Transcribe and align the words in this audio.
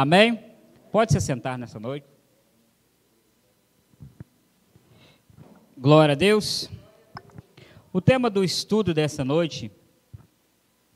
Amém? 0.00 0.38
Pode 0.92 1.10
se 1.10 1.20
sentar 1.20 1.58
nessa 1.58 1.80
noite. 1.80 2.06
Glória 5.76 6.12
a 6.12 6.14
Deus. 6.14 6.70
O 7.92 8.00
tema 8.00 8.30
do 8.30 8.44
estudo 8.44 8.94
dessa 8.94 9.24
noite, 9.24 9.72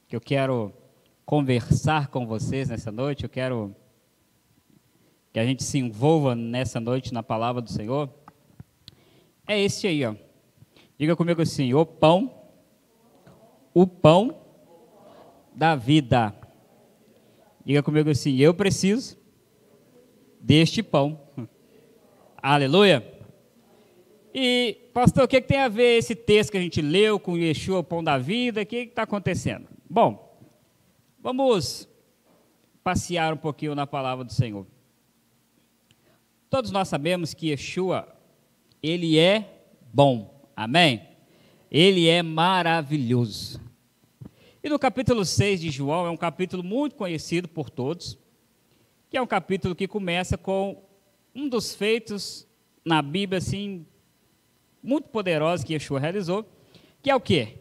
que 0.06 0.14
eu 0.14 0.20
quero 0.20 0.72
conversar 1.26 2.10
com 2.10 2.28
vocês 2.28 2.68
nessa 2.68 2.92
noite, 2.92 3.24
eu 3.24 3.28
quero 3.28 3.74
que 5.32 5.40
a 5.40 5.44
gente 5.44 5.64
se 5.64 5.78
envolva 5.78 6.37
nessa 6.37 6.78
noite 6.78 7.12
na 7.12 7.24
palavra 7.24 7.60
do 7.60 7.72
Senhor, 7.72 8.08
é 9.48 9.60
esse 9.60 9.88
aí, 9.88 10.06
ó. 10.06 10.14
Diga 10.96 11.16
comigo 11.16 11.42
assim: 11.42 11.74
o 11.74 11.84
pão, 11.84 12.32
o 13.74 13.84
pão 13.84 14.38
da 15.53 15.74
vida. 15.74 16.41
Diga 17.65 17.83
comigo 17.83 18.10
assim: 18.10 18.37
eu 18.37 18.52
preciso 18.55 19.16
deste 20.41 20.82
pão. 20.82 21.20
Aleluia. 22.42 23.06
E, 24.34 24.78
pastor, 24.95 25.24
o 25.24 25.28
que, 25.28 25.41
que, 25.41 25.48
tem 25.48 25.59
a 25.59 25.69
ver 25.69 25.98
esse 25.98 26.14
texto 26.14 26.52
que 26.52 26.56
a 26.56 26.60
gente 26.60 26.80
leu 26.80 27.20
com 27.20 27.36
Yeshua, 27.36 27.80
o 27.80 27.84
pão 27.84 28.02
da 28.02 28.16
vida? 28.19 28.62
O 28.62 28.66
que 28.66 28.77
está 28.77 29.02
acontecendo? 29.02 29.69
Bom, 29.88 30.38
vamos 31.20 31.88
passear 32.83 33.33
um 33.33 33.36
pouquinho 33.36 33.74
na 33.74 33.86
palavra 33.86 34.24
do 34.24 34.33
Senhor. 34.33 34.66
Todos 36.48 36.70
nós 36.70 36.88
sabemos 36.88 37.34
que 37.34 37.48
Yeshua, 37.48 38.08
ele 38.83 39.19
é 39.19 39.64
bom. 39.92 40.50
Amém? 40.56 41.08
Ele 41.70 42.08
é 42.08 42.22
maravilhoso. 42.22 43.60
E 44.64 44.68
no 44.68 44.78
capítulo 44.78 45.24
6 45.24 45.60
de 45.60 45.70
João, 45.70 46.06
é 46.06 46.10
um 46.10 46.16
capítulo 46.16 46.62
muito 46.62 46.94
conhecido 46.94 47.48
por 47.48 47.68
todos, 47.68 48.16
que 49.10 49.16
é 49.16 49.20
um 49.20 49.26
capítulo 49.26 49.74
que 49.74 49.88
começa 49.88 50.38
com 50.38 50.80
um 51.34 51.48
dos 51.48 51.74
feitos 51.74 52.46
na 52.84 53.02
Bíblia, 53.02 53.38
assim, 53.38 53.84
muito 54.80 55.08
poderosos 55.08 55.64
que 55.64 55.72
Yeshua 55.72 55.98
realizou, 55.98 56.46
que 57.02 57.10
é 57.10 57.16
o 57.16 57.20
quê? 57.20 57.58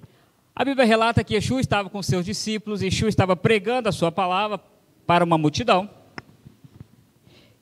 A 0.56 0.64
Bíblia 0.64 0.86
relata 0.86 1.24
que 1.24 1.34
Yeshua 1.34 1.60
estava 1.60 1.90
com 1.90 2.04
seus 2.04 2.24
discípulos, 2.24 2.84
Yeshua 2.84 3.10
estava 3.10 3.36
pregando 3.36 3.90
a 3.90 3.92
sua 3.92 4.12
palavra 4.12 4.60
para 5.08 5.26
uma 5.26 5.40
multidão, 5.40 5.90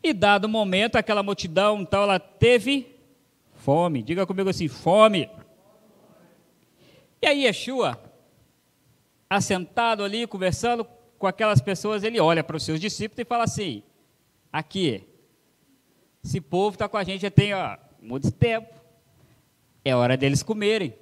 e 0.04 0.12
dado 0.12 0.46
o 0.46 0.50
momento, 0.50 0.98
aquela 0.98 1.24
multidão, 1.24 1.80
então, 1.80 2.04
ela 2.04 2.20
teve 2.20 2.94
fome. 3.54 4.04
Diga 4.04 4.28
comigo 4.28 4.50
assim, 4.50 4.68
fome. 4.68 5.30
E 7.22 7.28
aí 7.28 7.46
Yeshua 7.46 8.09
assentado 9.30 10.04
ali, 10.04 10.26
conversando 10.26 10.86
com 11.18 11.28
aquelas 11.28 11.62
pessoas, 11.62 12.04
ele 12.04 12.20
olha 12.20 12.44
para 12.44 12.58
os 12.58 12.64
seus 12.64 12.80
discípulos 12.80 13.20
e 13.20 13.26
fala 13.26 13.44
assim: 13.44 13.84
aqui, 14.52 15.04
esse 16.24 16.42
povo 16.42 16.76
está 16.76 16.90
com 16.90 16.98
a 16.98 17.04
gente 17.04 17.22
já 17.22 17.32
tem 17.32 17.54
ó, 17.54 17.78
muito 18.02 18.32
tempo, 18.32 18.74
é 19.86 19.96
hora 19.96 20.18
deles 20.18 20.42
comerem. 20.42 20.96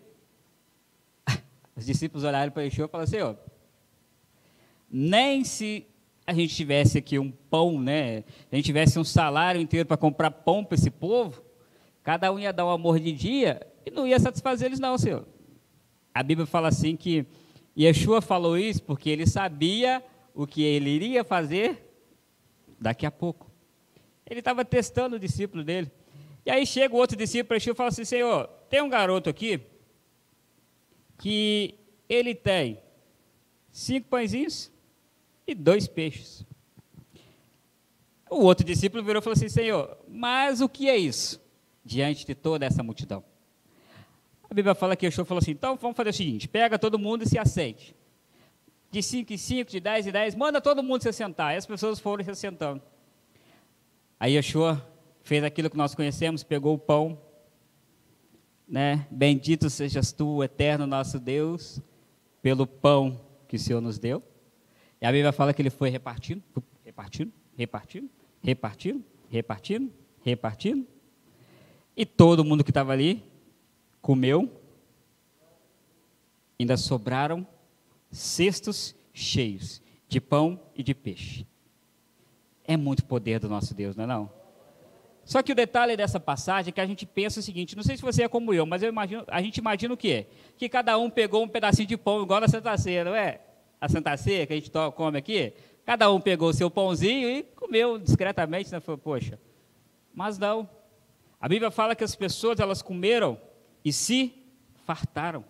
Os 1.76 1.86
discípulos 1.86 2.24
olharam 2.24 2.52
para 2.52 2.64
Yeshua 2.64 2.86
e 2.86 2.90
falaram 2.90 3.08
assim: 3.08 3.22
ó, 3.22 3.36
nem 4.90 5.44
se 5.44 5.86
a 6.26 6.34
gente 6.34 6.54
tivesse 6.54 6.98
aqui 6.98 7.18
um 7.18 7.32
pão, 7.32 7.80
né? 7.80 8.26
A 8.52 8.56
gente 8.56 8.66
tivesse 8.66 9.00
um 9.00 9.04
salário 9.04 9.62
inteiro 9.62 9.88
para 9.88 9.96
comprar 9.96 10.30
pão 10.30 10.64
para 10.64 10.76
esse 10.76 10.90
povo, 10.90 11.42
cada 12.04 12.32
um 12.34 12.40
ia 12.40 12.52
dar 12.52 12.66
uma 12.66 12.78
mordidinha 12.78 13.62
e 13.86 13.92
não 13.92 14.06
ia 14.06 14.20
satisfazer 14.20 14.68
eles, 14.68 14.80
não, 14.80 14.98
Senhor. 14.98 15.26
A 16.14 16.22
Bíblia 16.22 16.46
fala 16.46 16.68
assim 16.68 16.98
que 16.98 17.26
Yeshua 17.78 18.22
falou 18.22 18.58
isso 18.58 18.82
porque 18.82 19.10
ele 19.10 19.28
sabia 19.28 20.04
o 20.34 20.48
que 20.48 20.64
ele 20.64 20.90
iria 20.90 21.24
fazer 21.24 21.88
daqui 22.80 23.06
a 23.06 23.12
pouco. 23.12 23.52
Ele 24.26 24.40
estava 24.40 24.66
testando 24.66 25.16
o 25.16 25.20
discípulo 25.20 25.64
dele. 25.64 25.92
E 26.46 26.50
aí 26.50 26.66
chega 26.66 26.96
o 26.96 26.98
outro 26.98 27.16
discípulo 27.16 27.50
para 27.50 27.58
Yeshua 27.58 27.74
e 27.74 27.76
fala 27.76 27.90
assim: 27.90 28.06
Senhor, 28.06 28.48
tem 28.70 28.82
um 28.82 28.90
garoto 28.90 29.30
aqui 29.30 29.62
que 31.18 31.76
ele 32.10 32.34
tem 32.34 32.80
cinco 33.72 34.08
pãezinhos 34.08 34.72
e 35.46 35.54
dois 35.54 35.88
peixes. 35.88 36.46
O 38.30 38.44
outro 38.44 38.66
discípulo 38.66 39.04
virou 39.04 39.22
e 39.22 39.24
falou 39.24 39.36
assim: 39.36 39.50
Senhor, 39.50 39.98
mas 40.08 40.62
o 40.62 40.68
que 40.68 40.90
é 40.90 40.98
isso 40.98 41.42
diante 41.86 42.26
de 42.26 42.36
toda 42.36 42.66
essa 42.66 42.82
multidão? 42.82 43.24
A 44.50 44.54
Bíblia 44.54 44.74
fala 44.74 44.96
que 44.96 45.06
Yeshua 45.06 45.26
falou 45.26 45.40
assim: 45.40 45.52
então 45.52 45.76
vamos 45.76 45.96
fazer 45.96 46.10
o 46.10 46.14
seguinte: 46.14 46.48
pega 46.48 46.80
todo 46.80 46.98
mundo 46.98 47.24
e 47.24 47.28
se 47.28 47.38
assente. 47.38 47.96
De 48.90 49.04
5 49.04 49.34
em 49.34 49.38
5, 49.38 49.70
de 49.70 49.80
10 49.82 50.08
em 50.08 50.12
10, 50.12 50.36
manda 50.36 50.62
todo 50.62 50.82
mundo 50.82 51.02
se 51.02 51.10
assentar. 51.10 51.54
E 51.54 51.58
as 51.58 51.66
pessoas 51.66 52.00
foram 52.00 52.24
se 52.24 52.32
assentando. 52.32 52.82
Aí 54.20 54.34
Yeshua 54.34 54.84
fez 55.22 55.44
aquilo 55.44 55.70
que 55.70 55.76
nós 55.76 55.94
conhecemos, 55.94 56.42
pegou 56.42 56.74
o 56.74 56.80
pão, 56.80 57.20
né? 58.68 59.06
Bendito 59.12 59.70
sejas 59.70 60.14
tu, 60.14 60.42
eterno 60.42 60.88
nosso 60.88 61.20
Deus, 61.20 61.82
pelo 62.42 62.66
pão 62.66 63.20
que 63.48 63.58
o 63.58 63.60
Senhor 63.60 63.82
nos 63.82 64.00
deu. 64.00 64.24
E 65.02 65.06
a 65.06 65.12
Bíblia 65.12 65.34
fala 65.34 65.54
que 65.54 65.62
ele 65.62 65.70
foi 65.70 65.90
repartindo, 65.90 66.42
repartindo, 66.84 67.32
repartindo, 67.58 68.10
repartindo, 68.42 69.04
repartindo, 69.30 69.94
repartindo. 70.24 70.88
E 71.96 72.06
todo 72.06 72.46
mundo 72.46 72.64
que 72.64 72.72
estava 72.72 72.94
ali 72.94 73.24
comeu, 74.08 74.50
ainda 76.58 76.78
sobraram 76.78 77.46
cestos 78.10 78.96
cheios 79.14 79.82
de 80.08 80.22
pão 80.22 80.58
e 80.74 80.82
de 80.82 80.96
peixe. 80.96 81.46
É 82.64 82.78
muito 82.78 83.04
poder 83.04 83.38
do 83.38 83.50
nosso 83.50 83.74
Deus, 83.74 83.98
não 83.98 84.06
é 84.06 84.08
não? 84.08 84.32
Só 85.26 85.44
que 85.44 85.52
o 85.52 85.56
detalhe 85.56 85.98
dessa 85.98 86.22
passagem 86.22 86.70
é 86.70 86.72
que 86.72 86.80
a 86.80 86.86
gente 86.86 87.06
pensa 87.06 87.42
o 87.42 87.44
seguinte, 87.44 87.76
não 87.76 87.84
sei 87.84 87.98
se 87.98 88.02
você 88.02 88.24
é 88.24 88.30
como 88.30 88.54
eu, 88.54 88.66
mas 88.66 88.82
eu 88.82 88.88
imagino, 88.88 89.26
a 89.28 89.42
gente 89.42 89.58
imagina 89.58 89.94
o 89.94 89.98
quê? 89.98 90.28
Que 90.58 90.70
cada 90.70 90.98
um 90.98 91.10
pegou 91.10 91.44
um 91.44 91.50
pedacinho 91.50 91.90
de 91.90 91.98
pão, 91.98 92.24
igual 92.24 92.40
na 92.40 92.48
Santa 92.48 92.78
Ceia, 92.78 93.04
não 93.04 93.14
é? 93.14 93.42
A 93.82 93.90
Santa 93.90 94.16
Ceia 94.16 94.48
que 94.48 94.54
a 94.54 94.56
gente 94.56 94.72
come 94.96 95.18
aqui, 95.18 95.52
cada 95.86 96.10
um 96.10 96.22
pegou 96.22 96.48
o 96.48 96.54
seu 96.54 96.72
pãozinho 96.72 97.28
e 97.28 97.44
comeu 97.44 97.98
discretamente, 97.98 98.72
né? 98.72 98.80
Falei, 98.80 99.02
poxa, 99.04 99.38
mas 100.14 100.38
não. 100.40 100.70
A 101.42 101.50
Bíblia 101.50 101.70
fala 101.72 101.94
que 101.94 102.06
as 102.06 102.16
pessoas, 102.16 102.62
elas 102.62 102.82
comeram 102.82 103.38
e 103.84 103.92
se 103.94 104.34
fartaram. 104.86 105.44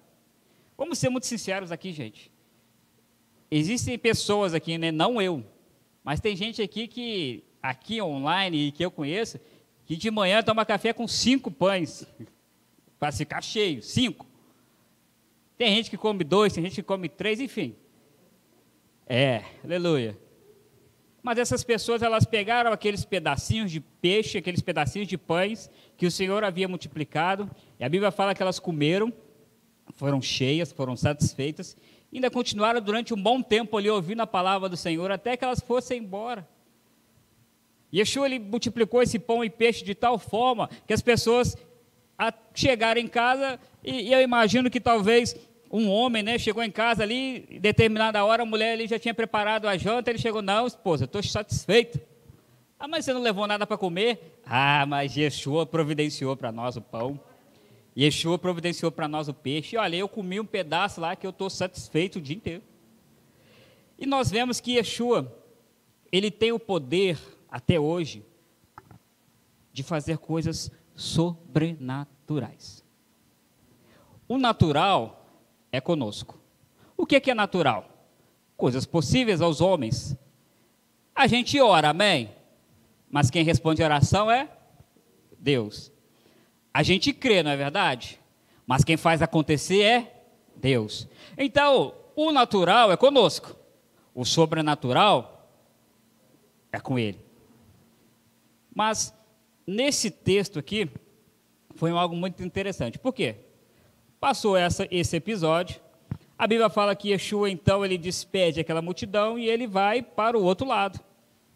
Vamos 0.78 0.98
ser 0.98 1.10
muito 1.10 1.26
sinceros 1.26 1.72
aqui, 1.72 1.92
gente. 1.92 2.32
Existem 3.50 3.98
pessoas 3.98 4.54
aqui, 4.54 4.78
né, 4.78 4.92
não 4.92 5.22
eu, 5.22 5.44
mas 6.04 6.20
tem 6.20 6.36
gente 6.36 6.62
aqui 6.62 6.88
que, 6.88 7.44
aqui 7.62 8.02
online 8.02 8.68
e 8.68 8.72
que 8.72 8.84
eu 8.84 8.92
conheço, 8.92 9.40
que 9.86 9.96
de 9.96 10.12
manhã 10.12 10.44
toma 10.44 10.66
café 10.66 10.92
com 10.92 11.08
cinco 11.08 11.50
pães, 11.50 12.06
para 13.00 13.12
ficar 13.12 13.42
cheio, 13.42 13.82
cinco. 13.82 14.26
Tem 15.58 15.74
gente 15.76 15.90
que 15.90 15.98
come 15.98 16.24
dois, 16.24 16.54
tem 16.54 16.64
gente 16.64 16.76
que 16.76 16.84
come 16.84 17.08
três, 17.08 17.40
enfim. 17.40 17.76
É, 19.08 19.44
aleluia. 19.64 20.18
Mas 21.24 21.40
essas 21.40 21.64
pessoas, 21.64 22.02
elas 22.02 22.26
pegaram 22.26 22.72
aqueles 22.72 23.04
pedacinhos 23.04 23.72
de 23.72 23.80
peixe, 23.80 24.38
aqueles 24.38 24.62
pedacinhos 24.62 25.08
de 25.08 25.18
pães 25.18 25.70
que 25.98 26.06
o 26.06 26.12
Senhor 26.12 26.44
havia 26.44 26.68
multiplicado, 26.68 27.50
e 27.80 27.84
a 27.84 27.90
Bíblia 27.90 28.12
fala 28.12 28.34
que 28.34 28.42
elas 28.42 28.60
comeram, 28.60 29.14
foram 29.96 30.22
cheias, 30.22 30.72
foram 30.72 30.96
satisfeitas, 30.96 31.78
e 32.12 32.18
ainda 32.18 32.32
continuaram 32.32 32.82
durante 32.82 33.14
um 33.14 33.22
bom 33.22 33.42
tempo 33.42 33.78
ali 33.78 33.90
ouvindo 33.90 34.22
a 34.22 34.28
palavra 34.28 34.68
do 34.68 34.78
Senhor, 34.78 35.12
até 35.12 35.38
que 35.38 35.44
elas 35.44 35.60
fossem 35.60 36.00
embora. 36.00 36.48
Yeshua 37.94 38.26
ele 38.26 38.40
multiplicou 38.40 39.02
esse 39.02 39.18
pão 39.18 39.44
e 39.44 39.50
peixe 39.50 39.84
de 39.84 39.96
tal 39.96 40.20
forma 40.20 40.70
que 40.86 40.94
as 40.94 41.02
pessoas 41.02 41.56
chegaram 42.54 43.00
em 43.00 43.08
casa, 43.08 43.60
e, 43.84 44.10
e 44.10 44.14
eu 44.14 44.22
imagino 44.22 44.70
que 44.70 44.80
talvez 44.80 45.36
um 45.72 45.90
homem, 45.90 46.24
né, 46.24 46.38
chegou 46.40 46.64
em 46.64 46.72
casa 46.72 47.04
ali, 47.04 47.46
em 47.50 47.60
determinada 47.60 48.24
hora, 48.24 48.44
a 48.44 48.46
mulher 48.46 48.74
ali 48.74 48.88
já 48.88 48.98
tinha 48.98 49.14
preparado 49.14 49.68
a 49.68 49.78
janta, 49.78 50.10
ele 50.10 50.18
chegou, 50.18 50.42
não, 50.42 50.66
esposa, 50.66 51.06
estou 51.06 51.22
satisfeito. 51.22 52.00
Ah, 52.80 52.88
mas 52.88 53.06
você 53.06 53.14
não 53.14 53.22
levou 53.22 53.48
nada 53.48 53.66
para 53.66 53.78
comer? 53.78 54.40
Ah, 54.46 54.86
mas 54.88 55.16
Yeshua 55.16 55.66
providenciou 55.66 56.38
para 56.38 56.52
nós 56.52 56.78
o 56.78 56.82
pão. 56.82 57.20
Yeshua 57.98 58.38
providenciou 58.38 58.92
para 58.92 59.08
nós 59.08 59.28
o 59.28 59.34
peixe. 59.34 59.76
E 59.76 59.80
olha, 59.80 59.96
eu 59.96 60.08
comi 60.08 60.40
um 60.40 60.46
pedaço 60.46 61.02
lá 61.02 61.16
que 61.16 61.26
eu 61.26 61.32
estou 61.32 61.50
satisfeito 61.50 62.18
o 62.18 62.22
dia 62.22 62.36
inteiro. 62.36 62.62
E 63.98 64.06
nós 64.06 64.30
vemos 64.30 64.60
que 64.60 64.74
Yeshua, 64.74 65.36
ele 66.12 66.30
tem 66.30 66.52
o 66.52 66.60
poder, 66.60 67.18
até 67.50 67.80
hoje, 67.80 68.24
de 69.74 69.82
fazer 69.82 70.20
coisas 70.20 70.72
sobrenaturais. 70.96 72.84
O 74.28 74.38
natural 74.38 75.26
é 75.72 75.82
conosco. 75.82 76.40
O 76.96 77.06
que 77.06 77.32
é, 77.32 77.34
natural? 77.34 77.90
Coisas 78.56 78.86
possíveis 78.86 79.42
aos 79.42 79.62
homens. 79.62 80.16
A 81.16 81.26
gente 81.26 81.60
ora, 81.60 81.90
amém? 81.90 82.30
Mas 83.10 83.32
quem 83.32 83.44
responde 83.44 83.82
a 83.82 83.86
oração 83.86 84.30
é 84.30 84.50
Deus. 85.40 85.92
A 86.78 86.84
gente 86.84 87.12
crê, 87.12 87.42
não 87.42 87.50
é 87.50 87.58
verdade? 87.58 88.20
Mas 88.68 88.84
quem 88.84 88.96
faz 88.96 89.20
acontecer 89.24 89.82
é 89.82 90.26
Deus. 90.56 91.08
Então, 91.36 91.96
o 92.16 92.32
natural 92.32 92.92
é 92.92 92.96
conosco. 92.96 93.56
O 94.14 94.24
sobrenatural 94.24 95.50
é 96.72 96.80
com 96.80 97.00
ele. 97.00 97.20
Mas 98.76 99.12
nesse 99.66 100.12
texto 100.12 100.60
aqui 100.60 100.88
foi 101.74 101.90
algo 101.90 102.16
muito 102.16 102.44
interessante. 102.44 103.00
Por 103.00 103.12
quê? 103.12 103.38
Passou 104.20 104.56
essa, 104.56 104.88
esse 104.92 105.16
episódio, 105.16 105.82
a 106.38 106.46
Bíblia 106.46 106.70
fala 106.70 106.96
que 106.96 107.10
Yeshua 107.10 107.50
então 107.50 107.84
ele 107.84 107.98
despede 107.98 108.60
aquela 108.60 108.84
multidão 108.84 109.40
e 109.40 109.50
ele 109.50 109.66
vai 109.66 110.04
para 110.04 110.38
o 110.38 110.44
outro 110.44 110.68
lado. 110.68 111.00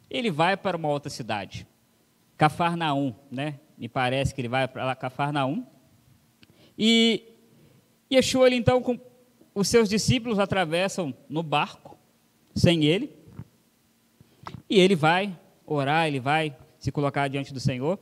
Ele 0.10 0.32
vai 0.32 0.58
para 0.58 0.76
uma 0.76 0.90
outra 0.90 1.12
cidade, 1.12 1.68
Cafarnaum, 2.38 3.14
né? 3.30 3.60
Me 3.82 3.90
parece 3.90 4.32
que 4.36 4.40
ele 4.40 4.48
vai 4.48 4.68
para 4.68 4.96
Cafarnaum. 4.96 5.66
E 6.78 7.24
Yeshua 8.14 8.46
ele 8.46 8.56
então 8.56 8.80
com 8.80 9.00
os 9.56 9.68
seus 9.68 9.90
discípulos 9.90 10.38
atravessam 10.38 11.12
no 11.28 11.42
barco 11.42 11.98
sem 12.54 12.86
ele. 12.86 13.12
E 14.70 14.80
ele 14.80 14.96
vai 14.96 15.36
orar, 15.66 16.06
ele 16.06 16.20
vai 16.20 16.56
se 16.78 16.92
colocar 16.92 17.28
diante 17.28 17.52
do 17.52 17.60
Senhor. 17.60 17.98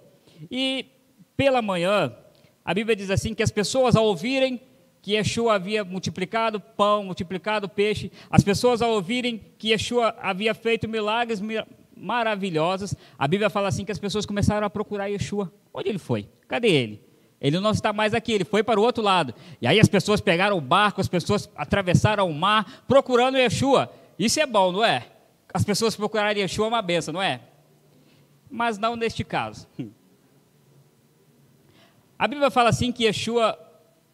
E 0.52 0.86
pela 1.38 1.62
manhã, 1.62 2.14
a 2.66 2.74
Bíblia 2.74 2.94
diz 2.94 3.10
assim 3.10 3.34
que 3.34 3.42
as 3.42 3.50
pessoas 3.50 3.96
ao 3.96 4.04
ouvirem 4.04 4.62
que 5.02 5.14
Yeshua 5.14 5.54
havia 5.54 5.86
multiplicado 5.86 6.60
pão, 6.60 7.06
multiplicado 7.06 7.70
peixe, 7.70 8.12
as 8.30 8.44
pessoas 8.44 8.82
ao 8.82 8.92
ouvirem 8.92 9.42
que 9.58 9.70
Yeshua 9.70 10.14
havia 10.22 10.54
feito 10.54 10.90
milagres 10.90 11.40
maravilhosos, 12.00 12.96
a 13.18 13.28
Bíblia 13.28 13.50
fala 13.50 13.68
assim 13.68 13.84
que 13.84 13.92
as 13.92 14.00
pessoas 14.00 14.26
começaram 14.26 14.66
a 14.66 14.70
procurar 14.70 15.08
Yeshua. 15.08 15.52
Onde 15.74 15.90
ele 15.90 16.00
foi? 16.00 16.28
Cadê 16.48 16.70
ele? 16.70 17.10
Ele 17.42 17.60
não 17.60 17.72
está 17.72 17.94
mais 17.94 18.14
aqui, 18.14 18.34
ele 18.34 18.44
foi 18.44 18.64
para 18.64 18.80
o 18.80 18.84
outro 18.84 19.04
lado. 19.04 19.34
E 19.62 19.68
aí 19.68 19.80
as 19.80 19.88
pessoas 19.88 20.20
pegaram 20.20 20.58
o 20.58 20.62
barco, 20.62 21.00
as 21.00 21.08
pessoas 21.08 21.50
atravessaram 21.56 22.30
o 22.30 22.34
mar 22.34 22.84
procurando 22.88 23.38
Yeshua. 23.38 23.92
Isso 24.18 24.40
é 24.40 24.46
bom, 24.46 24.72
não 24.72 24.84
é? 24.84 25.08
As 25.54 25.64
pessoas 25.64 25.96
procurarem 25.96 26.42
Yeshua 26.42 26.66
é 26.66 26.68
uma 26.68 26.82
benção, 26.82 27.14
não 27.14 27.22
é? 27.22 27.42
Mas 28.50 28.78
não 28.78 28.96
neste 28.96 29.24
caso. 29.24 29.68
A 32.18 32.28
Bíblia 32.28 32.52
fala 32.52 32.70
assim 32.70 32.92
que 32.92 33.06
Yeshua, 33.06 33.58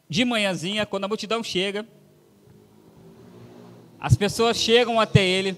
de 0.07 0.23
manhãzinha, 0.23 0.85
quando 0.85 1.05
a 1.05 1.07
multidão 1.07 1.43
chega, 1.43 1.85
as 3.99 4.15
pessoas 4.15 4.57
chegam 4.57 4.99
até 4.99 5.25
ele, 5.25 5.57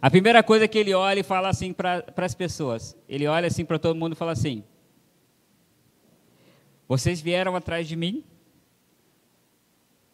a 0.00 0.10
primeira 0.10 0.42
coisa 0.42 0.68
que 0.68 0.78
ele 0.78 0.94
olha 0.94 1.20
e 1.20 1.22
fala 1.22 1.48
assim 1.48 1.72
para 1.72 2.04
as 2.16 2.34
pessoas, 2.34 2.96
ele 3.08 3.26
olha 3.26 3.46
assim 3.46 3.64
para 3.64 3.78
todo 3.78 3.96
mundo 3.96 4.12
e 4.12 4.16
fala 4.16 4.32
assim: 4.32 4.62
Vocês 6.88 7.20
vieram 7.20 7.56
atrás 7.56 7.86
de 7.88 7.96
mim 7.96 8.24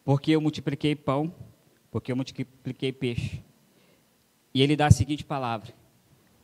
porque 0.04 0.32
eu 0.32 0.40
multipliquei 0.40 0.94
pão, 0.96 1.32
porque 1.90 2.10
eu 2.10 2.16
multipliquei 2.16 2.92
peixe. 2.92 3.42
E 4.54 4.60
ele 4.62 4.76
dá 4.76 4.86
a 4.86 4.90
seguinte 4.90 5.24
palavra: 5.24 5.72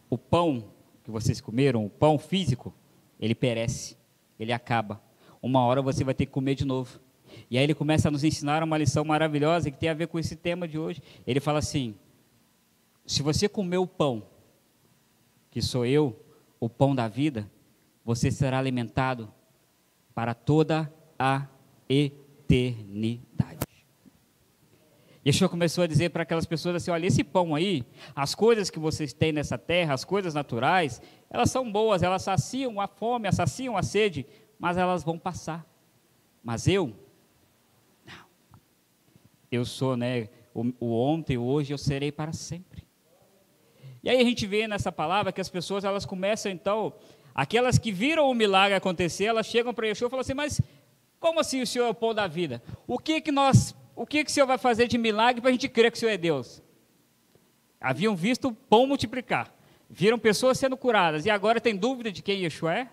O 0.09 0.17
pão 0.17 0.65
que 1.05 1.11
vocês 1.11 1.41
comeram, 1.41 1.87
o 1.87 1.91
pão 1.91 2.19
físico, 2.19 2.75
ele 3.19 3.35
perece, 3.35 3.97
ele 4.39 4.53
acaba 4.53 5.01
uma 5.43 5.65
hora 5.65 5.81
você 5.81 6.05
vai 6.05 6.15
ter 6.15 6.27
que 6.27 6.33
comer 6.33 6.55
de 6.55 6.65
novo. 6.65 7.01
E 7.51 7.57
aí 7.57 7.65
ele 7.65 7.75
começa 7.75 8.09
a 8.09 8.11
nos 8.11 8.25
ensinar 8.25 8.63
uma 8.63 8.77
lição 8.77 9.05
maravilhosa 9.05 9.71
que 9.71 9.79
tem 9.79 9.89
a 9.89 9.95
ver 9.95 10.09
com 10.09 10.19
esse 10.19 10.37
tema 10.37 10.67
de 10.67 10.79
hoje. 10.79 11.03
Ele 11.27 11.41
fala 11.41 11.59
assim: 11.59 11.95
se 13.09 13.23
você 13.23 13.49
comer 13.49 13.79
o 13.79 13.87
pão, 13.87 14.23
que 15.51 15.63
sou 15.63 15.87
eu, 15.87 16.23
o 16.61 16.69
pão 16.69 16.95
da 16.95 17.09
vida, 17.09 17.51
você 18.05 18.31
será 18.31 18.59
alimentado 18.59 19.33
para 20.15 20.35
toda 20.35 20.93
a 21.19 21.47
eternidade. 21.89 23.67
Yeshua 25.27 25.49
começou 25.49 25.85
a 25.85 25.87
dizer 25.87 26.11
para 26.11 26.23
aquelas 26.23 26.45
pessoas 26.45 26.77
assim: 26.77 26.91
olha, 26.91 27.07
esse 27.07 27.25
pão 27.25 27.55
aí, 27.55 27.83
as 28.15 28.35
coisas 28.35 28.69
que 28.69 28.79
vocês 28.79 29.15
têm 29.15 29.33
nessa 29.33 29.57
terra, 29.57 29.95
as 29.95 30.05
coisas 30.05 30.35
naturais, 30.35 31.01
elas 31.31 31.51
são 31.51 31.73
boas, 31.73 32.03
elas 32.03 32.23
saciam 32.23 32.79
a 32.79 32.87
fome, 32.87 33.33
saciam 33.33 33.75
a 33.75 33.83
sede, 33.83 34.27
mas 34.59 34.77
elas 34.77 35.03
vão 35.03 35.19
passar. 35.19 35.67
Mas 36.45 36.69
eu, 36.69 36.95
não. 38.07 38.27
Eu 39.51 39.65
sou, 39.65 39.97
né, 39.97 40.29
o, 40.55 40.73
o 40.79 40.93
ontem, 40.93 41.39
o 41.39 41.43
hoje, 41.43 41.73
eu 41.73 41.79
serei 41.79 42.13
para 42.13 42.35
sempre. 42.35 42.88
E 44.03 44.11
aí 44.11 44.21
a 44.21 44.25
gente 44.25 44.47
vê 44.47 44.67
nessa 44.69 44.93
palavra 44.93 45.33
que 45.33 45.41
as 45.41 45.49
pessoas, 45.49 45.85
elas 45.85 46.07
começam 46.07 46.51
então, 46.51 46.93
aquelas 47.35 47.79
que 47.79 47.91
viram 47.91 48.31
o 48.31 48.35
milagre 48.35 48.75
acontecer, 48.75 49.25
elas 49.25 49.47
chegam 49.47 49.75
para 49.75 49.87
Yeshua 49.87 50.07
e 50.09 50.11
falam 50.11 50.21
assim, 50.21 50.35
mas 50.35 50.61
como 51.19 51.41
assim 51.41 51.61
o 51.61 51.67
Senhor 51.67 51.87
é 51.87 51.91
o 51.91 51.95
pão 51.95 52.15
da 52.15 52.27
vida? 52.27 52.63
O 52.87 52.99
que 52.99 53.21
que 53.21 53.33
nós, 53.33 53.75
o 53.97 54.07
que 54.07 54.25
que 54.25 54.31
o 54.31 54.35
Senhor 54.35 54.47
vai 54.47 54.59
fazer 54.59 54.87
de 54.87 54.97
milagre 54.97 55.41
para 55.41 55.51
a 55.51 55.53
gente 55.53 55.69
crer 55.69 55.91
que 55.91 55.97
o 55.97 56.01
Senhor 56.01 56.13
é 56.13 56.17
Deus? 56.19 56.63
Haviam 57.81 58.15
visto 58.15 58.49
o 58.49 58.55
pão 58.55 58.87
multiplicar, 58.87 59.53
viram 59.89 60.19
pessoas 60.19 60.59
sendo 60.59 60.77
curadas, 60.77 61.27
e 61.27 61.31
agora 61.31 61.61
tem 61.61 61.77
dúvida 61.77 62.11
de 62.11 62.23
quem 62.23 62.43
Yeshua 62.43 62.75
é? 62.75 62.89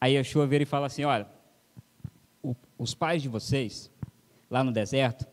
Aí 0.00 0.14
Yeshua 0.14 0.46
vira 0.46 0.62
e 0.62 0.66
fala 0.66 0.86
assim: 0.86 1.04
Olha, 1.04 1.26
o, 2.42 2.54
os 2.78 2.94
pais 2.94 3.20
de 3.20 3.28
vocês, 3.28 3.90
lá 4.48 4.62
no 4.62 4.72
deserto, 4.72 5.26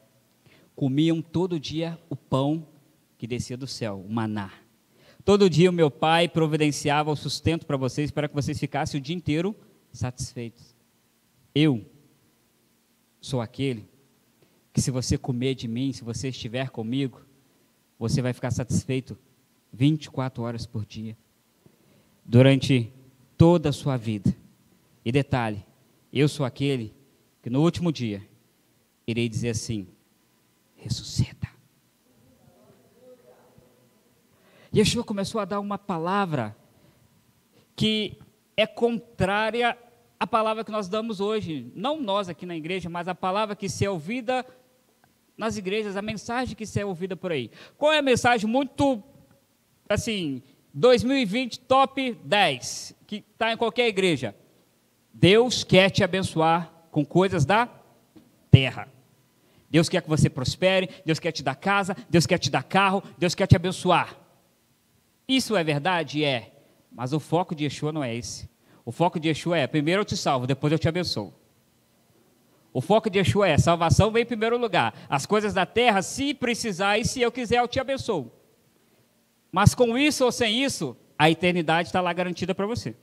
comiam 0.75 1.21
todo 1.21 1.59
dia 1.59 1.97
o 2.09 2.15
pão 2.15 2.67
que 3.25 3.27
descia 3.27 3.57
do 3.57 3.65
céu, 3.65 3.99
o 3.99 4.13
maná. 4.13 4.53
Todo 5.23 5.49
dia 5.49 5.71
o 5.71 5.73
meu 5.73 5.89
pai 5.89 6.29
providenciava 6.29 7.09
o 7.11 7.15
sustento 7.15 7.65
para 7.65 7.75
vocês, 7.75 8.11
para 8.11 8.29
que 8.29 8.35
vocês 8.35 8.59
ficassem 8.59 8.99
o 8.99 9.03
dia 9.03 9.15
inteiro 9.15 9.55
satisfeitos. 9.91 10.75
Eu 11.53 11.83
sou 13.19 13.41
aquele 13.41 13.89
que, 14.71 14.79
se 14.79 14.91
você 14.91 15.17
comer 15.17 15.55
de 15.55 15.67
mim, 15.67 15.91
se 15.91 16.03
você 16.03 16.29
estiver 16.29 16.69
comigo, 16.69 17.19
você 17.97 18.21
vai 18.21 18.31
ficar 18.31 18.51
satisfeito 18.51 19.17
24 19.73 20.43
horas 20.43 20.67
por 20.67 20.85
dia, 20.85 21.17
durante 22.23 22.93
toda 23.35 23.69
a 23.69 23.73
sua 23.73 23.97
vida. 23.97 24.35
E 25.03 25.11
detalhe, 25.11 25.65
eu 26.13 26.29
sou 26.29 26.45
aquele 26.45 26.93
que 27.41 27.49
no 27.49 27.63
último 27.63 27.91
dia 27.91 28.21
irei 29.07 29.27
dizer 29.27 29.49
assim: 29.49 29.87
ressuscita. 30.75 31.54
Yeshua 34.75 35.05
começou 35.05 35.39
a 35.39 35.45
dar 35.45 35.61
uma 35.61 35.77
palavra 35.77 36.53
que 37.77 38.19
é 38.57 38.67
contrária 38.67 39.77
à 40.19 40.27
palavra 40.27 40.65
que 40.65 40.71
nós 40.71 40.89
damos 40.89 41.21
hoje. 41.21 41.71
Não 41.73 42.01
nós 42.01 42.27
aqui 42.27 42.45
na 42.45 42.57
igreja, 42.57 42.89
mas 42.89 43.07
a 43.07 43.15
palavra 43.15 43.55
que 43.55 43.69
se 43.69 43.85
é 43.85 43.89
ouvida 43.89 44.45
nas 45.37 45.55
igrejas, 45.55 45.95
a 45.95 46.01
mensagem 46.01 46.57
que 46.57 46.65
se 46.65 46.77
é 46.77 46.85
ouvida 46.85 47.15
por 47.15 47.31
aí. 47.31 47.49
Qual 47.77 47.93
é 47.93 47.99
a 47.99 48.01
mensagem 48.01 48.49
muito, 48.49 49.01
assim, 49.87 50.43
2020 50.73 51.61
top 51.61 52.13
10, 52.25 52.95
que 53.07 53.23
está 53.31 53.53
em 53.53 53.57
qualquer 53.57 53.87
igreja? 53.87 54.35
Deus 55.13 55.63
quer 55.63 55.89
te 55.89 56.03
abençoar 56.03 56.69
com 56.91 57.05
coisas 57.05 57.45
da 57.45 57.69
terra. 58.51 58.89
Deus 59.69 59.87
quer 59.87 60.01
que 60.01 60.09
você 60.09 60.29
prospere, 60.29 60.89
Deus 61.05 61.17
quer 61.17 61.31
te 61.31 61.41
dar 61.41 61.55
casa, 61.55 61.95
Deus 62.09 62.25
quer 62.25 62.39
te 62.39 62.49
dar 62.49 62.63
carro, 62.63 63.01
Deus 63.17 63.33
quer 63.33 63.47
te 63.47 63.55
abençoar. 63.55 64.24
Isso 65.27 65.55
é 65.55 65.63
verdade? 65.63 66.23
É. 66.23 66.51
Mas 66.91 67.13
o 67.13 67.19
foco 67.19 67.53
de 67.53 67.65
Yeshua 67.65 67.91
não 67.91 68.03
é 68.03 68.15
esse. 68.15 68.49
O 68.85 68.91
foco 68.91 69.19
de 69.19 69.27
Yeshua 69.27 69.57
é: 69.57 69.67
primeiro 69.67 70.01
eu 70.01 70.05
te 70.05 70.15
salvo, 70.15 70.45
depois 70.45 70.71
eu 70.71 70.79
te 70.79 70.87
abençoo. 70.87 71.33
O 72.71 72.81
foco 72.81 73.09
de 73.09 73.19
Yeshua 73.19 73.47
é: 73.47 73.57
salvação 73.57 74.11
vem 74.11 74.23
em 74.23 74.25
primeiro 74.25 74.57
lugar. 74.57 74.93
As 75.09 75.25
coisas 75.25 75.53
da 75.53 75.65
terra, 75.65 76.01
se 76.01 76.33
precisar 76.33 76.97
e 76.97 77.05
se 77.05 77.21
eu 77.21 77.31
quiser, 77.31 77.59
eu 77.59 77.67
te 77.67 77.79
abençoo. 77.79 78.31
Mas 79.51 79.73
com 79.73 79.97
isso 79.97 80.25
ou 80.25 80.31
sem 80.31 80.63
isso, 80.63 80.95
a 81.17 81.29
eternidade 81.29 81.87
está 81.87 82.01
lá 82.01 82.11
garantida 82.11 82.53
para 82.53 82.65
você. 82.65 82.95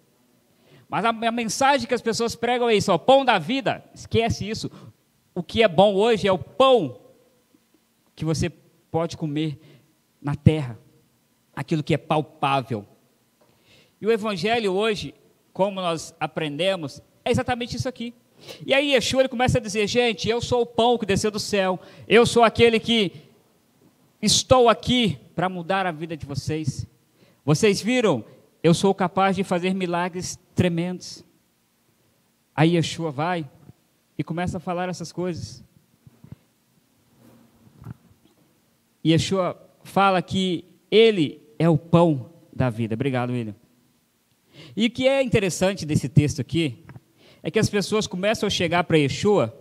Mas 0.88 1.06
a, 1.06 1.08
a, 1.08 1.32
mensagem 1.32 1.88
que 1.88 1.94
as 1.94 2.02
pessoas 2.02 2.34
pregam 2.36 2.68
é 2.68 2.74
isso: 2.74 2.92
o 2.92 2.98
pão 2.98 3.24
da 3.24 3.38
vida, 3.38 3.82
esquece 3.94 4.48
isso. 4.48 4.70
O 5.34 5.42
que 5.42 5.62
é 5.62 5.68
bom 5.68 5.94
hoje 5.94 6.28
é 6.28 6.32
o 6.32 6.38
pão 6.38 7.00
que 8.14 8.24
você 8.24 8.50
pode 8.90 9.16
comer 9.16 9.58
na 10.20 10.34
terra, 10.34 10.78
aquilo 11.54 11.82
que 11.82 11.94
é 11.94 11.98
palpável. 11.98 12.86
E 14.00 14.06
o 14.06 14.10
Evangelho 14.10 14.72
hoje, 14.72 15.14
como 15.52 15.80
nós 15.80 16.14
aprendemos, 16.18 17.00
é 17.24 17.30
exatamente 17.30 17.76
isso 17.76 17.88
aqui. 17.88 18.14
E 18.66 18.74
aí 18.74 18.92
Yeshua 18.92 19.22
ele 19.22 19.28
começa 19.28 19.58
a 19.58 19.60
dizer: 19.60 19.86
gente, 19.86 20.28
eu 20.28 20.40
sou 20.40 20.62
o 20.62 20.66
pão 20.66 20.98
que 20.98 21.06
desceu 21.06 21.30
do 21.30 21.38
céu, 21.38 21.78
eu 22.08 22.26
sou 22.26 22.42
aquele 22.42 22.80
que 22.80 23.12
estou 24.20 24.68
aqui 24.68 25.18
para 25.34 25.48
mudar 25.48 25.86
a 25.86 25.92
vida 25.92 26.16
de 26.16 26.26
vocês. 26.26 26.86
Vocês 27.44 27.80
viram 27.80 28.24
eu 28.62 28.72
sou 28.72 28.94
capaz 28.94 29.34
de 29.34 29.42
fazer 29.42 29.74
milagres 29.74 30.38
tremendos. 30.54 31.24
Aí 32.54 32.76
Yeshua 32.76 33.10
vai 33.10 33.50
e 34.16 34.22
começa 34.22 34.58
a 34.58 34.60
falar 34.60 34.88
essas 34.88 35.10
coisas. 35.10 35.64
Yeshua 39.04 39.60
fala 39.82 40.22
que 40.22 40.64
ele 40.88 41.41
é 41.62 41.68
o 41.68 41.78
pão 41.78 42.30
da 42.52 42.70
vida. 42.70 42.94
Obrigado, 42.94 43.30
William. 43.30 43.54
E 44.76 44.86
o 44.86 44.90
que 44.90 45.08
é 45.08 45.22
interessante 45.22 45.86
desse 45.86 46.08
texto 46.08 46.40
aqui 46.40 46.84
é 47.42 47.50
que 47.50 47.58
as 47.58 47.68
pessoas 47.68 48.06
começam 48.06 48.46
a 48.46 48.50
chegar 48.50 48.84
para 48.84 48.98
Yeshua 48.98 49.56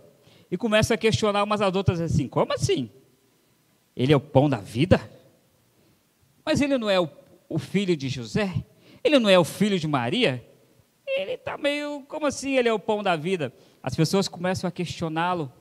e 0.50 0.56
começam 0.56 0.94
a 0.94 0.98
questionar 0.98 1.42
umas 1.42 1.60
às 1.60 1.74
outras 1.74 2.00
assim: 2.00 2.28
como 2.28 2.52
assim? 2.52 2.90
Ele 3.96 4.12
é 4.12 4.16
o 4.16 4.20
pão 4.20 4.48
da 4.48 4.58
vida? 4.58 5.00
Mas 6.44 6.60
ele 6.60 6.76
não 6.76 6.90
é 6.90 6.98
o 6.98 7.08
o 7.52 7.58
filho 7.58 7.96
de 7.96 8.08
José? 8.08 8.64
Ele 9.04 9.18
não 9.18 9.28
é 9.28 9.38
o 9.38 9.44
filho 9.44 9.78
de 9.78 9.86
Maria? 9.86 10.44
Ele 11.06 11.32
está 11.32 11.58
meio. 11.58 12.02
Como 12.08 12.26
assim 12.26 12.56
ele 12.56 12.68
é 12.68 12.72
o 12.72 12.78
pão 12.78 13.02
da 13.02 13.14
vida? 13.14 13.52
As 13.82 13.94
pessoas 13.94 14.28
começam 14.28 14.66
a 14.66 14.70
questioná-lo 14.70 15.52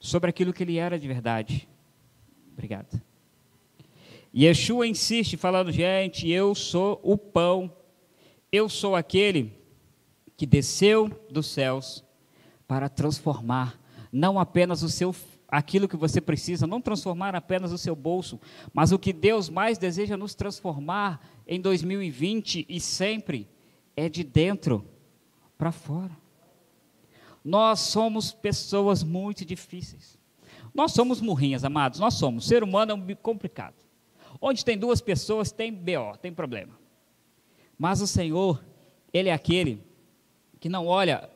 sobre 0.00 0.28
aquilo 0.30 0.52
que 0.52 0.62
ele 0.62 0.78
era 0.78 0.98
de 0.98 1.06
verdade. 1.06 1.68
Obrigado. 2.52 3.00
Yeshua 4.34 4.86
insiste, 4.86 5.36
falando: 5.36 5.72
gente, 5.72 6.28
eu 6.28 6.54
sou 6.54 7.00
o 7.02 7.16
pão, 7.16 7.72
eu 8.50 8.68
sou 8.68 8.94
aquele 8.94 9.52
que 10.36 10.46
desceu 10.46 11.08
dos 11.30 11.46
céus 11.46 12.04
para 12.66 12.88
transformar 12.88 13.78
não 14.12 14.38
apenas 14.38 14.82
o 14.82 14.88
seu 14.88 15.14
aquilo 15.50 15.88
que 15.88 15.96
você 15.96 16.20
precisa, 16.20 16.66
não 16.66 16.80
transformar 16.80 17.34
apenas 17.34 17.72
o 17.72 17.78
seu 17.78 17.96
bolso, 17.96 18.38
mas 18.72 18.92
o 18.92 18.98
que 18.98 19.14
Deus 19.14 19.48
mais 19.48 19.78
deseja 19.78 20.14
nos 20.14 20.34
transformar 20.34 21.26
em 21.46 21.58
2020 21.58 22.66
e 22.68 22.78
sempre 22.78 23.48
é 23.96 24.10
de 24.10 24.22
dentro 24.22 24.84
para 25.56 25.72
fora. 25.72 26.14
Nós 27.42 27.80
somos 27.80 28.30
pessoas 28.30 29.02
muito 29.02 29.42
difíceis. 29.42 30.18
Nós 30.74 30.92
somos 30.92 31.18
murrinhas, 31.18 31.64
amados, 31.64 31.98
nós 31.98 32.14
somos. 32.14 32.44
O 32.44 32.48
ser 32.48 32.62
humano 32.62 32.92
é 33.08 33.14
complicado. 33.14 33.87
Onde 34.40 34.64
tem 34.64 34.78
duas 34.78 35.00
pessoas, 35.00 35.50
tem 35.50 35.72
BO, 35.72 36.16
tem 36.20 36.32
problema. 36.32 36.78
Mas 37.78 38.00
o 38.00 38.06
Senhor, 38.06 38.64
Ele 39.12 39.28
é 39.28 39.32
aquele 39.32 39.82
que 40.60 40.68
não 40.68 40.86
olha 40.86 41.28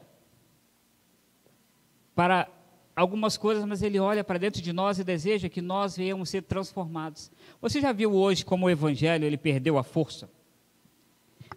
para 2.15 2.49
algumas 2.95 3.37
coisas, 3.37 3.65
mas 3.65 3.83
Ele 3.83 3.99
olha 3.99 4.23
para 4.23 4.39
dentro 4.39 4.61
de 4.61 4.73
nós 4.73 4.99
e 4.99 5.05
deseja 5.05 5.49
que 5.49 5.63
nós 5.63 5.97
venhamos 5.97 6.29
ser 6.31 6.43
transformados. 6.43 7.31
Você 7.61 7.81
já 7.81 7.93
viu 7.93 8.13
hoje 8.13 8.45
como 8.45 8.67
o 8.67 8.71
Evangelho 8.71 9.25
ele 9.25 9.37
perdeu 9.37 9.79
a 9.79 9.83
força? 9.83 10.29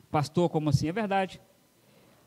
Pastor, 0.10 0.50
como 0.50 0.70
assim? 0.70 0.88
É 0.88 0.92
verdade. 0.92 1.42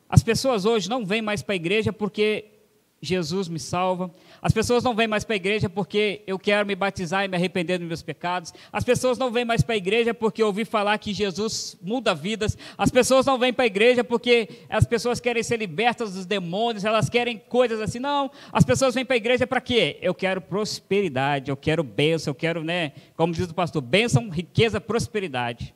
As 0.08 0.22
pessoas 0.22 0.64
hoje 0.64 0.88
não 0.88 1.04
vêm 1.04 1.22
mais 1.22 1.42
para 1.42 1.54
a 1.54 1.56
igreja 1.56 1.92
porque 1.92 2.57
Jesus 3.00 3.48
me 3.48 3.60
salva. 3.60 4.10
As 4.42 4.52
pessoas 4.52 4.82
não 4.82 4.94
vêm 4.94 5.06
mais 5.06 5.24
para 5.24 5.34
a 5.34 5.36
igreja 5.36 5.68
porque 5.68 6.22
eu 6.26 6.38
quero 6.38 6.66
me 6.66 6.74
batizar 6.74 7.24
e 7.24 7.28
me 7.28 7.36
arrepender 7.36 7.78
dos 7.78 7.86
meus 7.86 8.02
pecados. 8.02 8.52
As 8.72 8.82
pessoas 8.82 9.16
não 9.16 9.30
vêm 9.30 9.44
mais 9.44 9.62
para 9.62 9.74
a 9.74 9.78
igreja 9.78 10.12
porque 10.12 10.42
ouvi 10.42 10.64
falar 10.64 10.98
que 10.98 11.14
Jesus 11.14 11.76
muda 11.80 12.14
vidas. 12.14 12.58
As 12.76 12.90
pessoas 12.90 13.24
não 13.24 13.38
vêm 13.38 13.52
para 13.52 13.64
a 13.64 13.66
igreja 13.66 14.02
porque 14.02 14.48
as 14.68 14.84
pessoas 14.84 15.20
querem 15.20 15.42
ser 15.42 15.58
libertas 15.58 16.14
dos 16.14 16.26
demônios, 16.26 16.84
elas 16.84 17.08
querem 17.08 17.38
coisas 17.38 17.80
assim. 17.80 18.00
Não, 18.00 18.30
as 18.52 18.64
pessoas 18.64 18.94
vêm 18.94 19.04
para 19.04 19.14
a 19.14 19.18
igreja 19.18 19.46
para 19.46 19.60
quê? 19.60 19.98
Eu 20.02 20.14
quero 20.14 20.40
prosperidade, 20.40 21.50
eu 21.50 21.56
quero 21.56 21.84
bênção, 21.84 22.32
eu 22.32 22.34
quero, 22.34 22.64
né, 22.64 22.92
como 23.16 23.32
diz 23.32 23.48
o 23.48 23.54
pastor, 23.54 23.80
bênção, 23.80 24.28
riqueza, 24.28 24.80
prosperidade. 24.80 25.74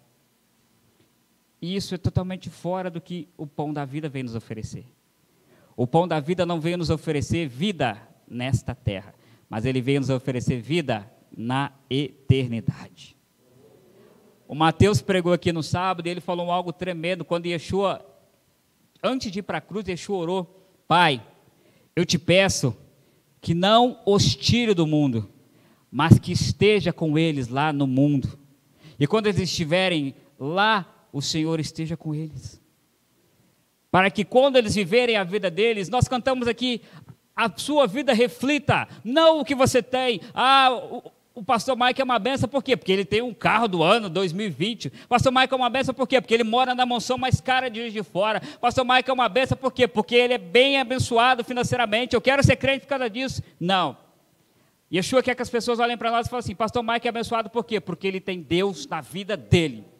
E 1.61 1.77
isso 1.77 1.95
é 1.95 1.99
totalmente 1.99 2.51
fora 2.51 2.91
do 2.91 3.01
que 3.01 3.29
o 3.37 3.47
pão 3.47 3.73
da 3.73 3.85
vida 3.85 4.09
vem 4.09 4.25
nos 4.25 4.35
oferecer. 4.35 4.85
O 5.77 5.87
pão 5.87 6.07
da 6.07 6.21
vida 6.21 6.45
não 6.45 6.61
veio 6.61 6.79
nos 6.79 6.91
oferecer 6.91 7.49
vida 7.49 8.01
nesta 8.29 8.75
terra, 8.75 9.15
mas 9.49 9.65
ele 9.65 9.81
veio 9.81 10.01
nos 10.01 10.11
oferecer 10.11 10.61
vida 10.61 11.11
na 11.37 11.73
eternidade. 11.89 13.17
O 14.47 14.55
Mateus 14.55 15.01
pregou 15.01 15.33
aqui 15.33 15.51
no 15.51 15.63
sábado 15.63 16.07
e 16.07 16.11
ele 16.11 16.21
falou 16.21 16.51
algo 16.51 16.73
tremendo 16.73 17.25
quando 17.25 17.47
Yeshua, 17.47 18.05
antes 19.03 19.33
de 19.33 19.39
ir 19.39 19.43
para 19.43 19.59
a 19.59 19.63
cruz, 19.63 19.89
Yeshua 19.89 20.19
orou: 20.19 20.69
Pai, 20.87 21.25
eu 21.97 22.05
te 22.05 22.19
peço 22.19 22.77
que 23.41 23.55
não 23.55 24.01
os 24.05 24.37
tire 24.37 24.75
do 24.75 24.87
mundo, 24.87 25.29
mas 25.91 26.19
que 26.19 26.33
esteja 26.33 26.93
com 26.93 27.19
eles 27.19 27.49
lá 27.49 27.73
no 27.73 27.87
mundo. 27.87 28.39
E 29.01 29.07
quando 29.07 29.27
eles 29.27 29.41
estiverem 29.41 30.15
lá, 30.39 31.09
o 31.13 31.23
Senhor 31.23 31.59
esteja 31.59 31.97
com 31.97 32.15
eles 32.15 32.62
para 33.93 34.11
que 34.11 34.25
quando 34.25 34.57
eles 34.57 34.75
viverem 34.75 35.17
a 35.19 35.23
vida 35.23 35.51
deles, 35.51 35.91
nós 35.91 36.09
cantamos 36.09 36.49
aqui, 36.49 36.81
a 37.37 37.53
sua 37.55 37.87
vida 37.87 38.15
reflita, 38.15 38.89
não 39.05 39.41
o 39.41 39.45
que 39.45 39.55
você 39.55 39.83
tem. 39.83 40.19
Ah, 40.33 40.71
o, 40.73 41.13
o 41.35 41.45
pastor 41.45 41.77
Mike 41.79 42.01
é 42.01 42.05
uma 42.05 42.19
benção, 42.19 42.49
por 42.49 42.63
quê? 42.65 42.75
Porque 42.75 42.91
ele 42.91 43.05
tem 43.05 43.21
um 43.21 43.35
carro 43.35 43.69
do 43.69 43.83
ano 43.83 44.09
2020. 44.09 44.89
O 45.05 45.09
pastor 45.09 45.31
Mike 45.31 45.53
é 45.53 45.57
uma 45.57 45.69
benção, 45.69 45.93
por 45.93 46.09
quê? 46.09 46.23
Porque 46.23 46.33
ele 46.33 46.43
mora 46.43 46.75
na 46.75 46.87
mansão 46.87 47.19
mais 47.19 47.39
cara 47.39 47.69
de 47.69 47.81
Juiz 47.81 47.93
de 47.93 48.03
Fora. 48.03 48.41
O 48.57 48.61
pastor 48.61 48.83
Mike 48.83 49.11
é 49.11 49.13
uma 49.13 49.29
benção, 49.29 49.59
por 49.59 49.71
quê? 49.71 49.87
Porque 49.87 50.15
ele 50.15 50.33
é 50.33 50.39
bem 50.39 50.81
abençoado 50.81 51.45
financeiramente. 51.45 52.15
Eu 52.15 52.21
quero 52.23 52.43
ser 52.43 52.57
crente 52.57 52.81
por 52.81 52.89
causa 52.89 53.11
disso. 53.11 53.43
Não. 53.61 53.95
Yeshua 54.91 55.23
quer 55.23 55.35
que 55.35 55.43
as 55.43 55.51
pessoas 55.51 55.79
olhem 55.79 55.99
para 55.99 56.11
nós 56.11 56.27
e 56.27 56.31
falem 56.31 56.41
assim: 56.41 56.55
Pastor 56.55 56.83
Mike 56.83 57.07
é 57.07 57.11
abençoado 57.11 57.51
por 57.51 57.63
quê? 57.63 57.79
Porque 57.79 58.07
ele 58.07 58.21
tem 58.21 58.41
Deus 58.41 58.87
na 58.87 59.03
vida 59.03 59.37
dele. 59.37 59.92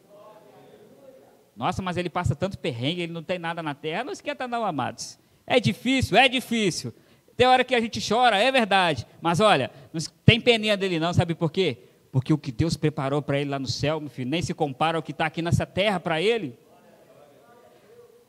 Nossa, 1.55 1.81
mas 1.81 1.97
ele 1.97 2.09
passa 2.09 2.35
tanto 2.35 2.57
perrengue, 2.57 3.01
ele 3.01 3.13
não 3.13 3.23
tem 3.23 3.37
nada 3.37 3.61
na 3.61 3.75
terra. 3.75 4.03
Não 4.03 4.13
esquenta 4.13 4.47
não, 4.47 4.65
amados. 4.65 5.19
É 5.45 5.59
difícil, 5.59 6.17
é 6.17 6.27
difícil. 6.27 6.93
Tem 7.35 7.47
hora 7.47 7.63
que 7.63 7.75
a 7.75 7.81
gente 7.81 8.05
chora, 8.07 8.37
é 8.37 8.51
verdade. 8.51 9.05
Mas 9.21 9.39
olha, 9.39 9.71
não 9.91 10.01
tem 10.25 10.39
peninha 10.39 10.77
dele 10.77 10.99
não, 10.99 11.13
sabe 11.13 11.35
por 11.35 11.51
quê? 11.51 11.77
Porque 12.11 12.31
o 12.31 12.37
que 12.37 12.51
Deus 12.51 12.77
preparou 12.77 13.21
para 13.21 13.39
ele 13.39 13.49
lá 13.49 13.59
no 13.59 13.67
céu, 13.67 13.99
meu 13.99 14.09
filho, 14.09 14.29
nem 14.29 14.41
se 14.41 14.53
compara 14.53 14.97
ao 14.97 15.03
que 15.03 15.11
está 15.11 15.25
aqui 15.25 15.41
nessa 15.41 15.65
terra 15.65 15.99
para 15.99 16.21
ele. 16.21 16.57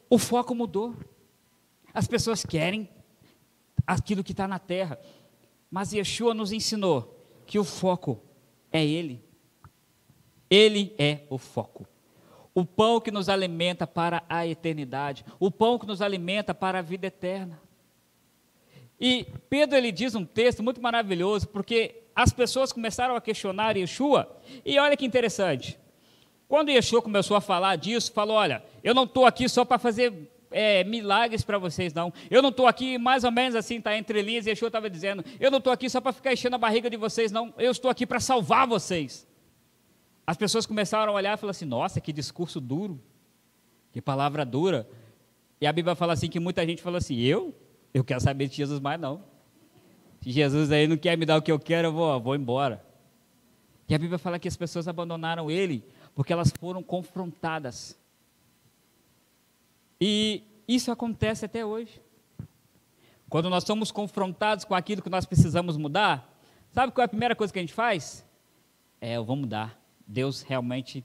O 0.08 0.18
foco 0.18 0.54
mudou. 0.54 0.94
As 1.92 2.06
pessoas 2.06 2.44
querem 2.44 2.88
aquilo 3.86 4.24
que 4.24 4.32
está 4.32 4.48
na 4.48 4.58
terra. 4.58 4.98
Mas 5.70 5.92
Yeshua 5.92 6.34
nos 6.34 6.52
ensinou 6.52 7.20
que 7.46 7.58
o 7.58 7.64
foco 7.64 8.20
é 8.72 8.84
Ele. 8.84 9.22
Ele 10.48 10.94
é 10.98 11.20
o 11.28 11.36
foco 11.36 11.86
o 12.54 12.64
pão 12.64 13.00
que 13.00 13.10
nos 13.10 13.28
alimenta 13.28 13.86
para 13.86 14.22
a 14.28 14.46
eternidade, 14.46 15.24
o 15.40 15.50
pão 15.50 15.78
que 15.78 15.86
nos 15.86 16.00
alimenta 16.00 16.54
para 16.54 16.78
a 16.78 16.82
vida 16.82 17.08
eterna. 17.08 17.60
E 19.00 19.26
Pedro 19.50 19.76
ele 19.76 19.90
diz 19.90 20.14
um 20.14 20.24
texto 20.24 20.62
muito 20.62 20.80
maravilhoso, 20.80 21.48
porque 21.48 22.02
as 22.14 22.32
pessoas 22.32 22.72
começaram 22.72 23.16
a 23.16 23.20
questionar 23.20 23.76
Yeshua, 23.76 24.40
e 24.64 24.78
olha 24.78 24.96
que 24.96 25.04
interessante. 25.04 25.78
Quando 26.46 26.70
Yeshua 26.70 27.02
começou 27.02 27.36
a 27.36 27.40
falar 27.40 27.74
disso, 27.76 28.12
falou: 28.12 28.36
Olha, 28.36 28.62
eu 28.84 28.94
não 28.94 29.04
estou 29.04 29.26
aqui 29.26 29.48
só 29.48 29.64
para 29.64 29.78
fazer 29.78 30.12
é, 30.50 30.84
milagres 30.84 31.42
para 31.42 31.58
vocês, 31.58 31.92
não. 31.92 32.12
Eu 32.30 32.40
não 32.40 32.50
estou 32.50 32.68
aqui, 32.68 32.96
mais 32.96 33.24
ou 33.24 33.32
menos 33.32 33.56
assim, 33.56 33.78
está 33.78 33.96
entre 33.96 34.22
linhas, 34.22 34.46
Yeshua 34.46 34.68
estava 34.68 34.88
dizendo: 34.88 35.24
Eu 35.40 35.50
não 35.50 35.58
estou 35.58 35.72
aqui 35.72 35.90
só 35.90 36.00
para 36.00 36.12
ficar 36.12 36.32
enchendo 36.32 36.54
a 36.54 36.58
barriga 36.58 36.88
de 36.88 36.96
vocês, 36.96 37.32
não. 37.32 37.52
Eu 37.58 37.72
estou 37.72 37.90
aqui 37.90 38.06
para 38.06 38.20
salvar 38.20 38.66
vocês. 38.66 39.26
As 40.26 40.36
pessoas 40.36 40.66
começaram 40.66 41.12
a 41.12 41.16
olhar 41.16 41.34
e 41.34 41.40
falar 41.40 41.50
assim: 41.50 41.64
nossa, 41.64 42.00
que 42.00 42.12
discurso 42.12 42.60
duro, 42.60 43.00
que 43.92 44.00
palavra 44.00 44.44
dura. 44.44 44.88
E 45.60 45.66
a 45.66 45.72
Bíblia 45.72 45.94
fala 45.94 46.12
assim: 46.12 46.28
que 46.28 46.40
muita 46.40 46.64
gente 46.66 46.82
fala 46.82 46.98
assim: 46.98 47.18
eu? 47.18 47.54
Eu 47.92 48.02
quero 48.02 48.20
saber 48.20 48.48
de 48.48 48.56
Jesus 48.56 48.80
mais 48.80 49.00
não. 49.00 49.22
Se 50.20 50.30
Jesus 50.30 50.72
aí 50.72 50.88
não 50.88 50.96
quer 50.96 51.16
me 51.18 51.26
dar 51.26 51.36
o 51.36 51.42
que 51.42 51.52
eu 51.52 51.58
quero, 51.58 51.88
eu 51.88 51.92
vou, 51.92 52.20
vou 52.20 52.34
embora. 52.34 52.84
E 53.88 53.94
a 53.94 53.98
Bíblia 53.98 54.18
fala 54.18 54.38
que 54.38 54.48
as 54.48 54.56
pessoas 54.56 54.88
abandonaram 54.88 55.50
ele 55.50 55.84
porque 56.14 56.32
elas 56.32 56.50
foram 56.58 56.82
confrontadas. 56.82 57.98
E 60.00 60.42
isso 60.66 60.90
acontece 60.90 61.44
até 61.44 61.64
hoje. 61.64 62.00
Quando 63.28 63.50
nós 63.50 63.64
somos 63.64 63.90
confrontados 63.90 64.64
com 64.64 64.74
aquilo 64.74 65.02
que 65.02 65.10
nós 65.10 65.26
precisamos 65.26 65.76
mudar, 65.76 66.32
sabe 66.70 66.92
qual 66.92 67.02
é 67.02 67.06
a 67.06 67.08
primeira 67.08 67.36
coisa 67.36 67.52
que 67.52 67.58
a 67.58 67.62
gente 67.62 67.74
faz? 67.74 68.24
É, 69.00 69.16
eu 69.16 69.24
vou 69.24 69.36
mudar. 69.36 69.78
Deus 70.06 70.42
realmente, 70.42 71.04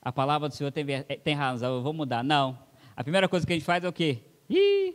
a 0.00 0.12
palavra 0.12 0.48
do 0.48 0.54
Senhor 0.54 0.70
tem, 0.70 0.84
tem 1.22 1.34
razão, 1.34 1.76
eu 1.76 1.82
vou 1.82 1.92
mudar. 1.92 2.22
Não. 2.22 2.58
A 2.96 3.02
primeira 3.02 3.28
coisa 3.28 3.46
que 3.46 3.52
a 3.52 3.56
gente 3.56 3.64
faz 3.64 3.82
é 3.82 3.88
o 3.88 3.92
quê? 3.92 4.20
Ih, 4.48 4.94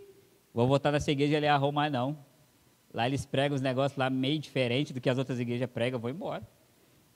vou 0.54 0.68
voltar 0.68 0.92
nessa 0.92 1.12
igreja 1.12 1.34
e 1.34 1.36
ele 1.36 1.48
arrumar, 1.48 1.90
não. 1.90 2.18
Lá 2.94 3.08
eles 3.08 3.26
pregam 3.26 3.56
os 3.56 3.62
negócios 3.62 3.98
lá 3.98 4.10
meio 4.10 4.40
diferente 4.40 4.94
do 4.94 5.02
que 5.02 5.10
as 5.10 5.18
outras 5.18 5.40
igrejas 5.40 5.70
pregam, 5.70 5.98
eu 5.98 6.02
vou 6.02 6.10
embora. 6.10 6.48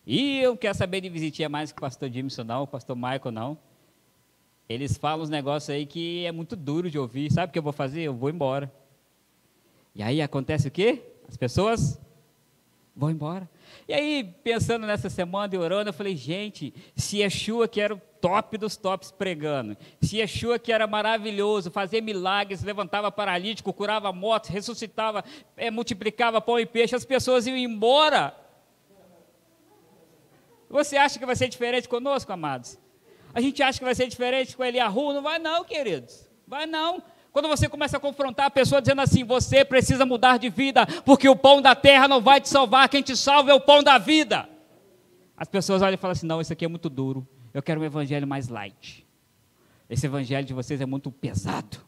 E 0.05 0.39
eu 0.39 0.57
quero 0.57 0.75
saber 0.75 1.01
de 1.01 1.09
visitar 1.09 1.47
mais 1.49 1.71
que 1.71 1.77
o 1.77 1.81
pastor 1.81 2.11
Jimson 2.11 2.43
não, 2.43 2.63
o 2.63 2.67
pastor 2.67 2.95
Michael 2.95 3.31
não. 3.31 3.57
Eles 4.67 4.97
falam 4.97 5.23
uns 5.23 5.29
negócios 5.29 5.69
aí 5.69 5.85
que 5.85 6.25
é 6.25 6.31
muito 6.31 6.55
duro 6.55 6.89
de 6.89 6.97
ouvir. 6.97 7.31
Sabe 7.31 7.49
o 7.49 7.53
que 7.53 7.59
eu 7.59 7.63
vou 7.63 7.73
fazer? 7.73 8.01
Eu 8.01 8.13
vou 8.13 8.29
embora. 8.29 8.71
E 9.95 10.01
aí 10.01 10.21
acontece 10.21 10.67
o 10.67 10.71
quê? 10.71 11.01
As 11.27 11.37
pessoas 11.37 11.99
vão 12.95 13.09
embora. 13.09 13.49
E 13.87 13.93
aí, 13.93 14.35
pensando 14.43 14.87
nessa 14.87 15.09
semana 15.09 15.53
e 15.53 15.57
orando, 15.57 15.89
eu 15.89 15.93
falei, 15.93 16.15
gente, 16.15 16.73
se 16.95 17.19
Yeshua 17.19 17.67
que 17.67 17.81
era 17.81 17.93
o 17.93 18.01
top 18.21 18.57
dos 18.57 18.77
tops 18.77 19.11
pregando, 19.11 19.75
se 20.01 20.17
Yeshua 20.17 20.57
que 20.57 20.71
era 20.71 20.87
maravilhoso, 20.87 21.69
fazia 21.69 22.01
milagres, 22.01 22.63
levantava 22.63 23.11
paralítico, 23.11 23.73
curava 23.73 24.11
mortos, 24.13 24.49
ressuscitava, 24.49 25.23
é, 25.57 25.69
multiplicava 25.69 26.39
pão 26.39 26.59
e 26.59 26.65
peixe, 26.65 26.95
as 26.95 27.05
pessoas 27.05 27.45
iam 27.47 27.57
embora. 27.57 28.35
Você 30.69 30.97
acha 30.97 31.19
que 31.19 31.25
vai 31.25 31.35
ser 31.35 31.49
diferente 31.49 31.87
conosco, 31.87 32.31
amados? 32.31 32.79
A 33.33 33.41
gente 33.41 33.61
acha 33.61 33.79
que 33.79 33.85
vai 33.85 33.95
ser 33.95 34.07
diferente 34.07 34.55
com 34.55 34.63
Eliahu? 34.63 35.13
Não 35.13 35.21
vai 35.21 35.39
não, 35.39 35.63
queridos. 35.63 36.29
Vai 36.47 36.65
não. 36.65 37.03
Quando 37.33 37.47
você 37.47 37.67
começa 37.67 37.97
a 37.97 37.99
confrontar 37.99 38.45
a 38.45 38.51
pessoa 38.51 38.79
dizendo 38.79 39.01
assim: 39.01 39.23
você 39.23 39.65
precisa 39.65 40.05
mudar 40.05 40.37
de 40.37 40.49
vida, 40.49 40.85
porque 41.03 41.27
o 41.27 41.35
pão 41.35 41.59
da 41.59 41.73
terra 41.73 42.07
não 42.07 42.21
vai 42.21 42.39
te 42.39 42.47
salvar, 42.47 42.87
quem 42.87 43.01
te 43.01 43.17
salva 43.17 43.49
é 43.49 43.53
o 43.55 43.59
pão 43.59 43.81
da 43.81 43.97
vida. 43.97 44.47
As 45.35 45.47
pessoas 45.47 45.81
olham 45.81 45.95
e 45.95 45.97
falam 45.97 46.11
assim: 46.11 46.27
não, 46.27 46.39
isso 46.39 46.53
aqui 46.53 46.63
é 46.63 46.67
muito 46.67 46.91
duro, 46.91 47.27
eu 47.51 47.63
quero 47.63 47.81
um 47.81 47.83
evangelho 47.83 48.27
mais 48.27 48.49
light. 48.49 49.03
Esse 49.89 50.05
evangelho 50.05 50.45
de 50.45 50.53
vocês 50.53 50.79
é 50.79 50.85
muito 50.85 51.11
pesado. 51.11 51.79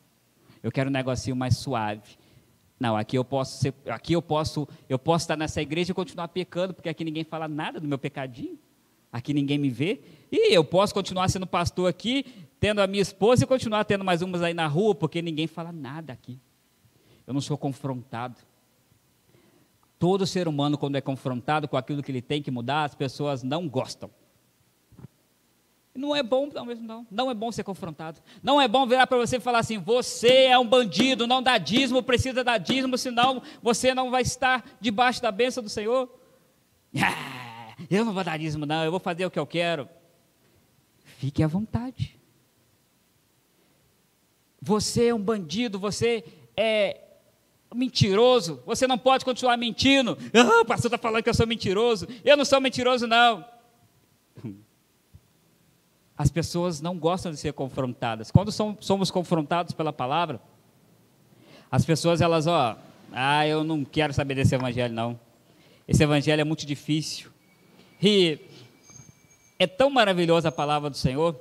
Eu 0.64 0.72
quero 0.72 0.90
um 0.90 0.94
negocinho 0.94 1.36
mais 1.36 1.58
suave. 1.58 2.18
Não, 2.80 2.98
aqui 2.98 3.16
eu 3.16 3.24
posso 3.24 3.60
ser, 3.60 3.74
aqui 3.88 4.14
eu 4.14 4.24
posso, 4.24 4.68
eu 4.90 4.98
posso 4.98 5.26
estar 5.26 5.38
nessa 5.38 5.62
igreja 5.62 5.92
e 5.92 5.94
continuar 5.96 6.28
pecando, 6.28 6.74
porque 6.74 6.90
aqui 6.90 7.04
ninguém 7.04 7.24
fala 7.24 7.48
nada 7.48 7.80
do 7.80 7.88
meu 7.88 8.00
pecadinho. 8.00 8.58
Aqui 9.12 9.34
ninguém 9.34 9.58
me 9.58 9.70
vê. 9.70 10.02
E 10.30 10.54
eu 10.54 10.64
posso 10.64 10.94
continuar 10.94 11.30
sendo 11.30 11.48
pastor 11.48 11.88
aqui, 11.88 12.26
tendo 12.60 12.82
a 12.82 12.88
minha 12.88 13.02
esposa 13.02 13.44
e 13.44 13.48
continuar 13.48 13.84
tendo 13.86 14.04
mais 14.04 14.22
umas 14.22 14.42
aí 14.42 14.54
na 14.54 14.68
rua, 14.68 14.96
porque 14.96 15.22
ninguém 15.22 15.48
fala 15.48 15.72
nada 15.72 16.14
aqui. 16.14 16.40
Eu 17.26 17.34
não 17.34 17.42
sou 17.42 17.58
confrontado. 17.58 18.36
Todo 19.98 20.28
ser 20.28 20.48
humano, 20.48 20.78
quando 20.78 20.96
é 20.96 21.02
confrontado 21.02 21.68
com 21.68 21.78
aquilo 21.78 22.04
que 22.04 22.12
ele 22.12 22.22
tem 22.22 22.42
que 22.42 22.52
mudar, 22.52 22.84
as 22.84 22.96
pessoas 22.96 23.44
não 23.44 23.68
gostam. 23.68 24.10
Não 25.96 26.14
é 26.14 26.22
bom, 26.22 26.50
não 26.54 26.66
mesmo 26.66 26.86
não. 26.86 27.08
Não 27.10 27.32
é 27.32 27.34
bom 27.34 27.52
ser 27.54 27.64
confrontado. 27.64 28.20
Não 28.44 28.60
é 28.60 28.68
bom 28.68 28.86
virar 28.86 29.08
para 29.08 29.18
você 29.18 29.38
e 29.38 29.40
falar 29.40 29.60
assim: 29.60 29.78
você 29.78 30.48
é 30.48 30.60
um 30.60 30.68
bandido, 30.68 31.26
não 31.26 31.42
dá 31.42 31.58
dízimo, 31.58 32.04
precisa 32.04 32.44
dar 32.44 32.58
dízimo, 32.58 32.98
senão 32.98 33.42
você 33.62 33.94
não 33.94 34.12
vai 34.12 34.22
estar 34.22 34.78
debaixo 34.82 35.22
da 35.22 35.32
bênção 35.32 35.64
do 35.64 35.70
Senhor. 35.70 36.10
Ah, 37.78 37.84
eu 37.92 38.06
não 38.06 38.14
vou 38.14 38.24
dar 38.24 38.40
dízimo, 38.40 38.66
não, 38.66 38.86
eu 38.86 38.90
vou 38.90 39.02
fazer 39.02 39.26
o 39.26 39.30
que 39.30 39.38
eu 39.38 39.46
quero. 39.46 39.90
Fique 41.18 41.44
à 41.44 41.48
vontade. 41.48 42.18
Você 44.66 45.10
é 45.10 45.14
um 45.14 45.22
bandido, 45.22 45.78
você 45.78 46.24
é 46.58 47.00
mentiroso, 47.72 48.64
você 48.66 48.88
não 48.88 48.98
pode 48.98 49.24
continuar 49.24 49.58
mentindo. 49.58 50.18
Ah, 50.34 50.62
o 50.62 50.66
pastor 50.66 50.88
está 50.88 50.98
falando 50.98 51.22
que 51.22 51.30
eu 51.30 51.36
sou 51.36 51.46
mentiroso. 51.46 52.08
Eu 52.24 52.36
não 52.36 52.44
sou 52.44 52.60
mentiroso, 52.60 53.06
não. 53.06 53.46
As 56.18 56.32
pessoas 56.32 56.82
não 56.82 56.98
gostam 56.98 57.32
de 57.32 57.38
ser 57.38 57.54
confrontadas. 57.54 58.32
Quando 58.32 58.52
somos 58.52 59.12
confrontados 59.12 59.72
pela 59.72 59.94
palavra, 59.94 60.42
as 61.70 61.86
pessoas, 61.86 62.20
elas, 62.20 62.48
ó, 62.48 62.76
ah, 63.12 63.48
eu 63.48 63.64
não 63.64 63.86
quero 63.86 64.14
saber 64.14 64.34
desse 64.34 64.56
evangelho, 64.56 64.96
não. 64.96 65.20
Esse 65.88 66.02
evangelho 66.02 66.42
é 66.42 66.44
muito 66.44 66.66
difícil. 66.66 67.30
E 68.02 68.40
é 69.60 69.68
tão 69.68 69.92
maravilhosa 69.92 70.50
a 70.50 70.52
palavra 70.52 70.90
do 70.90 70.98
Senhor, 70.98 71.40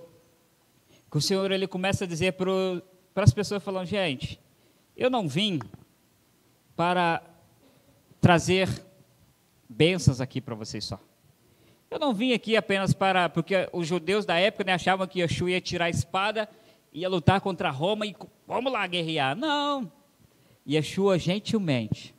que 1.10 1.16
o 1.16 1.22
Senhor 1.22 1.50
ele 1.52 1.66
começa 1.66 2.04
a 2.04 2.06
dizer 2.06 2.32
para 2.32 2.50
as 3.22 3.32
pessoas, 3.32 3.62
falando, 3.62 3.86
gente, 3.86 4.40
eu 4.96 5.08
não 5.08 5.28
vim 5.28 5.60
para 6.74 7.22
trazer 8.20 8.68
bênçãos 9.68 10.20
aqui 10.20 10.40
para 10.40 10.54
vocês 10.54 10.84
só. 10.84 10.98
Eu 11.90 11.98
não 11.98 12.12
vim 12.12 12.32
aqui 12.32 12.56
apenas 12.56 12.92
para. 12.92 13.28
Porque 13.28 13.68
os 13.72 13.86
judeus 13.86 14.24
da 14.24 14.36
época 14.36 14.64
né, 14.64 14.72
achavam 14.72 15.06
que 15.06 15.20
Yeshua 15.20 15.52
ia 15.52 15.60
tirar 15.60 15.84
a 15.84 15.90
espada, 15.90 16.48
ia 16.92 17.08
lutar 17.08 17.40
contra 17.40 17.70
Roma 17.70 18.04
e 18.06 18.16
vamos 18.46 18.72
lá 18.72 18.84
guerrear. 18.86 19.36
Não. 19.36 19.92
Yeshua, 20.66 21.18
gentilmente, 21.18 22.14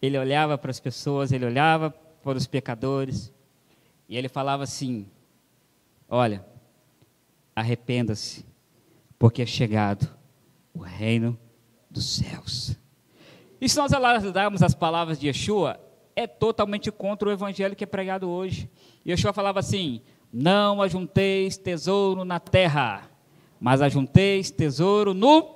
ele 0.00 0.18
olhava 0.18 0.56
para 0.56 0.70
as 0.70 0.80
pessoas, 0.80 1.30
ele 1.30 1.44
olhava 1.44 1.90
para 1.90 2.36
os 2.36 2.46
pecadores, 2.46 3.32
e 4.08 4.16
ele 4.16 4.28
falava 4.28 4.64
assim: 4.64 5.06
Olha, 6.08 6.44
arrependa-se, 7.54 8.44
porque 9.20 9.42
é 9.42 9.46
chegado 9.46 10.08
o 10.72 10.78
reino 10.78 11.38
dos 11.90 12.16
céus. 12.16 12.74
E 13.60 13.68
se 13.68 13.76
nós 13.76 13.92
alargarmos 13.92 14.62
as 14.62 14.74
palavras 14.74 15.20
de 15.20 15.26
Yeshua, 15.26 15.78
é 16.16 16.26
totalmente 16.26 16.90
contra 16.90 17.28
o 17.28 17.30
evangelho 17.30 17.76
que 17.76 17.84
é 17.84 17.86
pregado 17.86 18.30
hoje. 18.30 18.70
Yeshua 19.06 19.34
falava 19.34 19.60
assim: 19.60 20.00
Não 20.32 20.80
ajunteis 20.80 21.58
tesouro 21.58 22.24
na 22.24 22.40
terra, 22.40 23.10
mas 23.60 23.82
ajunteis 23.82 24.50
tesouro 24.50 25.12
no. 25.12 25.54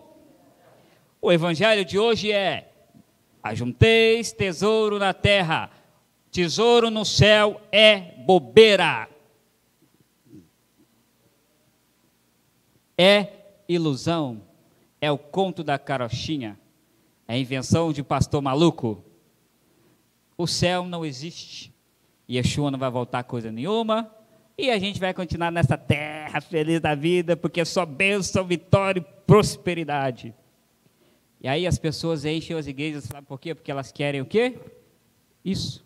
O 1.23 1.33
evangelho 1.33 1.87
de 1.87 1.99
hoje 1.99 2.31
é: 2.31 2.71
Ajunteis 3.43 4.31
tesouro 4.31 4.99
na 4.99 5.15
terra, 5.15 5.71
tesouro 6.31 6.91
no 6.91 7.03
céu 7.07 7.59
é 7.73 8.13
bobeira. 8.27 9.09
É 12.99 13.44
ilusão, 13.69 14.43
é 15.01 15.11
o 15.11 15.19
conto 15.19 15.63
da 15.63 15.79
carochinha, 15.79 16.59
é 17.27 17.39
invenção 17.39 17.93
de 17.93 18.03
pastor 18.03 18.43
maluco. 18.43 19.05
O 20.37 20.47
céu 20.47 20.85
não 20.85 21.05
existe. 21.05 21.73
Yeshua 22.29 22.71
não 22.71 22.79
vai 22.79 22.91
voltar 22.91 23.23
coisa 23.25 23.53
nenhuma. 23.53 24.11
E 24.57 24.71
a 24.71 24.79
gente 24.79 25.01
vai 25.01 25.13
continuar 25.13 25.51
nessa 25.51 25.77
terra 25.77 26.41
feliz 26.41 26.81
da 26.81 26.95
vida, 26.95 27.37
porque 27.37 27.61
é 27.61 27.65
só 27.65 27.85
bênção, 27.85 28.45
vitória 28.45 29.01
e 29.01 29.27
prosperidade. 29.27 30.35
E 31.41 31.49
aí 31.49 31.67
as 31.67 31.79
pessoas 31.79 32.25
enchem 32.25 32.57
as 32.57 32.67
igrejas, 32.67 33.05
sabe 33.05 33.27
por 33.27 33.39
quê? 33.39 33.55
Porque 33.55 33.71
elas 33.71 33.93
querem 33.93 34.21
o 34.21 34.27
quê? 34.27 34.59
Isso. 35.45 35.85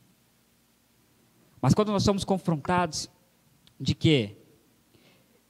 Mas 1.61 1.75
quando 1.75 1.91
nós 1.91 2.05
somos 2.05 2.25
confrontados 2.25 3.11
de 3.81 3.95
que 3.95 4.37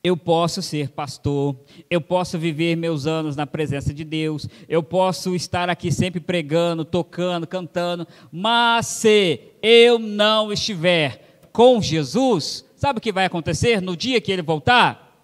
eu 0.08 0.16
posso 0.16 0.62
ser 0.62 0.88
pastor, 0.88 1.54
eu 1.90 2.00
posso 2.00 2.38
viver 2.38 2.76
meus 2.76 3.06
anos 3.06 3.36
na 3.36 3.46
presença 3.46 3.92
de 3.92 4.04
Deus, 4.04 4.48
eu 4.68 4.82
posso 4.82 5.34
estar 5.34 5.68
aqui 5.68 5.92
sempre 5.92 6.18
pregando, 6.18 6.84
tocando, 6.84 7.46
cantando, 7.46 8.08
mas 8.32 8.86
se 8.86 9.40
eu 9.62 9.98
não 9.98 10.50
estiver 10.50 11.40
com 11.52 11.80
Jesus, 11.82 12.64
sabe 12.74 12.98
o 12.98 13.02
que 13.02 13.12
vai 13.12 13.26
acontecer 13.26 13.82
no 13.82 13.96
dia 13.96 14.20
que 14.20 14.32
ele 14.32 14.42
voltar? 14.42 15.14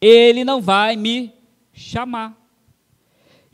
Ele 0.00 0.44
não 0.44 0.60
vai 0.60 0.96
me 0.96 1.32
chamar. 1.72 2.41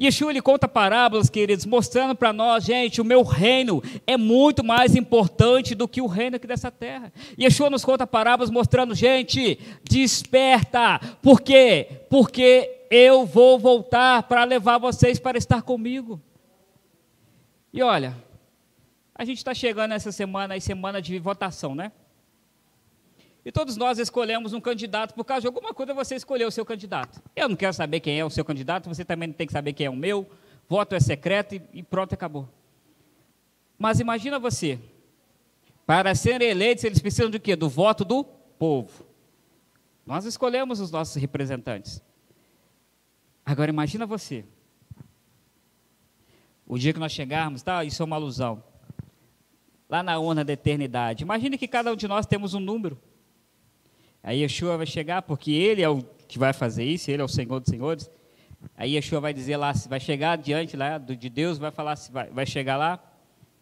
Yeshua 0.01 0.31
ele 0.31 0.41
conta 0.41 0.69
parábolas, 0.69 1.29
queridos, 1.29 1.67
mostrando 1.67 2.15
para 2.15 2.33
nós, 2.33 2.65
gente, 2.65 3.01
o 3.01 3.05
meu 3.05 3.23
reino 3.25 3.83
é 4.07 4.17
muito 4.17 4.63
mais 4.63 4.95
importante 4.95 5.75
do 5.75 5.89
que 5.89 6.01
o 6.01 6.07
reino 6.07 6.37
aqui 6.37 6.47
dessa 6.47 6.71
terra. 6.71 7.13
Yeshua 7.39 7.69
nos 7.69 7.85
conta 7.85 8.07
parábolas 8.07 8.49
mostrando, 8.49 8.95
gente, 8.95 9.59
desperta. 9.83 11.01
Por 11.21 11.41
quê? 11.41 12.05
Porque 12.09 12.87
eu 12.91 13.27
vou 13.27 13.59
voltar 13.59 14.23
para 14.23 14.45
levar 14.45 14.79
vocês 14.79 15.19
para 15.19 15.37
estar 15.37 15.63
comigo. 15.63 16.21
E 17.73 17.83
olha, 17.83 18.17
a 19.15 19.25
gente 19.25 19.39
está 19.39 19.53
chegando 19.53 19.93
essa 19.93 20.13
semana, 20.13 20.55
aí 20.55 20.61
semana 20.61 21.03
de 21.03 21.19
votação, 21.19 21.75
né? 21.75 21.91
E 23.45 23.53
todos 23.53 23.77
nós 23.77 23.99
escolhemos 23.99 24.53
um 24.53 24.61
candidato 24.61 25.15
por 25.15 25.25
causa 25.25 25.43
de 25.43 25.47
alguma 25.47 25.73
coisa 25.73 25.95
você 25.95 26.15
escolheu 26.15 26.49
o 26.49 26.51
seu 26.51 26.65
candidato. 26.65 27.23
Eu 27.35 27.49
não 27.49 27.57
quero 27.57 27.73
saber 27.73 28.01
quem 28.01 28.19
é 28.19 28.25
o 28.25 28.31
seu 28.31 28.45
candidato, 28.45 28.89
você 28.89 29.05
também 29.05 29.29
não 29.29 29.35
tem 29.35 29.47
que 29.47 29.53
saber 29.53 29.73
quem 29.73 29.87
é 29.87 29.91
o 29.91 29.97
meu. 29.97 30.29
Voto 30.69 30.95
é 30.95 31.01
secreto 31.01 31.55
e, 31.73 31.83
pronto, 31.83 32.13
acabou. 32.13 32.49
Mas 33.79 34.01
imagina 34.01 34.39
você, 34.39 34.79
para 35.87 36.15
serem 36.15 36.49
eleitos, 36.49 36.85
eles 36.85 36.99
precisam 36.99 37.31
de 37.31 37.39
quê? 37.39 37.57
Do 37.57 37.69
voto 37.69 38.05
do 38.05 38.23
povo. 38.23 39.07
Nós 40.05 40.25
escolhemos 40.25 40.81
os 40.81 40.91
nossos 40.91 41.17
representantes. 41.17 42.03
Agora 43.47 43.71
imagina 43.71 44.05
você. 44.05 44.45
O 46.67 46.77
dia 46.77 46.93
que 46.93 46.99
nós 46.99 47.13
chegarmos, 47.13 47.63
tá? 47.63 47.83
Isso 47.83 48.03
é 48.03 48.05
uma 48.05 48.17
alusão. 48.17 48.63
Lá 49.89 50.03
na 50.03 50.19
urna 50.19 50.45
da 50.45 50.53
eternidade. 50.53 51.25
Imagine 51.25 51.57
que 51.57 51.67
cada 51.67 51.91
um 51.91 51.97
de 51.97 52.07
nós 52.07 52.27
temos 52.27 52.53
um 52.53 52.61
número. 52.61 53.01
Aí 54.23 54.41
Yeshua 54.41 54.77
vai 54.77 54.87
chegar, 54.87 55.23
porque 55.23 55.51
ele 55.51 55.83
é 55.83 55.89
o 55.89 56.03
que 56.27 56.39
vai 56.39 56.53
fazer 56.53 56.85
isso, 56.85 57.11
ele 57.11 57.23
é 57.23 57.25
o 57.25 57.29
Senhor 57.29 57.61
dos 57.61 57.71
Senhores. 57.71 58.11
Aí 58.77 58.95
Yeshua 58.95 59.21
vai 59.21 59.33
dizer 59.33 59.57
lá, 59.57 59.73
vai 59.89 60.01
chegar 60.01 60.37
diante 60.37 60.77
lá 60.77 60.99
de 60.99 61.29
Deus, 61.29 61.59
vai 61.59 61.71
falar, 61.71 61.97
vai, 62.33 62.47
chegar 62.47 62.77
lá, 62.77 63.03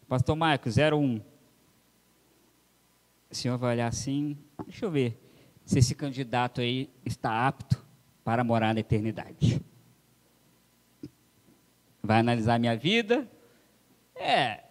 Pastor 0.08 0.36
Marcos, 0.36 0.76
01. 0.76 1.20
O 3.30 3.34
senhor 3.34 3.58
vai 3.58 3.74
olhar 3.74 3.88
assim, 3.88 4.38
deixa 4.64 4.86
eu 4.86 4.90
ver 4.90 5.20
se 5.64 5.78
esse 5.78 5.94
candidato 5.94 6.60
aí 6.60 6.88
está 7.04 7.46
apto 7.46 7.84
para 8.24 8.44
morar 8.44 8.72
na 8.72 8.80
eternidade. 8.80 9.60
Vai 12.02 12.20
analisar 12.20 12.58
minha 12.58 12.76
vida. 12.76 13.28
É, 14.14 14.62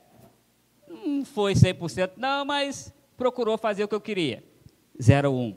não 0.87 1.25
foi 1.25 1.53
100% 1.53 2.13
não, 2.17 2.45
mas 2.45 2.93
procurou 3.17 3.57
fazer 3.57 3.83
o 3.83 3.87
que 3.87 3.95
eu 3.95 4.01
queria. 4.01 4.43
01 4.99 5.55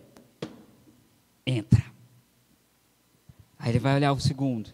entra. 1.48 1.82
Aí 3.58 3.72
ele 3.72 3.78
vai 3.78 3.96
olhar 3.96 4.12
o 4.12 4.20
segundo. 4.20 4.70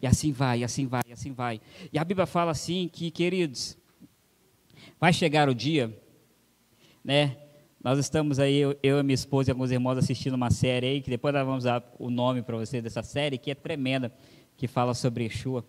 E 0.00 0.06
assim 0.06 0.32
vai, 0.32 0.60
e 0.60 0.64
assim 0.64 0.86
vai, 0.86 1.02
e 1.08 1.12
assim 1.12 1.32
vai. 1.32 1.60
E 1.92 1.98
a 1.98 2.04
Bíblia 2.04 2.26
fala 2.26 2.50
assim 2.50 2.88
que, 2.88 3.10
queridos, 3.10 3.76
vai 4.98 5.12
chegar 5.12 5.48
o 5.48 5.54
dia, 5.54 5.94
né? 7.04 7.36
Nós 7.82 7.98
estamos 7.98 8.38
aí, 8.38 8.56
eu, 8.56 8.78
eu 8.82 8.98
e 8.98 9.02
minha 9.02 9.14
esposa 9.14 9.50
e 9.50 9.52
alguns 9.52 9.70
irmãos 9.70 9.96
assistindo 9.96 10.34
uma 10.34 10.50
série 10.50 10.86
aí, 10.86 11.00
que 11.00 11.08
depois 11.08 11.32
nós 11.32 11.46
vamos 11.46 11.64
dar 11.64 11.82
o 11.98 12.10
nome 12.10 12.42
para 12.42 12.56
você 12.56 12.80
dessa 12.80 13.02
série, 13.02 13.38
que 13.38 13.50
é 13.50 13.54
tremenda, 13.54 14.12
que 14.56 14.68
fala 14.68 14.92
sobre 14.92 15.24
Yeshua. 15.24 15.64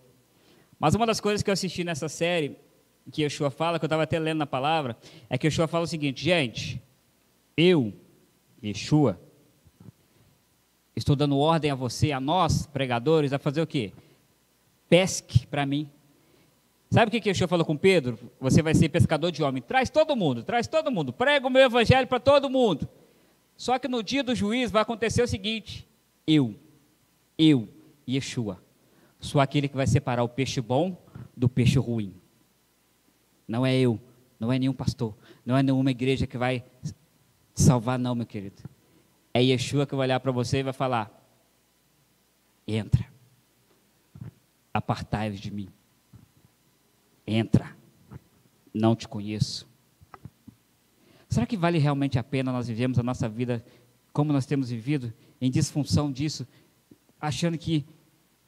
Mas 0.78 0.94
uma 0.94 1.06
das 1.06 1.20
coisas 1.20 1.42
que 1.42 1.48
eu 1.48 1.54
assisti 1.54 1.84
nessa 1.84 2.08
série, 2.08 2.56
que 3.10 3.22
Yeshua 3.22 3.50
fala, 3.50 3.78
que 3.78 3.84
eu 3.84 3.86
estava 3.86 4.02
até 4.02 4.18
lendo 4.18 4.38
na 4.38 4.46
palavra, 4.46 4.96
é 5.30 5.38
que 5.38 5.46
Yeshua 5.46 5.66
fala 5.66 5.84
o 5.84 5.88
seguinte, 5.88 6.22
gente, 6.22 6.82
eu, 7.56 7.92
Yeshua, 8.62 9.18
Estou 10.94 11.16
dando 11.16 11.38
ordem 11.38 11.70
a 11.70 11.74
você, 11.74 12.12
a 12.12 12.20
nós, 12.20 12.66
pregadores, 12.66 13.32
a 13.32 13.38
fazer 13.38 13.62
o 13.62 13.66
quê? 13.66 13.92
Pesque 14.88 15.46
para 15.46 15.64
mim. 15.64 15.88
Sabe 16.90 17.08
o 17.08 17.10
que, 17.10 17.20
que 17.20 17.30
o 17.30 17.34
Senhor 17.34 17.48
falou 17.48 17.64
com 17.64 17.76
Pedro? 17.76 18.18
Você 18.38 18.60
vai 18.60 18.74
ser 18.74 18.90
pescador 18.90 19.30
de 19.30 19.42
homem. 19.42 19.62
Traz 19.62 19.88
todo 19.88 20.14
mundo, 20.14 20.42
traz 20.42 20.66
todo 20.66 20.90
mundo. 20.90 21.10
Prega 21.10 21.46
o 21.46 21.50
meu 21.50 21.62
evangelho 21.62 22.06
para 22.06 22.20
todo 22.20 22.50
mundo. 22.50 22.86
Só 23.56 23.78
que 23.78 23.88
no 23.88 24.02
dia 24.02 24.22
do 24.22 24.34
juízo 24.34 24.72
vai 24.72 24.82
acontecer 24.82 25.22
o 25.22 25.26
seguinte: 25.26 25.88
eu, 26.26 26.54
eu, 27.38 27.66
Yeshua, 28.06 28.62
sou 29.18 29.40
aquele 29.40 29.68
que 29.68 29.76
vai 29.76 29.86
separar 29.86 30.22
o 30.22 30.28
peixe 30.28 30.60
bom 30.60 30.96
do 31.34 31.48
peixe 31.48 31.78
ruim. 31.78 32.14
Não 33.48 33.64
é 33.64 33.74
eu, 33.74 33.98
não 34.38 34.52
é 34.52 34.58
nenhum 34.58 34.72
pastor, 34.74 35.14
não 35.46 35.56
é 35.56 35.62
nenhuma 35.62 35.90
igreja 35.90 36.26
que 36.26 36.36
vai 36.36 36.62
salvar, 37.54 37.98
não, 37.98 38.14
meu 38.14 38.26
querido. 38.26 38.62
É 39.34 39.42
Yeshua 39.42 39.86
que 39.86 39.94
vai 39.94 40.06
olhar 40.06 40.20
para 40.20 40.32
você 40.32 40.58
e 40.58 40.62
vai 40.62 40.72
falar: 40.72 41.10
entra, 42.66 43.06
apartai-vos 44.72 45.40
de 45.40 45.50
mim. 45.50 45.68
Entra, 47.26 47.74
não 48.74 48.94
te 48.96 49.06
conheço. 49.08 49.68
Será 51.28 51.46
que 51.46 51.56
vale 51.56 51.78
realmente 51.78 52.18
a 52.18 52.22
pena 52.22 52.52
nós 52.52 52.68
vivemos 52.68 52.98
a 52.98 53.02
nossa 53.02 53.28
vida 53.28 53.64
como 54.12 54.32
nós 54.32 54.44
temos 54.44 54.68
vivido, 54.68 55.12
em 55.40 55.50
disfunção 55.50 56.12
disso, 56.12 56.46
achando 57.18 57.56
que 57.56 57.86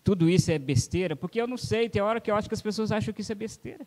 tudo 0.02 0.28
isso 0.28 0.50
é 0.50 0.58
besteira? 0.58 1.16
Porque 1.16 1.40
eu 1.40 1.46
não 1.46 1.56
sei, 1.56 1.88
tem 1.88 2.02
hora 2.02 2.20
que 2.20 2.30
eu 2.30 2.36
acho 2.36 2.48
que 2.48 2.54
as 2.54 2.60
pessoas 2.60 2.92
acham 2.92 3.14
que 3.14 3.22
isso 3.22 3.32
é 3.32 3.34
besteira. 3.34 3.82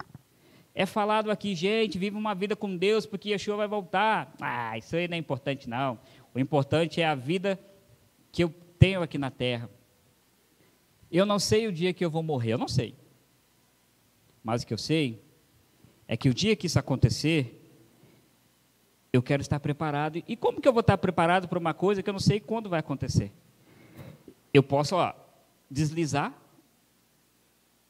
É 0.74 0.86
falado 0.86 1.32
aqui, 1.32 1.56
gente, 1.56 1.98
vive 1.98 2.16
uma 2.16 2.36
vida 2.36 2.56
com 2.56 2.76
Deus 2.76 3.06
porque 3.06 3.30
Yeshua 3.30 3.58
vai 3.58 3.68
voltar. 3.68 4.34
Ah, 4.40 4.78
isso 4.78 4.96
aí 4.96 5.08
não 5.08 5.16
é 5.16 5.20
importante, 5.20 5.70
não. 5.70 6.00
O 6.38 6.40
importante 6.40 7.02
é 7.02 7.06
a 7.08 7.16
vida 7.16 7.60
que 8.32 8.44
eu 8.44 8.54
tenho 8.78 9.02
aqui 9.02 9.18
na 9.18 9.32
terra. 9.32 9.68
Eu 11.12 11.26
não 11.26 11.40
sei 11.40 11.66
o 11.66 11.72
dia 11.72 11.92
que 11.92 12.06
eu 12.06 12.12
vou 12.12 12.22
morrer, 12.22 12.54
eu 12.54 12.60
não 12.60 12.68
sei. 12.68 12.94
Mas 14.44 14.62
o 14.62 14.68
que 14.68 14.72
eu 14.72 14.78
sei 14.78 15.20
é 16.08 16.16
que 16.16 16.30
o 16.30 16.36
dia 16.36 16.56
que 16.56 16.68
isso 16.68 16.78
acontecer, 16.78 17.60
eu 19.12 19.24
quero 19.24 19.42
estar 19.42 19.60
preparado. 19.60 20.22
E 20.28 20.36
como 20.36 20.62
que 20.62 20.68
eu 20.68 20.72
vou 20.72 20.82
estar 20.82 21.00
preparado 21.00 21.48
para 21.48 21.58
uma 21.58 21.74
coisa 21.74 22.04
que 22.04 22.10
eu 22.10 22.14
não 22.14 22.20
sei 22.20 22.40
quando 22.40 22.70
vai 22.70 22.82
acontecer? 22.82 23.32
Eu 24.54 24.62
posso, 24.62 24.96
ó, 24.96 25.16
deslizar 25.72 26.40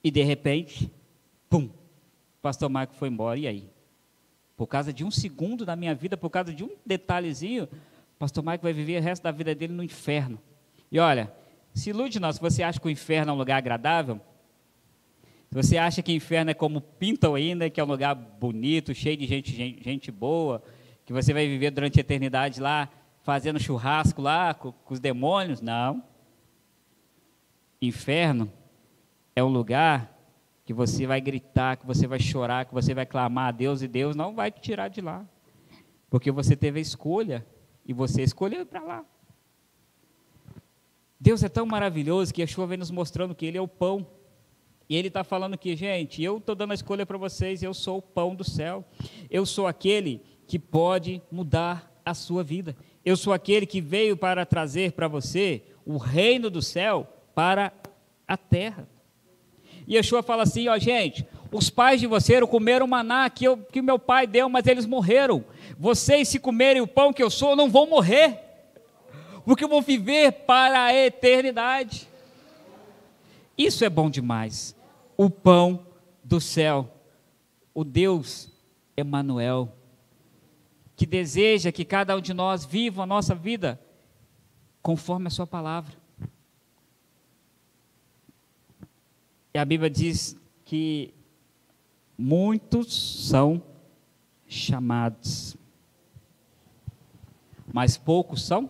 e 0.02 0.10
de 0.10 0.24
repente, 0.24 0.90
pum, 1.50 1.70
pastor 2.42 2.70
Marco 2.70 2.94
foi 2.94 3.10
embora. 3.10 3.38
E 3.38 3.46
aí? 3.46 3.70
Por 4.56 4.68
causa 4.68 4.94
de 4.94 5.04
um 5.04 5.12
segundo 5.12 5.66
da 5.66 5.76
minha 5.76 5.94
vida, 5.94 6.16
por 6.16 6.30
causa 6.30 6.54
de 6.54 6.64
um 6.64 6.78
detalhezinho, 6.86 7.68
pastor 8.18 8.44
Marco 8.44 8.64
vai 8.64 8.74
viver 8.74 9.00
o 9.00 9.04
resto 9.04 9.24
da 9.24 9.32
vida 9.32 9.54
dele 9.54 9.74
no 9.74 9.84
inferno. 9.84 10.40
E 10.92 11.00
olha, 11.00 11.32
se 11.74 11.92
ilude 11.92 12.20
não, 12.20 12.32
se 12.32 12.40
você 12.40 12.64
acha 12.64 12.80
que 12.80 12.88
o 12.88 12.90
inferno 12.90 13.32
é 13.32 13.34
um 13.34 13.38
lugar 13.38 13.58
agradável, 13.58 14.20
se 15.50 15.56
você 15.56 15.78
acha 15.78 16.02
que 16.02 16.12
o 16.12 16.16
inferno 16.16 16.52
é 16.52 16.54
como 16.54 16.82
pintam 16.82 17.36
ainda, 17.36 17.70
que 17.70 17.80
é 17.80 17.84
um 17.84 17.88
lugar 17.88 18.16
bonito, 18.16 18.94
cheio 18.94 19.16
de 19.16 19.26
gente, 19.26 19.54
gente, 19.54 19.84
gente 19.84 20.12
boa, 20.12 20.62
que 21.06 21.14
você 21.14 21.34
vai 21.34 21.48
viver 21.48 21.72
durante 21.72 22.00
a 22.00 22.02
eternidade 22.02 22.60
lá, 22.60 22.90
fazendo 23.24 23.60
churrasco 23.60 24.22
lá 24.22 24.54
com, 24.54 24.72
com 24.72 24.94
os 24.94 25.00
demônios, 25.00 25.62
não. 25.62 26.04
Inferno 27.82 28.52
é 29.36 29.44
um 29.44 29.50
lugar 29.50 30.18
que 30.66 30.74
você 30.74 31.08
vai 31.08 31.22
gritar, 31.22 31.78
que 31.78 31.86
você 31.86 32.08
vai 32.08 32.20
chorar, 32.20 32.66
que 32.66 32.74
você 32.74 32.94
vai 32.94 33.06
clamar 33.06 33.48
a 33.48 33.52
Deus 33.52 33.82
e 33.82 33.88
Deus 33.88 34.16
não 34.16 34.36
vai 34.36 34.52
te 34.52 34.60
tirar 34.60 34.90
de 34.90 35.00
lá. 35.00 35.26
Porque 36.10 36.30
você 36.30 36.58
teve 36.58 36.80
a 36.80 36.82
escolha 36.82 37.46
e 37.88 37.94
você 37.94 38.22
escolheu 38.22 38.62
ir 38.62 38.66
para 38.66 38.84
lá. 38.84 39.06
Deus 41.20 41.42
é 41.42 41.50
tão 41.50 41.66
maravilhoso 41.66 42.34
que 42.34 42.44
a 42.44 42.48
chuva 42.48 42.68
vem 42.68 42.78
nos 42.78 42.92
mostrando 42.92 43.34
que 43.34 43.46
Ele 43.46 43.58
é 43.58 43.62
o 43.62 43.68
pão 43.68 44.06
e 44.90 44.96
ele 44.96 45.10
está 45.10 45.24
falando 45.24 45.58
que, 45.58 45.76
gente, 45.76 46.24
eu 46.24 46.38
estou 46.38 46.56
dando 46.56 46.72
a 46.72 46.76
escolha 46.76 47.06
para 47.06 47.18
vocês, 47.18 47.62
eu 47.62 47.74
sou 47.74 47.98
o 47.98 48.02
pão 48.02 48.34
do 48.34 48.44
céu. 48.44 48.86
Eu 49.30 49.46
sou 49.46 49.68
aquele 49.68 50.22
que 50.48 50.58
pode 50.58 51.22
mudar 51.30 51.92
a 52.06 52.14
sua 52.14 52.44
vida. 52.44 52.76
Eu 53.04 53.18
sou 53.18 53.34
aquele 53.34 53.66
que 53.66 53.82
veio 53.82 54.16
para 54.16 54.46
trazer 54.46 54.94
para 54.94 55.08
você 55.08 55.62
o 55.86 55.98
reino 55.98 56.50
do 56.50 56.62
céu 56.62 57.06
para 57.36 57.74
a 58.26 58.38
terra. 58.38 58.88
E 59.86 59.96
Yeshua 59.96 60.24
fala 60.24 60.44
assim, 60.44 60.68
ó 60.70 60.78
gente, 60.78 61.26
os 61.52 61.70
pais 61.70 62.00
de 62.00 62.08
vocês 62.08 62.44
comeram 62.50 62.88
maná 62.88 63.30
que, 63.30 63.46
eu, 63.46 63.58
que 63.58 63.82
meu 63.82 63.98
pai 63.98 64.28
deu, 64.28 64.50
mas 64.50 64.66
eles 64.68 64.86
morreram. 64.86 65.44
Vocês, 65.78 66.28
se 66.28 66.40
comerem 66.40 66.82
o 66.82 66.88
pão 66.88 67.14
que 67.14 67.24
eu 67.24 67.30
sou, 67.30 67.56
não 67.56 67.70
vão 67.70 67.88
morrer, 67.88 68.40
porque 69.46 69.66
vou 69.66 69.82
viver 69.82 70.32
para 70.32 70.86
a 70.86 70.94
eternidade. 70.94 72.08
Isso 73.58 73.84
é 73.84 73.90
bom 73.90 74.10
demais 74.10 74.76
o 75.18 75.30
pão 75.30 75.86
do 76.24 76.40
céu, 76.40 76.94
o 77.74 77.84
Deus 77.84 78.52
Emanuel, 78.96 79.74
que 80.96 81.06
deseja 81.06 81.72
que 81.72 81.84
cada 81.84 82.16
um 82.16 82.22
de 82.22 82.34
nós 82.34 82.64
viva 82.64 83.04
a 83.04 83.08
nossa 83.08 83.34
vida 83.34 83.82
conforme 84.82 85.28
a 85.28 85.32
sua 85.32 85.48
palavra. 85.48 85.96
E 89.54 89.58
a 89.58 89.66
Bíblia 89.66 89.90
diz 89.90 90.38
que 90.64 91.14
muitos 92.18 93.28
são 93.28 93.62
chamados, 94.48 95.56
mas 97.72 97.98
poucos 97.98 98.44
são. 98.44 98.70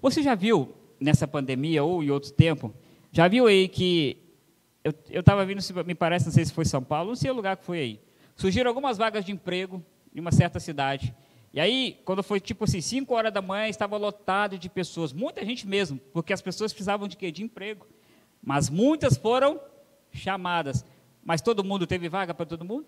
Você 0.00 0.22
já 0.22 0.34
viu 0.34 0.74
nessa 1.00 1.26
pandemia 1.26 1.82
ou 1.82 2.02
em 2.02 2.10
outro 2.10 2.32
tempo, 2.32 2.72
já 3.10 3.26
viu 3.28 3.46
aí 3.46 3.68
que 3.68 4.18
eu 5.10 5.20
estava 5.20 5.44
vindo, 5.44 5.60
me 5.84 5.94
parece, 5.94 6.26
não 6.26 6.32
sei 6.32 6.44
se 6.44 6.52
foi 6.52 6.64
São 6.64 6.82
Paulo, 6.82 7.10
não 7.10 7.16
sei 7.16 7.30
o 7.30 7.34
lugar 7.34 7.56
que 7.56 7.64
foi 7.64 7.78
aí. 7.78 8.00
Surgiram 8.34 8.68
algumas 8.68 8.98
vagas 8.98 9.24
de 9.24 9.32
emprego 9.32 9.82
em 10.14 10.20
uma 10.20 10.32
certa 10.32 10.58
cidade. 10.58 11.14
E 11.52 11.60
aí, 11.60 12.00
quando 12.04 12.22
foi 12.22 12.40
tipo 12.40 12.64
assim, 12.64 12.80
5 12.80 13.14
horas 13.14 13.32
da 13.32 13.42
manhã, 13.42 13.68
estava 13.68 13.96
lotado 13.96 14.58
de 14.58 14.68
pessoas, 14.68 15.12
muita 15.12 15.44
gente 15.44 15.68
mesmo, 15.68 16.00
porque 16.12 16.32
as 16.32 16.40
pessoas 16.40 16.72
precisavam 16.72 17.06
de 17.06 17.16
quê? 17.16 17.30
De 17.30 17.42
emprego. 17.42 17.86
Mas 18.42 18.70
muitas 18.70 19.16
foram 19.16 19.60
chamadas. 20.10 20.84
Mas 21.24 21.40
todo 21.40 21.62
mundo 21.62 21.86
teve 21.86 22.08
vaga 22.08 22.34
para 22.34 22.46
todo 22.46 22.64
mundo? 22.64 22.86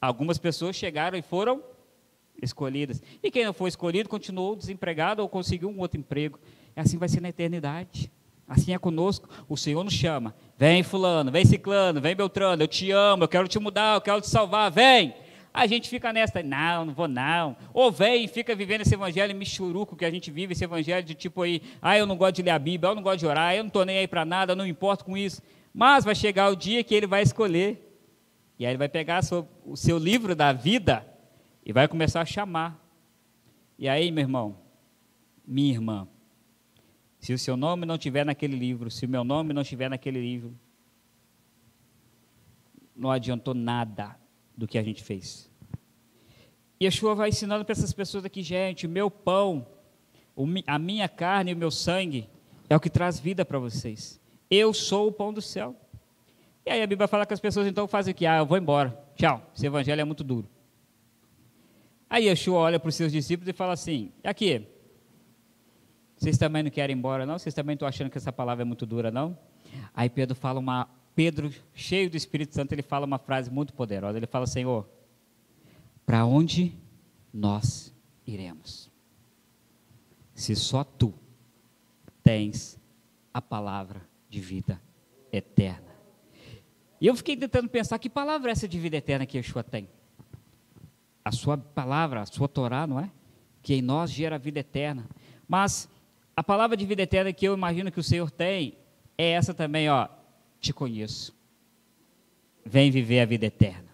Algumas 0.00 0.38
pessoas 0.38 0.76
chegaram 0.76 1.18
e 1.18 1.22
foram 1.22 1.62
escolhidas. 2.42 3.02
E 3.22 3.30
quem 3.30 3.44
não 3.44 3.52
foi 3.52 3.68
escolhido 3.68 4.08
continuou 4.08 4.56
desempregado 4.56 5.22
ou 5.22 5.28
conseguiu 5.28 5.68
um 5.68 5.78
outro 5.78 6.00
emprego. 6.00 6.38
E 6.76 6.80
assim 6.80 6.98
vai 6.98 7.08
ser 7.08 7.20
na 7.20 7.28
eternidade. 7.28 8.10
Assim 8.48 8.74
é 8.74 8.78
conosco, 8.78 9.28
o 9.48 9.56
Senhor 9.56 9.84
nos 9.84 9.92
chama. 9.92 10.34
Vem 10.58 10.82
fulano, 10.82 11.30
vem 11.30 11.44
ciclano, 11.44 12.00
vem 12.00 12.16
Beltrano, 12.16 12.60
eu 12.60 12.66
te 12.66 12.90
amo, 12.90 13.22
eu 13.22 13.28
quero 13.28 13.46
te 13.46 13.60
mudar, 13.60 13.94
eu 13.94 14.00
quero 14.00 14.20
te 14.20 14.28
salvar, 14.28 14.68
vem. 14.72 15.14
A 15.54 15.68
gente 15.68 15.88
fica 15.88 16.12
nessa, 16.12 16.42
não, 16.42 16.84
não 16.86 16.92
vou 16.92 17.06
não. 17.06 17.56
Ou 17.72 17.92
vem 17.92 18.24
e 18.24 18.28
fica 18.28 18.52
vivendo 18.54 18.80
esse 18.80 18.94
evangelho 18.94 19.36
michuruco 19.36 19.94
que 19.94 20.04
a 20.04 20.10
gente 20.10 20.32
vive, 20.32 20.52
esse 20.52 20.64
evangelho 20.64 21.06
de 21.06 21.14
tipo 21.14 21.42
aí, 21.42 21.62
ah, 21.80 21.96
eu 21.96 22.06
não 22.06 22.16
gosto 22.16 22.36
de 22.36 22.42
ler 22.42 22.50
a 22.50 22.58
Bíblia, 22.58 22.90
eu 22.90 22.94
não 22.96 23.02
gosto 23.02 23.20
de 23.20 23.26
orar, 23.26 23.54
eu 23.54 23.62
não 23.62 23.68
estou 23.68 23.84
nem 23.84 23.98
aí 23.98 24.08
para 24.08 24.24
nada, 24.24 24.52
eu 24.52 24.56
não 24.56 24.66
importo 24.66 25.04
com 25.04 25.16
isso. 25.16 25.40
Mas 25.72 26.04
vai 26.04 26.14
chegar 26.14 26.50
o 26.50 26.56
dia 26.56 26.82
que 26.82 26.94
ele 26.94 27.06
vai 27.06 27.22
escolher. 27.22 27.86
E 28.58 28.66
aí 28.66 28.72
ele 28.72 28.78
vai 28.78 28.88
pegar 28.88 29.20
o 29.64 29.76
seu 29.76 29.98
livro 29.98 30.34
da 30.34 30.52
vida 30.52 31.06
e 31.64 31.72
vai 31.72 31.88
começar 31.88 32.20
a 32.20 32.26
chamar. 32.26 32.78
E 33.78 33.88
aí, 33.88 34.10
meu 34.10 34.22
irmão, 34.22 34.58
minha 35.46 35.72
irmã, 35.72 36.08
se 37.18 37.32
o 37.32 37.38
seu 37.38 37.56
nome 37.56 37.86
não 37.86 37.94
estiver 37.94 38.24
naquele 38.24 38.56
livro, 38.56 38.90
se 38.90 39.06
o 39.06 39.08
meu 39.08 39.24
nome 39.24 39.54
não 39.54 39.62
estiver 39.62 39.88
naquele 39.88 40.20
livro, 40.20 40.58
não 42.94 43.10
adiantou 43.10 43.54
nada 43.54 44.16
do 44.56 44.66
que 44.68 44.76
a 44.76 44.82
gente 44.82 45.02
fez. 45.02 45.50
E 46.78 46.84
Yeshua 46.84 47.14
vai 47.14 47.30
ensinando 47.30 47.64
para 47.64 47.72
essas 47.72 47.92
pessoas 47.92 48.24
aqui, 48.24 48.42
gente, 48.42 48.86
o 48.86 48.90
meu 48.90 49.10
pão, 49.10 49.66
a 50.66 50.78
minha 50.78 51.08
carne 51.08 51.50
e 51.50 51.54
o 51.54 51.56
meu 51.56 51.70
sangue 51.70 52.28
é 52.68 52.76
o 52.76 52.80
que 52.80 52.88
traz 52.88 53.18
vida 53.18 53.44
para 53.44 53.58
vocês. 53.58 54.20
Eu 54.50 54.74
sou 54.74 55.08
o 55.08 55.12
pão 55.12 55.32
do 55.32 55.40
céu. 55.40 55.76
E 56.66 56.70
aí 56.70 56.82
a 56.82 56.86
Bíblia 56.86 57.06
fala 57.06 57.24
que 57.24 57.32
as 57.32 57.40
pessoas 57.40 57.66
então 57.66 57.86
fazem 57.86 58.12
o 58.12 58.14
que? 58.14 58.26
Ah, 58.26 58.38
eu 58.38 58.46
vou 58.46 58.58
embora. 58.58 58.98
Tchau, 59.14 59.40
esse 59.54 59.64
evangelho 59.64 60.00
é 60.00 60.04
muito 60.04 60.24
duro. 60.24 60.48
Aí 62.08 62.24
Yeshua 62.26 62.58
olha 62.58 62.80
para 62.80 62.88
os 62.88 62.94
seus 62.96 63.12
discípulos 63.12 63.48
e 63.48 63.52
fala 63.52 63.72
assim: 63.72 64.12
aqui, 64.24 64.66
vocês 66.16 66.36
também 66.36 66.62
não 66.64 66.70
querem 66.70 66.94
ir 66.94 66.98
embora, 66.98 67.24
não? 67.24 67.38
Vocês 67.38 67.54
também 67.54 67.74
estão 67.74 67.86
achando 67.86 68.10
que 68.10 68.18
essa 68.18 68.32
palavra 68.32 68.62
é 68.62 68.64
muito 68.64 68.84
dura, 68.84 69.10
não? 69.10 69.38
Aí 69.94 70.10
Pedro 70.10 70.34
fala 70.34 70.58
uma. 70.58 70.88
Pedro, 71.14 71.52
cheio 71.74 72.10
do 72.10 72.16
Espírito 72.16 72.54
Santo, 72.54 72.72
ele 72.72 72.82
fala 72.82 73.06
uma 73.06 73.18
frase 73.18 73.50
muito 73.50 73.72
poderosa. 73.72 74.18
Ele 74.18 74.26
fala: 74.26 74.46
Senhor, 74.46 74.88
para 76.04 76.26
onde 76.26 76.74
nós 77.32 77.94
iremos? 78.26 78.90
Se 80.34 80.56
só 80.56 80.82
tu 80.82 81.14
tens 82.22 82.78
a 83.32 83.40
palavra 83.40 84.09
de 84.30 84.40
vida 84.40 84.80
eterna. 85.32 85.90
E 87.00 87.06
eu 87.06 87.16
fiquei 87.16 87.36
tentando 87.36 87.68
pensar 87.68 87.98
que 87.98 88.08
palavra 88.08 88.50
é 88.50 88.52
essa 88.52 88.68
de 88.68 88.78
vida 88.78 88.96
eterna 88.96 89.26
que 89.26 89.36
Yeshua 89.36 89.64
tem? 89.64 89.88
A 91.24 91.32
sua 91.32 91.58
palavra, 91.58 92.20
a 92.22 92.26
sua 92.26 92.48
Torá, 92.48 92.86
não 92.86 93.00
é? 93.00 93.10
Que 93.60 93.74
em 93.74 93.82
nós 93.82 94.10
gera 94.10 94.38
vida 94.38 94.60
eterna. 94.60 95.06
Mas 95.48 95.88
A 96.36 96.42
palavra 96.42 96.74
de 96.74 96.86
vida 96.86 97.02
eterna 97.02 97.34
que 97.34 97.46
eu 97.46 97.52
imagino 97.52 97.92
que 97.92 98.00
o 98.00 98.02
Senhor 98.02 98.30
tem 98.30 98.78
é 99.18 99.32
essa 99.32 99.52
também, 99.52 99.90
ó. 99.90 100.08
Te 100.58 100.72
conheço. 100.72 101.36
Vem 102.64 102.90
viver 102.90 103.20
a 103.20 103.26
vida 103.26 103.44
eterna. 103.44 103.90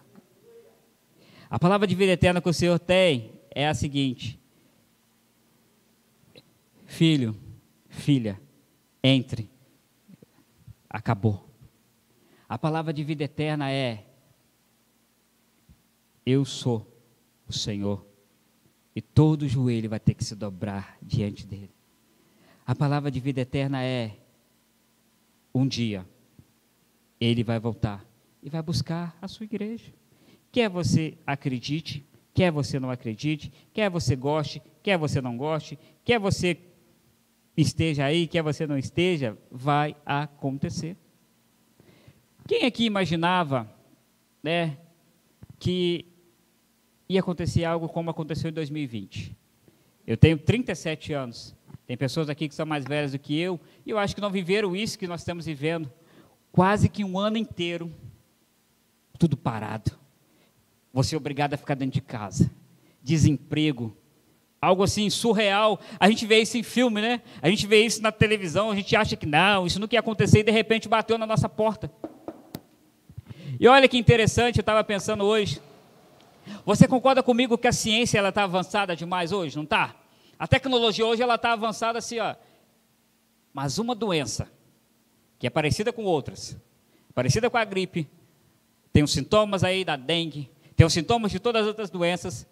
A 1.49 1.59
palavra 1.59 1.85
de 1.85 1.93
vida 1.93 2.13
eterna 2.13 2.41
que 2.41 2.47
o 2.47 2.53
Senhor 2.53 2.79
tem 2.79 3.33
é 3.51 3.67
a 3.67 3.73
seguinte: 3.73 4.39
Filho, 6.85 7.35
filha, 7.89 8.39
entre. 9.03 9.49
Acabou. 10.89 11.47
A 12.47 12.57
palavra 12.57 12.93
de 12.93 13.03
vida 13.03 13.23
eterna 13.23 13.71
é: 13.71 14.05
Eu 16.25 16.45
sou 16.45 16.87
o 17.47 17.53
Senhor. 17.53 18.05
E 18.95 19.01
todo 19.01 19.47
joelho 19.47 19.89
vai 19.89 19.99
ter 19.99 20.13
que 20.13 20.23
se 20.23 20.35
dobrar 20.35 20.97
diante 21.01 21.45
dele. 21.45 21.71
A 22.65 22.73
palavra 22.73 23.11
de 23.11 23.19
vida 23.19 23.41
eterna 23.41 23.83
é: 23.83 24.17
um 25.53 25.67
dia 25.67 26.05
ele 27.19 27.43
vai 27.43 27.59
voltar 27.59 28.05
e 28.41 28.49
vai 28.49 28.61
buscar 28.61 29.17
a 29.21 29.27
sua 29.27 29.43
igreja. 29.43 29.93
Quer 30.51 30.69
você 30.69 31.17
acredite, 31.25 32.05
quer 32.33 32.51
você 32.51 32.79
não 32.79 32.89
acredite, 32.89 33.51
quer 33.73 33.89
você 33.89 34.15
goste, 34.15 34.61
quer 34.83 34.97
você 34.97 35.19
não 35.19 35.37
goste, 35.37 35.77
quer 36.03 36.19
você 36.19 36.57
esteja 37.57 38.05
aí, 38.05 38.27
quer 38.27 38.43
você 38.43 38.67
não 38.67 38.77
esteja, 38.77 39.35
vai 39.51 39.95
acontecer. 40.05 40.95
Quem 42.47 42.65
aqui 42.65 42.85
imaginava, 42.85 43.69
né, 44.41 44.77
que 45.59 46.05
ia 47.09 47.19
acontecer 47.19 47.65
algo 47.65 47.89
como 47.89 48.11
aconteceu 48.11 48.49
em 48.49 48.53
2020? 48.53 49.35
Eu 50.05 50.15
tenho 50.15 50.37
37 50.37 51.11
anos. 51.11 51.55
Tem 51.85 51.97
pessoas 51.97 52.29
aqui 52.29 52.47
que 52.47 52.55
são 52.55 52.65
mais 52.65 52.85
velhas 52.85 53.13
do 53.13 53.19
que 53.19 53.37
eu, 53.37 53.59
e 53.85 53.89
eu 53.89 53.97
acho 53.97 54.13
que 54.13 54.21
não 54.21 54.29
viveram 54.29 54.75
isso 54.75 54.99
que 54.99 55.07
nós 55.07 55.21
estamos 55.21 55.45
vivendo. 55.45 55.91
Quase 56.51 56.89
que 56.89 57.03
um 57.03 57.17
ano 57.17 57.37
inteiro, 57.37 57.91
tudo 59.17 59.35
parado. 59.35 59.91
Você 60.93 61.15
é 61.15 61.17
obrigado 61.17 61.53
a 61.53 61.57
ficar 61.57 61.75
dentro 61.75 61.93
de 61.93 62.01
casa. 62.01 62.51
Desemprego. 63.01 63.95
Algo 64.61 64.83
assim 64.83 65.09
surreal. 65.09 65.79
A 65.99 66.09
gente 66.09 66.25
vê 66.25 66.39
isso 66.41 66.57
em 66.57 66.63
filme, 66.63 67.01
né? 67.01 67.21
A 67.41 67.49
gente 67.49 67.67
vê 67.67 67.85
isso 67.85 68.01
na 68.01 68.11
televisão, 68.11 68.71
a 68.71 68.75
gente 68.75 68.95
acha 68.95 69.15
que 69.15 69.25
não, 69.25 69.67
isso 69.67 69.79
não 69.79 69.87
ia 69.91 69.99
acontecer 69.99 70.39
e 70.39 70.43
de 70.43 70.51
repente 70.51 70.89
bateu 70.89 71.17
na 71.17 71.27
nossa 71.27 71.47
porta. 71.47 71.91
E 73.59 73.67
olha 73.67 73.87
que 73.87 73.97
interessante, 73.97 74.57
eu 74.57 74.61
estava 74.61 74.83
pensando 74.83 75.23
hoje. 75.23 75.61
Você 76.65 76.87
concorda 76.87 77.21
comigo 77.21 77.57
que 77.57 77.67
a 77.67 77.71
ciência 77.71 78.17
ela 78.17 78.29
está 78.29 78.43
avançada 78.43 78.95
demais 78.95 79.31
hoje, 79.31 79.55
não 79.55 79.63
está? 79.63 79.95
A 80.39 80.47
tecnologia 80.47 81.05
hoje 81.05 81.21
ela 81.21 81.35
está 81.35 81.53
avançada 81.53 81.99
assim, 81.99 82.19
ó. 82.19 82.35
Mas 83.53 83.77
uma 83.79 83.95
doença 83.95 84.51
que 85.39 85.47
é 85.47 85.49
parecida 85.49 85.91
com 85.91 86.03
outras, 86.03 86.57
parecida 87.13 87.49
com 87.49 87.57
a 87.57 87.65
gripe, 87.65 88.07
tem 88.93 89.03
os 89.03 89.11
sintomas 89.11 89.63
aí 89.63 89.83
da 89.83 89.95
dengue, 89.95 90.49
tem 90.75 90.85
os 90.85 90.93
sintomas 90.93 91.31
de 91.31 91.39
todas 91.39 91.63
as 91.63 91.67
outras 91.67 91.89
doenças, 91.89 92.47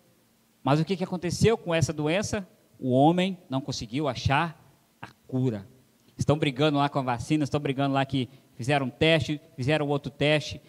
mas 0.65 0.79
o 0.79 0.83
que, 0.83 1.03
aconteceu 1.03 1.55
com 1.55 1.75
essa 1.75 1.93
doença? 1.93 2.45
O 2.79 2.89
homem 2.89 3.37
não 3.47 3.61
conseguiu 3.61 4.07
achar 4.07 4.59
a 4.99 5.07
cura. 5.27 5.63
Estão 6.17 6.39
brigando 6.39 6.79
lá 6.79 6.89
com 6.89 6.97
a 6.97 7.03
vacina, 7.03 7.43
estão 7.43 7.59
brigando 7.59 7.93
lá 7.93 8.03
que 8.03 8.27
fizeram 8.55 8.87
um 8.87 8.89
teste, 8.89 9.39
fizeram 9.55 9.87
outro 9.87 10.11
teste, 10.11 10.59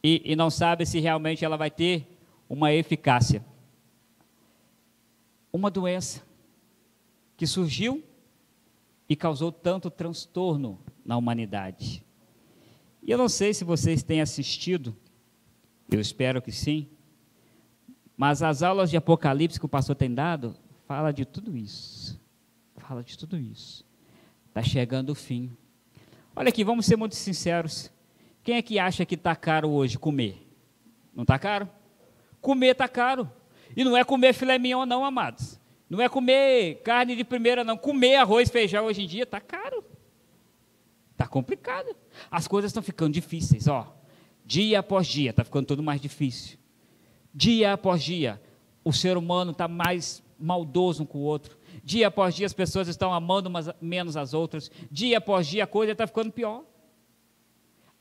e, 0.00 0.22
e 0.24 0.36
não 0.36 0.48
sabe 0.48 0.86
se 0.86 1.00
realmente 1.00 1.44
ela 1.44 1.56
vai 1.56 1.72
ter 1.72 2.06
uma 2.48 2.72
eficácia. 2.72 3.44
Uma 5.52 5.72
doença 5.72 6.22
que 7.36 7.44
surgiu 7.44 8.00
e 9.08 9.16
causou 9.16 9.50
tanto 9.50 9.90
transtorno 9.90 10.78
na 11.04 11.16
humanidade. 11.16 12.04
E 13.02 13.10
eu 13.10 13.18
não 13.18 13.28
sei 13.28 13.52
se 13.52 13.64
vocês 13.64 14.04
têm 14.04 14.20
assistido, 14.20 14.96
eu 15.90 16.00
espero 16.00 16.40
que 16.40 16.52
sim, 16.52 16.88
mas 18.16 18.42
as 18.42 18.62
aulas 18.62 18.90
de 18.90 18.96
Apocalipse 18.96 19.58
que 19.58 19.66
o 19.66 19.68
pastor 19.68 19.96
tem 19.96 20.12
dado, 20.12 20.54
fala 20.86 21.12
de 21.12 21.24
tudo 21.24 21.56
isso. 21.56 22.20
Fala 22.76 23.02
de 23.02 23.16
tudo 23.16 23.38
isso. 23.38 23.84
Está 24.48 24.62
chegando 24.62 25.10
o 25.10 25.14
fim. 25.14 25.50
Olha 26.34 26.48
aqui, 26.48 26.64
vamos 26.64 26.86
ser 26.86 26.96
muito 26.96 27.14
sinceros. 27.14 27.90
Quem 28.42 28.56
é 28.56 28.62
que 28.62 28.78
acha 28.78 29.04
que 29.06 29.14
está 29.14 29.34
caro 29.36 29.70
hoje 29.70 29.98
comer? 29.98 30.46
Não 31.14 31.22
está 31.22 31.38
caro? 31.38 31.68
Comer 32.40 32.72
está 32.72 32.88
caro. 32.88 33.30
E 33.76 33.84
não 33.84 33.96
é 33.96 34.04
comer 34.04 34.32
filé 34.32 34.58
mignon, 34.58 34.84
não, 34.84 35.04
amados. 35.04 35.58
Não 35.88 36.00
é 36.00 36.08
comer 36.08 36.82
carne 36.82 37.14
de 37.14 37.24
primeira, 37.24 37.62
não. 37.62 37.76
Comer 37.76 38.16
arroz 38.16 38.50
feijão 38.50 38.86
hoje 38.86 39.02
em 39.02 39.06
dia 39.06 39.22
está 39.24 39.40
caro. 39.40 39.84
Está 41.12 41.26
complicado. 41.26 41.94
As 42.30 42.48
coisas 42.48 42.70
estão 42.70 42.82
ficando 42.82 43.12
difíceis, 43.12 43.68
ó. 43.68 43.94
Dia 44.44 44.80
após 44.80 45.06
dia, 45.06 45.30
está 45.30 45.44
ficando 45.44 45.66
tudo 45.66 45.82
mais 45.82 46.00
difícil. 46.00 46.58
Dia 47.34 47.72
após 47.74 48.02
dia, 48.02 48.40
o 48.84 48.92
ser 48.92 49.16
humano 49.16 49.52
está 49.52 49.66
mais 49.66 50.22
maldoso 50.38 51.02
um 51.02 51.06
com 51.06 51.18
o 51.18 51.22
outro. 51.22 51.56
Dia 51.84 52.08
após 52.08 52.34
dia, 52.34 52.46
as 52.46 52.52
pessoas 52.52 52.88
estão 52.88 53.12
amando 53.12 53.48
umas 53.48 53.70
menos 53.80 54.16
as 54.16 54.34
outras. 54.34 54.70
Dia 54.90 55.18
após 55.18 55.46
dia, 55.46 55.64
a 55.64 55.66
coisa 55.66 55.92
está 55.92 56.06
ficando 56.06 56.30
pior. 56.30 56.64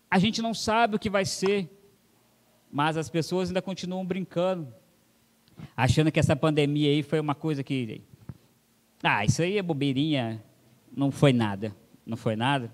A 0.10 0.20
gente 0.20 0.42
não 0.42 0.54
sabe 0.54 0.96
o 0.96 1.00
que 1.00 1.10
vai 1.10 1.24
ser, 1.24 1.70
mas 2.72 2.98
as 2.98 3.10
pessoas 3.10 3.50
ainda 3.50 3.62
continuam 3.62 4.06
brincando 4.06 4.74
achando 5.76 6.12
que 6.12 6.20
essa 6.20 6.36
pandemia 6.36 6.90
aí 6.90 7.04
foi 7.04 7.20
uma 7.20 7.36
coisa 7.36 7.64
que. 7.64 8.02
Ah, 9.04 9.26
isso 9.26 9.42
aí 9.42 9.58
é 9.58 9.62
bobeirinha, 9.62 10.44
não 10.96 11.12
foi 11.12 11.34
nada. 11.34 11.76
Não 12.06 12.18
foi 12.18 12.36
nada. 12.36 12.72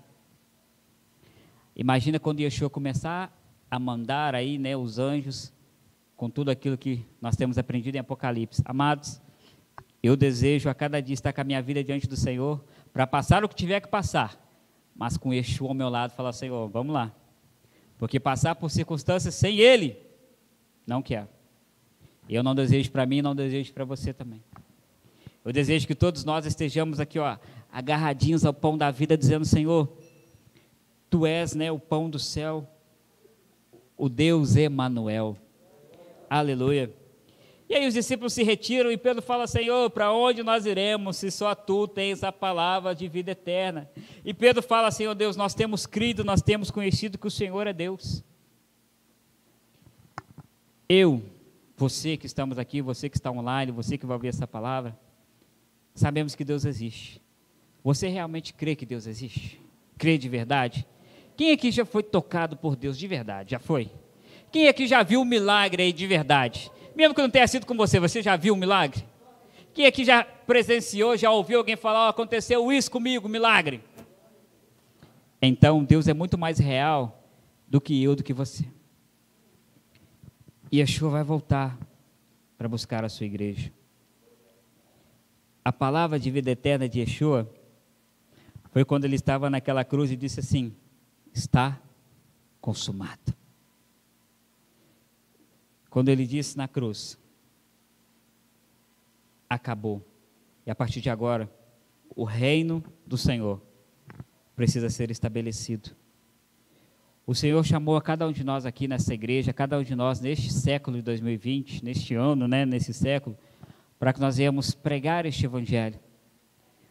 Imagina 1.74 2.18
quando 2.18 2.40
Yeshua 2.40 2.68
começar 2.68 3.32
a 3.70 3.78
mandar 3.78 4.34
aí, 4.34 4.58
né, 4.58 4.76
os 4.76 4.98
anjos 4.98 5.52
com 6.18 6.28
tudo 6.28 6.50
aquilo 6.50 6.76
que 6.76 7.06
nós 7.22 7.36
temos 7.36 7.56
aprendido 7.58 7.94
em 7.94 8.00
Apocalipse. 8.00 8.60
Amados, 8.64 9.20
eu 10.02 10.16
desejo 10.16 10.68
a 10.68 10.74
cada 10.74 11.00
dia 11.00 11.14
estar 11.14 11.32
com 11.32 11.40
a 11.40 11.44
minha 11.44 11.62
vida 11.62 11.82
diante 11.82 12.08
do 12.08 12.16
Senhor 12.16 12.60
para 12.92 13.06
passar 13.06 13.44
o 13.44 13.48
que 13.48 13.54
tiver 13.54 13.80
que 13.80 13.86
passar, 13.86 14.36
mas 14.96 15.16
com 15.16 15.32
Yeshua 15.32 15.68
ao 15.68 15.74
meu 15.74 15.88
lado, 15.88 16.10
falar, 16.10 16.32
Senhor, 16.32 16.68
vamos 16.70 16.92
lá. 16.92 17.14
Porque 17.96 18.18
passar 18.18 18.56
por 18.56 18.68
circunstâncias 18.68 19.32
sem 19.36 19.58
Ele, 19.58 19.96
não 20.84 21.00
quero. 21.00 21.28
Eu 22.28 22.42
não 22.42 22.52
desejo 22.52 22.90
para 22.90 23.06
mim 23.06 23.22
não 23.22 23.34
desejo 23.34 23.72
para 23.72 23.84
você 23.84 24.12
também. 24.12 24.42
Eu 25.44 25.52
desejo 25.52 25.86
que 25.86 25.94
todos 25.94 26.24
nós 26.24 26.44
estejamos 26.44 26.98
aqui, 26.98 27.20
ó, 27.20 27.38
agarradinhos 27.72 28.44
ao 28.44 28.52
pão 28.52 28.76
da 28.76 28.90
vida, 28.90 29.16
dizendo: 29.16 29.44
Senhor, 29.44 29.88
Tu 31.08 31.24
és, 31.24 31.54
né, 31.54 31.70
o 31.70 31.78
pão 31.78 32.10
do 32.10 32.18
céu, 32.18 32.68
o 33.96 34.08
Deus 34.08 34.56
Emanuel. 34.56 35.36
Aleluia. 36.28 36.92
E 37.68 37.74
aí 37.74 37.86
os 37.86 37.94
discípulos 37.94 38.32
se 38.32 38.42
retiram 38.42 38.90
e 38.90 38.96
Pedro 38.96 39.20
fala: 39.22 39.46
Senhor, 39.46 39.90
para 39.90 40.12
onde 40.12 40.42
nós 40.42 40.64
iremos 40.64 41.16
se 41.16 41.30
só 41.30 41.54
tu 41.54 41.86
tens 41.86 42.24
a 42.24 42.32
palavra 42.32 42.94
de 42.94 43.06
vida 43.08 43.32
eterna? 43.32 43.90
E 44.24 44.32
Pedro 44.32 44.62
fala: 44.62 44.90
Senhor 44.90 45.14
Deus, 45.14 45.36
nós 45.36 45.54
temos 45.54 45.86
crido, 45.86 46.24
nós 46.24 46.40
temos 46.40 46.70
conhecido 46.70 47.18
que 47.18 47.26
o 47.26 47.30
Senhor 47.30 47.66
é 47.66 47.72
Deus. 47.72 48.24
Eu 50.88 51.22
você 51.78 52.16
que 52.16 52.26
estamos 52.26 52.58
aqui, 52.58 52.82
você 52.82 53.08
que 53.08 53.16
está 53.16 53.30
online, 53.30 53.70
você 53.70 53.96
que 53.96 54.04
vai 54.04 54.16
ouvir 54.16 54.28
essa 54.28 54.48
palavra, 54.48 54.98
sabemos 55.94 56.34
que 56.34 56.44
Deus 56.44 56.64
existe. 56.64 57.22
Você 57.84 58.08
realmente 58.08 58.52
crê 58.52 58.74
que 58.74 58.84
Deus 58.84 59.06
existe? 59.06 59.60
Crê 59.96 60.18
de 60.18 60.28
verdade? 60.28 60.84
Quem 61.36 61.52
aqui 61.52 61.70
já 61.70 61.84
foi 61.84 62.02
tocado 62.02 62.56
por 62.56 62.74
Deus 62.74 62.98
de 62.98 63.06
verdade? 63.06 63.52
Já 63.52 63.60
foi? 63.60 63.92
Quem 64.50 64.68
aqui 64.68 64.86
já 64.86 65.02
viu 65.02 65.20
um 65.20 65.24
milagre 65.24 65.82
aí 65.82 65.92
de 65.92 66.06
verdade? 66.06 66.70
Mesmo 66.94 67.14
que 67.14 67.22
não 67.22 67.30
tenha 67.30 67.46
sido 67.46 67.66
com 67.66 67.76
você, 67.76 68.00
você 68.00 68.22
já 68.22 68.36
viu 68.36 68.54
um 68.54 68.56
milagre? 68.56 69.04
Quem 69.74 69.86
aqui 69.86 70.04
já 70.04 70.24
presenciou, 70.24 71.16
já 71.16 71.30
ouviu 71.30 71.58
alguém 71.58 71.76
falar, 71.76 72.06
oh, 72.06 72.10
aconteceu 72.10 72.72
isso 72.72 72.90
comigo, 72.90 73.28
milagre? 73.28 73.80
Então, 75.40 75.84
Deus 75.84 76.08
é 76.08 76.14
muito 76.14 76.36
mais 76.36 76.58
real 76.58 77.22
do 77.68 77.80
que 77.80 78.02
eu, 78.02 78.16
do 78.16 78.24
que 78.24 78.32
você. 78.32 78.64
E 80.72 80.78
Yeshua 80.78 81.10
vai 81.10 81.22
voltar 81.22 81.78
para 82.56 82.68
buscar 82.68 83.04
a 83.04 83.08
sua 83.08 83.26
igreja. 83.26 83.72
A 85.64 85.72
palavra 85.72 86.18
de 86.18 86.30
vida 86.30 86.50
eterna 86.50 86.88
de 86.88 87.00
Yeshua 87.00 87.48
foi 88.70 88.84
quando 88.84 89.04
ele 89.04 89.14
estava 89.14 89.48
naquela 89.48 89.84
cruz 89.84 90.10
e 90.10 90.16
disse 90.16 90.40
assim: 90.40 90.74
Está 91.32 91.78
consumado. 92.60 93.34
Quando 95.98 96.10
ele 96.10 96.28
disse 96.28 96.56
na 96.56 96.68
cruz: 96.68 97.18
Acabou. 99.50 100.00
E 100.64 100.70
a 100.70 100.74
partir 100.76 101.00
de 101.00 101.10
agora, 101.10 101.52
o 102.14 102.22
reino 102.22 102.84
do 103.04 103.18
Senhor 103.18 103.60
precisa 104.54 104.88
ser 104.90 105.10
estabelecido. 105.10 105.90
O 107.26 107.34
Senhor 107.34 107.64
chamou 107.64 107.96
a 107.96 108.00
cada 108.00 108.28
um 108.28 108.30
de 108.30 108.44
nós 108.44 108.64
aqui 108.64 108.86
nessa 108.86 109.12
igreja, 109.12 109.50
a 109.50 109.52
cada 109.52 109.76
um 109.76 109.82
de 109.82 109.96
nós 109.96 110.20
neste 110.20 110.52
século 110.52 110.98
de 110.98 111.02
2020, 111.02 111.84
neste 111.84 112.14
ano, 112.14 112.46
né, 112.46 112.64
nesse 112.64 112.94
século, 112.94 113.36
para 113.98 114.12
que 114.12 114.20
nós 114.20 114.36
venhamos 114.36 114.76
pregar 114.76 115.26
este 115.26 115.46
evangelho, 115.46 115.98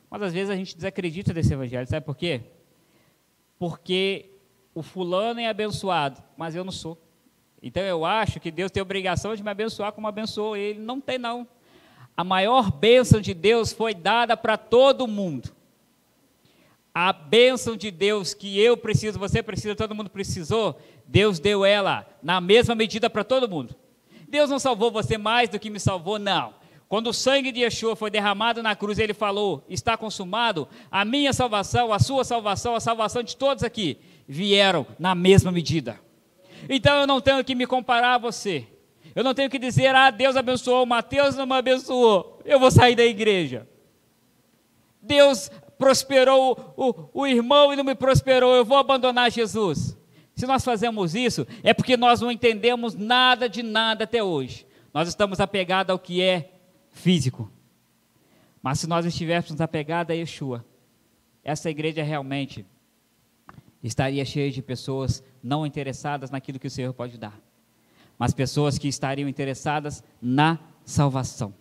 Mas 0.10 0.22
às 0.22 0.34
vezes 0.34 0.50
a 0.50 0.56
gente 0.58 0.76
desacredita 0.76 1.34
desse 1.34 1.54
evangelho, 1.54 1.88
sabe 1.88 2.06
por 2.06 2.18
quê? 2.18 2.42
Porque 3.58 4.32
o 4.76 4.84
fulano 4.84 5.40
é 5.40 5.48
abençoado, 5.48 6.22
mas 6.36 6.56
eu 6.56 6.66
não 6.66 6.74
sou. 6.74 7.07
Então 7.62 7.84
eu 7.84 8.06
acho 8.06 8.40
que 8.40 8.52
Deus 8.52 8.72
tem 8.72 8.82
obrigação 8.82 9.36
de 9.36 9.44
me 9.44 9.50
abençoar 9.50 9.92
como 9.92 10.08
abençoou 10.08 10.56
ele. 10.56 10.80
Não 10.80 11.02
tem, 11.02 11.18
não. 11.18 11.48
A 12.16 12.24
maior 12.24 12.72
bênção 12.72 13.22
de 13.22 13.34
Deus 13.34 13.72
foi 13.72 13.94
dada 13.94 14.36
para 14.36 14.58
todo 14.58 15.08
mundo. 15.08 15.56
A 16.94 17.14
bênção 17.14 17.78
de 17.78 17.92
Deus 17.92 18.34
que 18.34 18.60
eu 18.60 18.76
preciso, 18.76 19.20
você 19.20 19.44
precisa, 19.44 19.76
todo 19.76 19.94
mundo 19.94 20.10
precisou, 20.10 20.80
Deus 21.06 21.38
deu 21.38 21.64
ela 21.64 22.08
na 22.24 22.42
mesma 22.42 22.74
medida 22.74 23.08
para 23.08 23.24
todo 23.24 23.48
mundo. 23.48 23.76
Deus 24.28 24.50
não 24.50 24.58
salvou 24.58 24.92
você 24.92 25.18
mais 25.18 25.48
do 25.48 25.60
que 25.60 25.70
me 25.70 25.80
salvou, 25.80 26.18
não. 26.18 26.56
Quando 26.90 27.08
o 27.08 27.14
sangue 27.14 27.52
de 27.52 27.62
Yeshua 27.62 27.96
foi 27.96 28.10
derramado 28.10 28.64
na 28.64 28.76
cruz, 28.76 28.98
ele 28.98 29.14
falou: 29.14 29.64
Está 29.70 29.98
consumado, 29.98 30.68
a 30.90 31.06
minha 31.06 31.34
salvação, 31.34 31.94
a 31.94 32.00
sua 32.00 32.24
salvação, 32.24 32.76
a 32.76 32.80
salvação 32.80 33.22
de 33.22 33.36
todos 33.36 33.64
aqui 33.64 33.98
vieram 34.28 34.88
na 34.98 35.14
mesma 35.14 35.52
medida. 35.52 36.00
Então 36.70 37.02
eu 37.02 37.08
não 37.08 37.22
tenho 37.22 37.44
que 37.44 37.56
me 37.56 37.66
comparar 37.66 38.16
a 38.16 38.18
você. 38.18 38.68
Eu 39.16 39.24
não 39.24 39.34
tenho 39.34 39.50
que 39.50 39.58
dizer, 39.58 39.96
ah, 39.96 40.12
Deus 40.12 40.36
abençoou, 40.36 40.86
Mateus 40.86 41.36
não 41.36 41.46
me 41.46 41.56
abençoou. 41.56 42.40
Eu 42.46 42.60
vou 42.60 42.70
sair 42.70 42.96
da 42.96 43.04
igreja. 43.04 43.68
Deus 45.02 45.50
prosperou 45.78 46.74
o, 46.76 47.22
o 47.22 47.28
irmão 47.28 47.72
e 47.72 47.76
não 47.76 47.84
me 47.84 47.96
prosperou, 47.96 48.56
eu 48.56 48.66
vou 48.66 48.78
abandonar 48.78 49.32
Jesus. 49.32 49.98
Se 50.36 50.46
nós 50.46 50.64
fazemos 50.64 51.16
isso, 51.16 51.48
é 51.64 51.74
porque 51.74 51.98
nós 51.98 52.22
não 52.22 52.32
entendemos 52.32 52.94
nada 52.94 53.50
de 53.50 53.64
nada 53.64 54.04
até 54.04 54.22
hoje. 54.22 54.68
Nós 54.94 55.08
estamos 55.08 55.40
apegados 55.40 55.92
ao 55.92 55.98
que 55.98 56.22
é 56.22 56.52
físico. 56.92 57.52
Mas 58.62 58.80
se 58.80 58.88
nós 58.88 59.06
estivéssemos 59.06 59.62
apegados 59.62 60.12
a 60.12 60.16
Yeshua, 60.16 60.66
essa 61.44 61.70
igreja 61.70 62.04
realmente 62.04 62.66
estaria 63.88 64.24
cheia 64.26 64.52
de 64.52 64.62
pessoas 64.62 65.24
não 65.42 65.66
interessadas 65.66 66.30
naquilo 66.30 66.60
que 66.60 66.68
o 66.68 66.72
Senhor 66.72 66.94
pode 66.94 67.18
dar, 67.18 67.40
mas 68.18 68.34
pessoas 68.34 68.78
que 68.78 68.88
estariam 68.88 69.30
interessadas 69.30 70.04
na 70.22 70.60
salvação. 70.86 71.54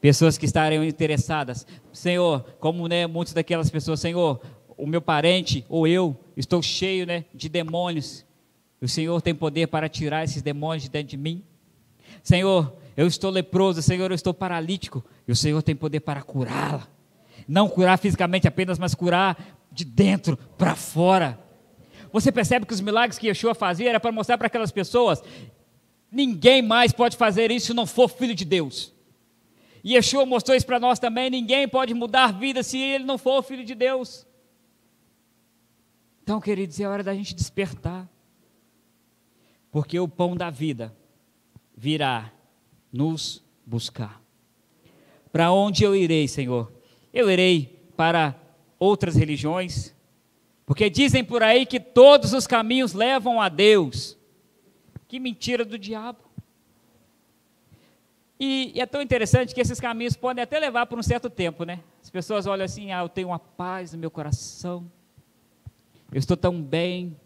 Pessoas 0.00 0.36
que 0.36 0.44
estariam 0.44 0.84
interessadas, 0.84 1.66
Senhor, 1.92 2.44
como 2.60 2.86
né, 2.86 3.06
muitas 3.06 3.32
daquelas 3.32 3.70
pessoas, 3.70 4.00
Senhor, 4.00 4.40
o 4.76 4.86
meu 4.86 5.00
parente 5.00 5.64
ou 5.68 5.86
eu 5.86 6.14
estou 6.36 6.60
cheio 6.60 7.06
né, 7.06 7.24
de 7.34 7.48
demônios. 7.48 8.24
O 8.82 8.88
Senhor 8.88 9.20
tem 9.22 9.34
poder 9.34 9.68
para 9.68 9.88
tirar 9.88 10.24
esses 10.24 10.42
demônios 10.42 10.82
de 10.82 10.90
dentro 10.90 11.08
de 11.08 11.16
mim. 11.16 11.42
Senhor, 12.22 12.76
eu 12.96 13.06
estou 13.06 13.30
leproso, 13.30 13.80
Senhor, 13.80 14.10
eu 14.10 14.14
estou 14.14 14.34
paralítico. 14.34 15.02
E 15.26 15.32
o 15.32 15.36
Senhor 15.36 15.62
tem 15.62 15.74
poder 15.74 16.00
para 16.00 16.22
curá-la. 16.22 16.86
Não 17.48 17.68
curar 17.68 17.98
fisicamente 17.98 18.46
apenas, 18.46 18.78
mas 18.78 18.94
curar 18.94 19.36
de 19.74 19.84
dentro 19.84 20.36
para 20.56 20.74
fora. 20.76 21.38
Você 22.12 22.30
percebe 22.30 22.64
que 22.64 22.72
os 22.72 22.80
milagres 22.80 23.18
que 23.18 23.26
Yeshua 23.26 23.54
fazia 23.54 23.90
era 23.90 24.00
para 24.00 24.12
mostrar 24.12 24.38
para 24.38 24.46
aquelas 24.46 24.70
pessoas: 24.70 25.22
ninguém 26.10 26.62
mais 26.62 26.92
pode 26.92 27.16
fazer 27.16 27.50
isso 27.50 27.66
se 27.66 27.74
não 27.74 27.86
for 27.86 28.08
filho 28.08 28.34
de 28.34 28.44
Deus. 28.44 28.94
E 29.82 29.94
Yeshua 29.94 30.24
mostrou 30.24 30.56
isso 30.56 30.64
para 30.64 30.78
nós 30.78 30.98
também: 31.00 31.28
ninguém 31.28 31.66
pode 31.66 31.92
mudar 31.92 32.32
vida 32.32 32.62
se 32.62 32.78
ele 32.78 33.04
não 33.04 33.18
for 33.18 33.42
filho 33.42 33.64
de 33.64 33.74
Deus. 33.74 34.24
Então, 36.22 36.40
queridos, 36.40 36.80
é 36.80 36.88
hora 36.88 37.02
da 37.02 37.14
gente 37.14 37.34
despertar. 37.34 38.08
Porque 39.70 39.98
o 39.98 40.06
pão 40.06 40.36
da 40.36 40.50
vida 40.50 40.96
virá 41.76 42.32
nos 42.92 43.42
buscar. 43.66 44.22
Para 45.32 45.50
onde 45.50 45.82
eu 45.82 45.96
irei, 45.96 46.28
Senhor? 46.28 46.72
Eu 47.12 47.28
irei 47.28 47.90
para 47.96 48.36
outras 48.84 49.16
religiões, 49.16 49.94
porque 50.66 50.88
dizem 50.90 51.24
por 51.24 51.42
aí 51.42 51.66
que 51.66 51.80
todos 51.80 52.32
os 52.32 52.46
caminhos 52.46 52.92
levam 52.92 53.40
a 53.40 53.48
Deus. 53.48 54.16
Que 55.08 55.18
mentira 55.18 55.64
do 55.64 55.78
diabo. 55.78 56.18
E, 58.38 58.72
e, 58.74 58.80
é 58.80 58.86
tão 58.86 59.00
interessante 59.00 59.54
que 59.54 59.60
esses 59.60 59.80
caminhos 59.80 60.16
podem 60.16 60.42
até 60.42 60.58
levar 60.58 60.86
por 60.86 60.98
um 60.98 61.02
certo 61.02 61.30
tempo, 61.30 61.64
né? 61.64 61.80
As 62.02 62.10
pessoas 62.10 62.46
olham 62.46 62.64
assim, 62.64 62.92
ah, 62.92 63.02
eu 63.02 63.08
tenho 63.08 63.28
uma 63.28 63.38
paz 63.38 63.92
no 63.92 63.98
meu 63.98 64.10
coração, 64.10 64.90
eu 66.12 66.18
estou 66.18 66.36
tão 66.36 66.60
bem 66.60 67.16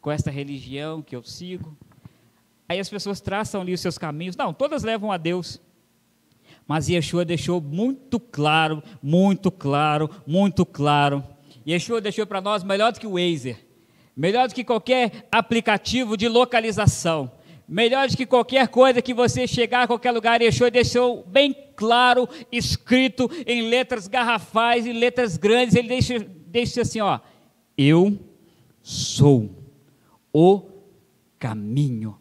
com 0.00 0.10
essa 0.10 0.30
religião 0.30 1.02
que 1.02 1.14
eu 1.14 1.22
sigo. 1.22 1.76
Aí 2.68 2.80
as 2.80 2.88
pessoas 2.88 3.20
traçam 3.20 3.60
ali 3.60 3.74
os 3.74 3.80
seus 3.80 3.98
caminhos. 3.98 4.36
Não, 4.36 4.54
todas 4.54 4.82
levam 4.82 5.12
a 5.12 5.16
Deus. 5.16 5.60
Mas 6.72 6.88
Yeshua 6.88 7.22
deixou 7.22 7.60
muito 7.60 8.18
claro, 8.18 8.82
muito 9.02 9.50
claro, 9.50 10.08
muito 10.26 10.64
claro 10.64 11.22
Yeshua 11.68 12.00
deixou 12.00 12.26
para 12.26 12.40
nós 12.40 12.64
melhor 12.64 12.92
do 12.92 12.98
que 12.98 13.06
o 13.06 13.12
Waze, 13.12 13.58
melhor 14.16 14.48
do 14.48 14.54
que 14.54 14.64
qualquer 14.64 15.28
aplicativo 15.30 16.16
de 16.16 16.26
localização, 16.30 17.30
melhor 17.68 18.08
do 18.08 18.16
que 18.16 18.24
qualquer 18.24 18.68
coisa 18.68 19.02
que 19.02 19.12
você 19.12 19.46
chegar 19.46 19.82
a 19.82 19.86
qualquer 19.86 20.12
lugar. 20.12 20.40
Yeshua 20.40 20.70
deixou 20.70 21.26
bem 21.26 21.54
claro, 21.76 22.26
escrito 22.50 23.30
em 23.46 23.68
letras 23.68 24.08
garrafais, 24.08 24.86
em 24.86 24.94
letras 24.94 25.36
grandes. 25.36 25.74
Ele 25.74 25.88
deixa, 25.88 26.18
deixa 26.46 26.80
assim: 26.80 27.02
ó, 27.02 27.20
eu 27.76 28.18
sou 28.82 29.50
o 30.32 30.62
caminho. 31.38 32.16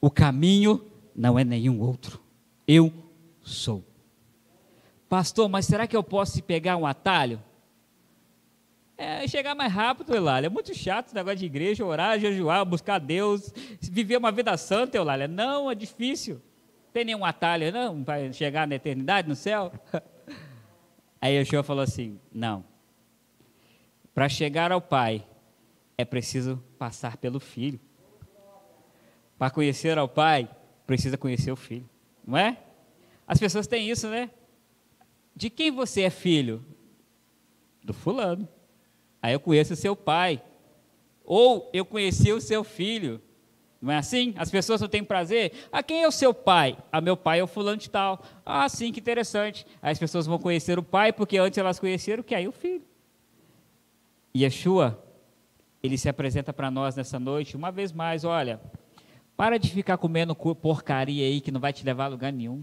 O 0.00 0.08
caminho 0.12 0.89
não 1.20 1.38
é 1.38 1.44
nenhum 1.44 1.78
outro. 1.82 2.18
Eu 2.66 2.90
sou. 3.42 3.84
Pastor, 5.06 5.50
mas 5.50 5.66
será 5.66 5.86
que 5.86 5.94
eu 5.94 6.02
posso 6.02 6.42
pegar 6.42 6.78
um 6.78 6.86
atalho? 6.86 7.42
É 8.96 9.28
chegar 9.28 9.54
mais 9.54 9.70
rápido, 9.70 10.14
Eulália. 10.14 10.46
É 10.46 10.50
muito 10.50 10.74
chato 10.74 11.06
esse 11.06 11.14
negócio 11.14 11.38
de 11.38 11.44
igreja, 11.44 11.84
orar, 11.84 12.18
jejuar, 12.18 12.64
buscar 12.64 12.98
Deus, 12.98 13.52
viver 13.82 14.16
uma 14.16 14.32
vida 14.32 14.56
santa, 14.56 14.96
Eulália. 14.96 15.28
Não, 15.28 15.70
é 15.70 15.74
difícil. 15.74 16.40
Tem 16.90 17.04
nenhum 17.04 17.24
atalho, 17.24 17.70
não, 17.70 18.02
para 18.02 18.32
chegar 18.32 18.66
na 18.66 18.76
eternidade, 18.76 19.28
no 19.28 19.36
céu? 19.36 19.72
Aí 21.20 21.40
o 21.40 21.44
Senhor 21.44 21.62
falou 21.62 21.82
assim: 21.82 22.18
não. 22.32 22.64
Para 24.14 24.26
chegar 24.26 24.72
ao 24.72 24.80
Pai, 24.80 25.26
é 25.98 26.04
preciso 26.04 26.62
passar 26.78 27.18
pelo 27.18 27.38
Filho. 27.38 27.78
Para 29.38 29.50
conhecer 29.50 29.98
ao 29.98 30.08
Pai, 30.08 30.48
precisa 30.90 31.16
conhecer 31.16 31.52
o 31.52 31.56
Filho. 31.56 31.88
Não 32.26 32.36
é? 32.36 32.58
As 33.24 33.38
pessoas 33.38 33.68
têm 33.68 33.88
isso, 33.88 34.08
né? 34.08 34.28
De 35.36 35.48
quem 35.48 35.70
você 35.70 36.02
é 36.02 36.10
filho? 36.10 36.64
Do 37.80 37.94
fulano. 37.94 38.48
Aí 39.22 39.32
eu 39.32 39.38
conheço 39.38 39.74
o 39.74 39.76
seu 39.76 39.94
pai. 39.94 40.42
Ou 41.24 41.70
eu 41.72 41.84
conheci 41.84 42.32
o 42.32 42.40
seu 42.40 42.64
filho. 42.64 43.22
Não 43.80 43.92
é 43.92 43.98
assim? 43.98 44.34
As 44.36 44.50
pessoas 44.50 44.80
não 44.80 44.88
têm 44.88 45.04
prazer. 45.04 45.52
A 45.70 45.80
quem 45.80 46.02
é 46.02 46.08
o 46.08 46.10
seu 46.10 46.34
pai? 46.34 46.76
Ah, 46.90 47.00
meu 47.00 47.16
pai 47.16 47.38
é 47.38 47.44
o 47.44 47.46
fulano 47.46 47.76
de 47.76 47.88
tal. 47.88 48.20
Ah, 48.44 48.68
sim, 48.68 48.90
que 48.90 48.98
interessante. 48.98 49.64
Aí 49.80 49.92
as 49.92 49.98
pessoas 49.98 50.26
vão 50.26 50.40
conhecer 50.40 50.76
o 50.76 50.82
pai, 50.82 51.12
porque 51.12 51.38
antes 51.38 51.56
elas 51.56 51.78
conheceram 51.78 52.24
que 52.24 52.34
aí 52.34 52.48
o 52.48 52.52
filho. 52.52 52.82
Yeshua, 54.36 55.00
ele 55.80 55.96
se 55.96 56.08
apresenta 56.08 56.52
para 56.52 56.68
nós 56.68 56.96
nessa 56.96 57.20
noite, 57.20 57.56
uma 57.56 57.70
vez 57.70 57.92
mais, 57.92 58.24
olha, 58.24 58.60
para 59.40 59.58
de 59.58 59.70
ficar 59.70 59.96
comendo 59.96 60.36
porcaria 60.36 61.24
aí 61.24 61.40
que 61.40 61.50
não 61.50 61.58
vai 61.58 61.72
te 61.72 61.82
levar 61.82 62.04
a 62.04 62.08
lugar 62.08 62.30
nenhum. 62.30 62.62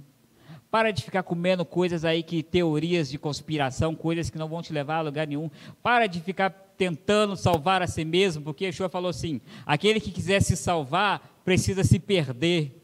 Para 0.69 0.91
de 0.91 1.01
ficar 1.01 1.23
comendo 1.23 1.65
coisas 1.65 2.05
aí 2.05 2.21
que 2.21 2.43
teorias 2.43 3.09
de 3.09 3.17
conspiração, 3.17 3.95
coisas 3.95 4.29
que 4.29 4.37
não 4.37 4.47
vão 4.47 4.61
te 4.61 4.71
levar 4.71 4.97
a 4.97 5.01
lugar 5.01 5.25
nenhum. 5.25 5.49
Para 5.81 6.05
de 6.05 6.21
ficar 6.21 6.51
tentando 6.77 7.35
salvar 7.35 7.81
a 7.81 7.87
si 7.87 8.05
mesmo, 8.05 8.43
porque 8.43 8.65
Yeshua 8.65 8.89
falou 8.89 9.09
assim: 9.09 9.41
aquele 9.65 9.99
que 9.99 10.11
quiser 10.11 10.39
se 10.43 10.55
salvar 10.55 11.41
precisa 11.43 11.83
se 11.83 11.97
perder, 11.97 12.79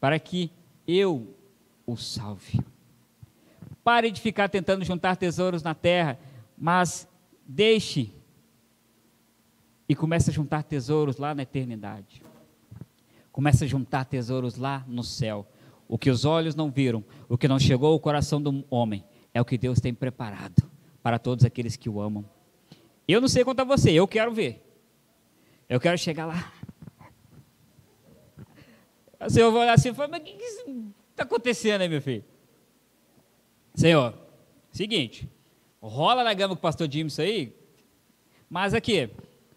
para 0.00 0.18
que 0.18 0.50
eu 0.84 1.36
o 1.86 1.96
salve. 1.96 2.60
Pare 3.84 4.10
de 4.10 4.20
ficar 4.20 4.48
tentando 4.48 4.84
juntar 4.84 5.14
tesouros 5.14 5.62
na 5.62 5.72
terra, 5.72 6.18
mas 6.58 7.06
deixe 7.46 8.10
e 9.88 9.94
comece 9.94 10.30
a 10.30 10.32
juntar 10.32 10.64
tesouros 10.64 11.16
lá 11.16 11.32
na 11.32 11.44
eternidade. 11.44 12.23
Comece 13.34 13.64
a 13.64 13.66
juntar 13.66 14.04
tesouros 14.04 14.54
lá 14.54 14.84
no 14.86 15.02
céu. 15.02 15.44
O 15.88 15.98
que 15.98 16.08
os 16.08 16.24
olhos 16.24 16.54
não 16.54 16.70
viram, 16.70 17.04
o 17.28 17.36
que 17.36 17.48
não 17.48 17.58
chegou 17.58 17.92
ao 17.92 17.98
coração 17.98 18.40
do 18.40 18.64
homem, 18.70 19.04
é 19.34 19.40
o 19.40 19.44
que 19.44 19.58
Deus 19.58 19.80
tem 19.80 19.92
preparado 19.92 20.70
para 21.02 21.18
todos 21.18 21.44
aqueles 21.44 21.74
que 21.76 21.90
o 21.90 22.00
amam. 22.00 22.24
Eu 23.08 23.20
não 23.20 23.26
sei 23.26 23.42
quanto 23.42 23.58
a 23.58 23.64
você, 23.64 23.90
eu 23.90 24.06
quero 24.06 24.32
ver. 24.32 24.64
Eu 25.68 25.80
quero 25.80 25.98
chegar 25.98 26.26
lá. 26.26 26.52
O 29.20 29.28
Senhor 29.28 29.50
vai 29.50 29.62
olhar 29.62 29.74
assim 29.74 29.88
e 29.88 29.94
falar, 29.94 30.10
mas 30.10 30.20
o 30.20 30.24
que 30.24 30.32
está 31.10 31.24
acontecendo 31.24 31.80
aí, 31.80 31.88
meu 31.88 32.00
filho? 32.00 32.24
Senhor, 33.74 34.14
seguinte, 34.70 35.28
rola 35.82 36.22
na 36.22 36.32
gama 36.34 36.54
com 36.54 36.60
o 36.60 36.62
pastor 36.62 36.88
Jim 36.88 37.06
isso 37.06 37.20
aí, 37.20 37.52
mas 38.48 38.74
aqui, 38.74 39.10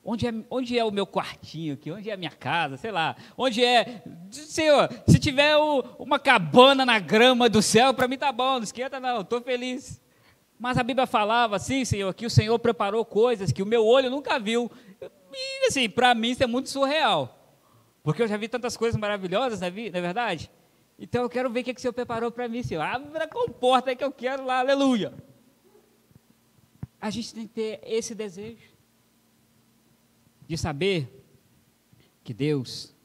Onde 0.10 0.26
é, 0.26 0.34
onde 0.50 0.80
é 0.80 0.86
o 0.86 0.90
meu 0.90 1.06
quartinho 1.06 1.74
aqui? 1.74 1.92
Onde 1.92 2.10
é 2.10 2.14
a 2.14 2.18
minha 2.18 2.32
casa? 2.32 2.78
Sei 2.78 2.92
lá. 2.92 3.14
Onde 3.38 3.62
é. 3.62 4.02
Senhor, 4.32 4.90
se 5.06 5.20
tiver 5.20 5.58
o, 5.58 5.84
uma 6.00 6.18
cabana 6.18 6.86
na 6.86 6.98
grama 6.98 7.50
do 7.50 7.62
céu, 7.62 7.94
para 7.94 8.08
mim 8.08 8.18
tá 8.18 8.32
bom, 8.32 8.54
não 8.54 8.64
esquenta 8.64 9.02
não, 9.02 9.20
estou 9.20 9.42
feliz. 9.42 10.02
Mas 10.58 10.78
a 10.78 10.84
Bíblia 10.84 11.06
falava 11.06 11.58
assim, 11.58 11.84
Senhor, 11.84 12.14
que 12.14 12.26
o 12.26 12.30
Senhor 12.30 12.58
preparou 12.58 13.04
coisas 13.04 13.52
que 13.52 13.62
o 13.62 13.66
meu 13.66 13.86
olho 13.86 14.10
nunca 14.10 14.40
viu. 14.40 14.72
E 15.34 15.68
assim, 15.68 15.90
para 15.90 16.16
mim 16.16 16.30
isso 16.30 16.42
é 16.42 16.48
muito 16.48 16.70
surreal. 16.70 17.38
Porque 18.02 18.22
eu 18.22 18.30
já 18.30 18.38
vi 18.38 18.48
tantas 18.48 18.78
coisas 18.78 18.98
maravilhosas, 18.98 19.60
não 19.60 19.68
é, 19.68 19.72
não 19.72 20.00
é 20.00 20.02
verdade? 20.02 20.50
Então 20.98 21.24
eu 21.24 21.30
quero 21.30 21.50
ver 21.50 21.60
o 21.60 21.64
que, 21.66 21.74
que 21.74 21.80
o 21.80 21.82
Senhor 21.82 21.92
preparou 21.92 22.32
para 22.32 22.48
mim, 22.48 22.64
Senhor. 22.64 22.82
Abra 22.82 23.26
a 23.26 23.28
comporta 23.28 23.94
que 23.94 24.06
eu 24.06 24.12
quero 24.14 24.46
lá, 24.46 24.60
aleluia. 24.60 25.14
A 27.02 27.10
gente 27.10 27.34
tem 27.34 27.46
que 27.46 27.54
ter 27.54 27.82
esse 27.84 28.16
desejo 28.16 28.77
de 30.48 30.58
saber 30.58 31.26
que 32.24 32.34
Deus 32.34 32.96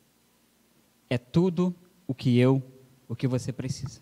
é 1.10 1.18
tudo 1.18 1.74
o 2.06 2.14
que 2.14 2.38
eu, 2.38 2.62
o 3.08 3.14
que 3.14 3.26
você 3.26 3.52
precisa. 3.52 4.00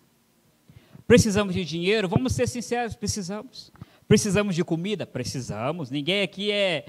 Precisamos 1.07 1.53
de 1.53 1.65
dinheiro? 1.65 2.07
Vamos 2.07 2.33
ser 2.33 2.47
sinceros, 2.47 2.95
precisamos. 2.95 3.71
Precisamos 4.07 4.55
de 4.55 4.63
comida? 4.63 5.05
Precisamos. 5.05 5.89
Ninguém 5.89 6.21
aqui 6.21 6.51
é, 6.51 6.85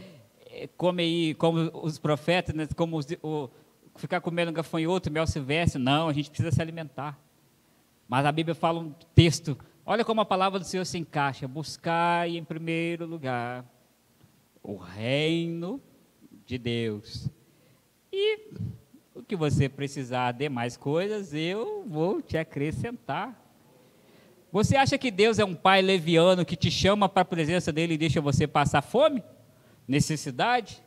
é 0.46 0.68
come 0.76 1.02
aí 1.02 1.34
como 1.34 1.70
os 1.82 1.98
profetas, 1.98 2.54
né, 2.54 2.68
como 2.76 2.96
os, 2.96 3.06
o, 3.22 3.48
ficar 3.96 4.20
comendo 4.20 4.52
gafanhoto, 4.52 5.10
mel 5.10 5.26
silvestre. 5.26 5.80
Não, 5.80 6.08
a 6.08 6.12
gente 6.12 6.30
precisa 6.30 6.50
se 6.50 6.62
alimentar. 6.62 7.18
Mas 8.08 8.26
a 8.26 8.32
Bíblia 8.32 8.54
fala 8.54 8.80
um 8.80 8.92
texto, 9.14 9.56
olha 9.86 10.04
como 10.04 10.20
a 10.20 10.24
palavra 10.24 10.58
do 10.58 10.64
Senhor 10.64 10.84
se 10.84 10.98
encaixa. 10.98 11.48
Buscar 11.48 12.28
em 12.28 12.44
primeiro 12.44 13.06
lugar 13.06 13.64
o 14.62 14.76
reino 14.76 15.80
de 16.52 16.58
Deus. 16.58 17.30
E 18.12 18.50
o 19.14 19.22
que 19.22 19.34
você 19.34 19.70
precisar 19.70 20.32
de 20.32 20.50
mais 20.50 20.76
coisas, 20.76 21.32
eu 21.32 21.82
vou 21.86 22.20
te 22.20 22.36
acrescentar. 22.36 23.40
Você 24.50 24.76
acha 24.76 24.98
que 24.98 25.10
Deus 25.10 25.38
é 25.38 25.44
um 25.46 25.54
pai 25.54 25.80
leviano 25.80 26.44
que 26.44 26.54
te 26.54 26.70
chama 26.70 27.08
para 27.08 27.22
a 27.22 27.24
presença 27.24 27.72
dele 27.72 27.94
e 27.94 27.98
deixa 27.98 28.20
você 28.20 28.46
passar 28.46 28.82
fome? 28.82 29.22
Necessidade? 29.88 30.82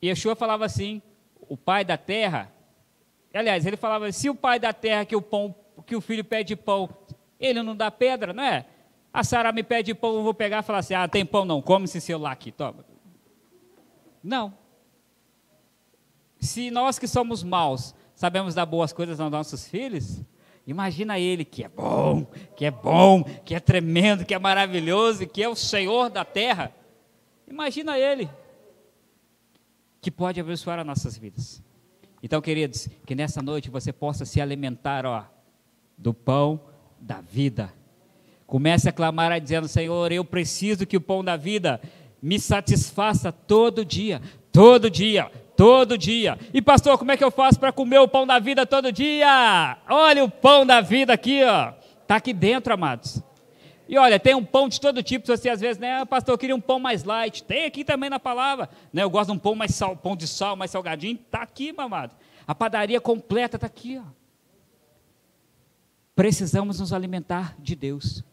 E 0.00 0.06
Yeshua 0.06 0.36
falava 0.36 0.64
assim: 0.64 1.02
o 1.48 1.56
pai 1.56 1.84
da 1.84 1.96
terra, 1.96 2.52
aliás, 3.34 3.66
ele 3.66 3.76
falava: 3.76 4.12
se 4.12 4.30
o 4.30 4.34
pai 4.36 4.60
da 4.60 4.72
terra 4.72 5.04
que 5.04 5.16
o 5.16 5.22
pão, 5.22 5.52
que 5.84 5.96
o 5.96 6.00
filho 6.00 6.24
pede 6.24 6.54
pão, 6.54 6.88
ele 7.40 7.64
não 7.64 7.74
dá 7.74 7.90
pedra, 7.90 8.32
não 8.32 8.44
é? 8.44 8.64
A 9.12 9.24
Sara 9.24 9.50
me 9.50 9.64
pede 9.64 9.92
pão, 9.92 10.14
eu 10.14 10.22
vou 10.22 10.34
pegar 10.34 10.60
e 10.60 10.62
falar 10.62 10.78
assim: 10.78 10.94
ah, 10.94 11.08
tem 11.08 11.26
pão 11.26 11.44
não, 11.44 11.60
come 11.60 11.86
esse 11.86 12.00
celular 12.00 12.30
aqui, 12.30 12.52
toma. 12.52 12.93
Não. 14.24 14.54
Se 16.40 16.70
nós 16.70 16.98
que 16.98 17.06
somos 17.06 17.42
maus 17.42 17.94
sabemos 18.14 18.54
dar 18.54 18.64
boas 18.64 18.90
coisas 18.90 19.20
aos 19.20 19.30
nossos 19.30 19.68
filhos, 19.68 20.22
imagina 20.66 21.18
ele 21.18 21.44
que 21.44 21.62
é 21.62 21.68
bom, 21.68 22.24
que 22.56 22.64
é 22.64 22.70
bom, 22.70 23.22
que 23.44 23.54
é 23.54 23.60
tremendo, 23.60 24.24
que 24.24 24.32
é 24.32 24.38
maravilhoso, 24.38 25.26
que 25.26 25.42
é 25.42 25.48
o 25.48 25.54
Senhor 25.54 26.08
da 26.08 26.24
terra. 26.24 26.72
Imagina 27.46 27.98
ele 27.98 28.30
que 30.00 30.10
pode 30.10 30.40
abençoar 30.40 30.78
as 30.78 30.86
nossas 30.86 31.18
vidas. 31.18 31.62
Então, 32.22 32.40
queridos, 32.40 32.88
que 33.04 33.14
nessa 33.14 33.42
noite 33.42 33.68
você 33.68 33.92
possa 33.92 34.24
se 34.24 34.40
alimentar, 34.40 35.04
ó, 35.04 35.24
do 35.98 36.14
pão 36.14 36.58
da 36.98 37.20
vida. 37.20 37.70
Comece 38.46 38.88
a 38.88 38.92
clamar 38.92 39.38
dizendo: 39.38 39.68
Senhor, 39.68 40.10
eu 40.12 40.24
preciso 40.24 40.86
que 40.86 40.96
o 40.96 41.00
pão 41.00 41.22
da 41.22 41.36
vida 41.36 41.80
me 42.24 42.40
satisfaça 42.40 43.30
todo 43.30 43.84
dia, 43.84 44.22
todo 44.50 44.88
dia, 44.88 45.30
todo 45.54 45.98
dia. 45.98 46.38
E 46.54 46.62
pastor, 46.62 46.96
como 46.96 47.12
é 47.12 47.18
que 47.18 47.22
eu 47.22 47.30
faço 47.30 47.60
para 47.60 47.70
comer 47.70 47.98
o 47.98 48.08
pão 48.08 48.26
da 48.26 48.38
vida 48.38 48.64
todo 48.64 48.90
dia? 48.90 49.76
Olha 49.86 50.24
o 50.24 50.30
pão 50.30 50.64
da 50.64 50.80
vida 50.80 51.12
aqui, 51.12 51.44
ó. 51.44 51.74
Tá 52.06 52.16
aqui 52.16 52.32
dentro, 52.32 52.72
amados. 52.72 53.22
E 53.86 53.98
olha, 53.98 54.18
tem 54.18 54.34
um 54.34 54.42
pão 54.42 54.70
de 54.70 54.80
todo 54.80 55.02
tipo, 55.02 55.26
você 55.26 55.50
às 55.50 55.60
vezes, 55.60 55.76
né, 55.76 56.02
pastor, 56.06 56.32
eu 56.32 56.38
queria 56.38 56.56
um 56.56 56.60
pão 56.62 56.78
mais 56.78 57.04
light. 57.04 57.44
Tem 57.44 57.66
aqui 57.66 57.84
também 57.84 58.08
na 58.08 58.18
palavra, 58.18 58.70
né? 58.90 59.02
Eu 59.02 59.10
gosto 59.10 59.26
de 59.26 59.36
um 59.36 59.38
pão 59.38 59.54
mais 59.54 59.74
sal, 59.74 59.94
pão 59.94 60.16
de 60.16 60.26
sal, 60.26 60.56
mais 60.56 60.70
salgadinho, 60.70 61.18
tá 61.30 61.42
aqui, 61.42 61.74
mamado. 61.74 62.14
A 62.46 62.54
padaria 62.54 63.02
completa 63.02 63.58
tá 63.58 63.66
aqui, 63.66 64.00
ó. 64.02 64.10
Precisamos 66.16 66.80
nos 66.80 66.90
alimentar 66.90 67.54
de 67.58 67.76
Deus. 67.76 68.24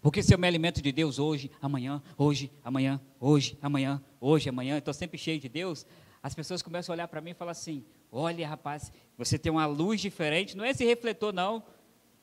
Porque 0.00 0.22
se 0.22 0.34
eu 0.34 0.38
me 0.38 0.46
alimento 0.46 0.80
de 0.80 0.92
Deus 0.92 1.18
hoje, 1.18 1.50
amanhã, 1.60 2.02
hoje, 2.16 2.50
amanhã, 2.64 3.00
hoje, 3.20 3.58
amanhã, 3.60 4.02
hoje, 4.20 4.48
amanhã, 4.48 4.78
estou 4.78 4.94
sempre 4.94 5.18
cheio 5.18 5.40
de 5.40 5.48
Deus, 5.48 5.86
as 6.22 6.34
pessoas 6.34 6.62
começam 6.62 6.92
a 6.92 6.94
olhar 6.94 7.08
para 7.08 7.20
mim 7.20 7.30
e 7.30 7.34
falar 7.34 7.52
assim: 7.52 7.84
olha, 8.10 8.46
rapaz, 8.46 8.92
você 9.16 9.38
tem 9.38 9.50
uma 9.50 9.66
luz 9.66 10.00
diferente, 10.00 10.56
não 10.56 10.64
é 10.64 10.70
esse 10.70 10.84
refletor, 10.84 11.32
não. 11.32 11.62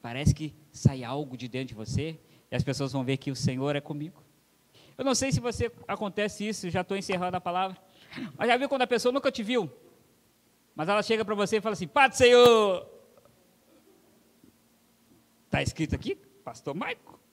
Parece 0.01 0.33
que 0.33 0.53
sai 0.71 1.03
algo 1.03 1.35
de 1.35 1.47
dentro 1.47 1.69
de 1.69 1.73
você, 1.73 2.19
e 2.51 2.55
as 2.55 2.63
pessoas 2.63 2.91
vão 2.91 3.03
ver 3.03 3.17
que 3.17 3.31
o 3.31 3.35
Senhor 3.35 3.75
é 3.75 3.81
comigo. 3.81 4.23
Eu 4.97 5.03
não 5.03 5.15
sei 5.15 5.31
se 5.31 5.39
você 5.39 5.71
acontece 5.87 6.47
isso, 6.47 6.69
já 6.69 6.81
estou 6.81 6.95
encerrando 6.95 7.35
a 7.35 7.41
palavra, 7.41 7.77
mas 8.37 8.47
já 8.47 8.55
viu 8.57 8.69
quando 8.69 8.83
a 8.83 8.87
pessoa 8.87 9.11
nunca 9.11 9.31
te 9.31 9.43
viu, 9.43 9.69
mas 10.75 10.87
ela 10.87 11.01
chega 11.01 11.25
para 11.25 11.35
você 11.35 11.57
e 11.57 11.61
fala 11.61 11.73
assim: 11.73 11.87
Pai 11.87 12.11
Senhor, 12.11 12.87
está 15.45 15.61
escrito 15.61 15.95
aqui, 15.95 16.15
Pastor 16.43 16.75
Maico. 16.75 17.24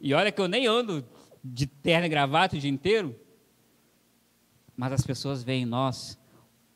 E 0.00 0.14
olha 0.14 0.30
que 0.30 0.40
eu 0.40 0.48
nem 0.48 0.66
ando 0.66 1.04
de 1.42 1.66
terno 1.66 2.06
e 2.06 2.08
gravata 2.08 2.56
o 2.56 2.58
dia 2.58 2.70
inteiro. 2.70 3.14
Mas 4.76 4.92
as 4.92 5.04
pessoas 5.04 5.42
veem 5.42 5.62
em 5.62 5.66
nós 5.66 6.18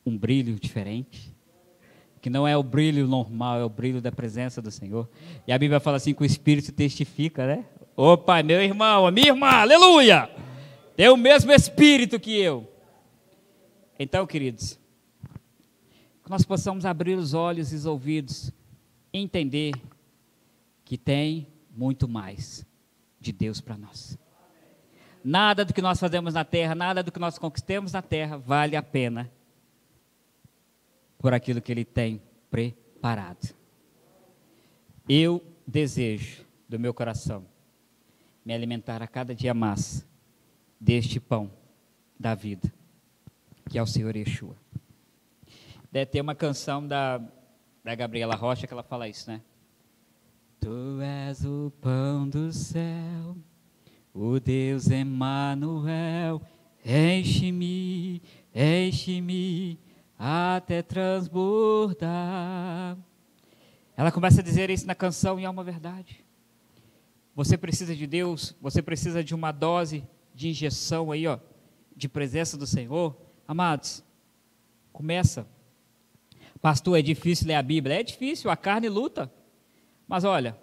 um 0.05 0.17
brilho 0.17 0.59
diferente. 0.59 1.33
Que 2.21 2.29
não 2.29 2.47
é 2.47 2.55
o 2.55 2.63
brilho 2.63 3.07
normal, 3.07 3.59
é 3.59 3.63
o 3.63 3.69
brilho 3.69 4.01
da 4.01 4.11
presença 4.11 4.61
do 4.61 4.71
Senhor. 4.71 5.09
E 5.47 5.51
a 5.51 5.57
Bíblia 5.57 5.79
fala 5.79 5.97
assim 5.97 6.13
que 6.13 6.21
o 6.21 6.25
Espírito 6.25 6.71
testifica, 6.71 7.45
né? 7.45 7.65
Opa, 7.95 8.41
meu 8.41 8.61
irmão, 8.61 9.05
a 9.05 9.11
minha 9.11 9.27
irmã, 9.27 9.47
aleluia! 9.47 10.29
Tem 10.95 11.09
o 11.09 11.17
mesmo 11.17 11.51
Espírito 11.51 12.19
que 12.19 12.37
eu. 12.37 12.69
Então, 13.99 14.25
queridos, 14.25 14.79
que 16.23 16.29
nós 16.29 16.43
possamos 16.43 16.85
abrir 16.85 17.17
os 17.17 17.33
olhos 17.33 17.71
e 17.71 17.75
os 17.75 17.85
ouvidos, 17.85 18.51
entender 19.13 19.73
que 20.83 20.97
tem 20.97 21.47
muito 21.75 22.07
mais 22.07 22.65
de 23.23 23.31
Deus 23.31 23.61
para 23.61 23.77
nós. 23.77 24.17
Nada 25.23 25.63
do 25.63 25.73
que 25.73 25.81
nós 25.81 25.99
fazemos 25.99 26.33
na 26.33 26.43
terra, 26.43 26.75
nada 26.75 27.01
do 27.01 27.11
que 27.11 27.19
nós 27.19 27.39
conquistemos 27.39 27.93
na 27.93 28.01
terra 28.01 28.37
vale 28.37 28.75
a 28.75 28.83
pena 28.83 29.31
por 31.17 31.33
aquilo 31.33 31.61
que 31.61 31.71
Ele 31.71 31.85
tem 31.85 32.21
preparado. 32.51 33.55
Eu 35.07 35.41
desejo 35.65 36.45
do 36.67 36.77
meu 36.77 36.93
coração 36.93 37.45
me 38.45 38.53
alimentar 38.53 39.01
a 39.01 39.07
cada 39.07 39.33
dia 39.33 39.53
mais 39.53 40.05
deste 40.77 41.19
pão 41.19 41.49
da 42.19 42.35
vida, 42.35 42.71
que 43.69 43.79
é 43.79 43.81
o 43.81 43.87
Senhor 43.87 44.13
Yeshua. 44.15 44.57
Deve 45.89 46.07
ter 46.07 46.19
uma 46.19 46.35
canção 46.35 46.85
da, 46.85 47.21
da 47.81 47.95
Gabriela 47.95 48.35
Rocha 48.35 48.67
que 48.67 48.73
ela 48.73 48.83
fala 48.83 49.07
isso, 49.07 49.29
né? 49.31 49.41
Tu 50.63 51.01
és 51.01 51.43
o 51.43 51.73
pão 51.81 52.29
do 52.29 52.53
céu, 52.53 53.35
o 54.13 54.39
Deus 54.39 54.89
Emanuel. 54.89 56.41
Enche-me, 56.85 58.21
enche-me 58.55 59.77
até 60.17 60.81
transbordar. 60.81 62.97
Ela 63.97 64.09
começa 64.09 64.39
a 64.39 64.43
dizer 64.43 64.69
isso 64.69 64.87
na 64.87 64.95
canção 64.95 65.37
e 65.37 65.43
é 65.43 65.49
uma 65.49 65.65
verdade. 65.65 66.23
Você 67.35 67.57
precisa 67.57 67.93
de 67.93 68.07
Deus, 68.07 68.55
você 68.61 68.81
precisa 68.81 69.21
de 69.21 69.35
uma 69.35 69.51
dose 69.51 70.01
de 70.33 70.47
injeção 70.47 71.11
aí, 71.11 71.27
ó, 71.27 71.39
de 71.93 72.07
presença 72.07 72.55
do 72.55 72.65
Senhor. 72.65 73.17
Amados, 73.45 74.01
começa. 74.93 75.45
Pastor, 76.61 76.97
é 76.97 77.01
difícil 77.01 77.49
ler 77.49 77.55
a 77.55 77.61
Bíblia. 77.61 77.99
É 77.99 78.03
difícil, 78.03 78.49
a 78.49 78.55
carne 78.55 78.87
luta. 78.87 79.29
Mas 80.07 80.23
olha, 80.23 80.57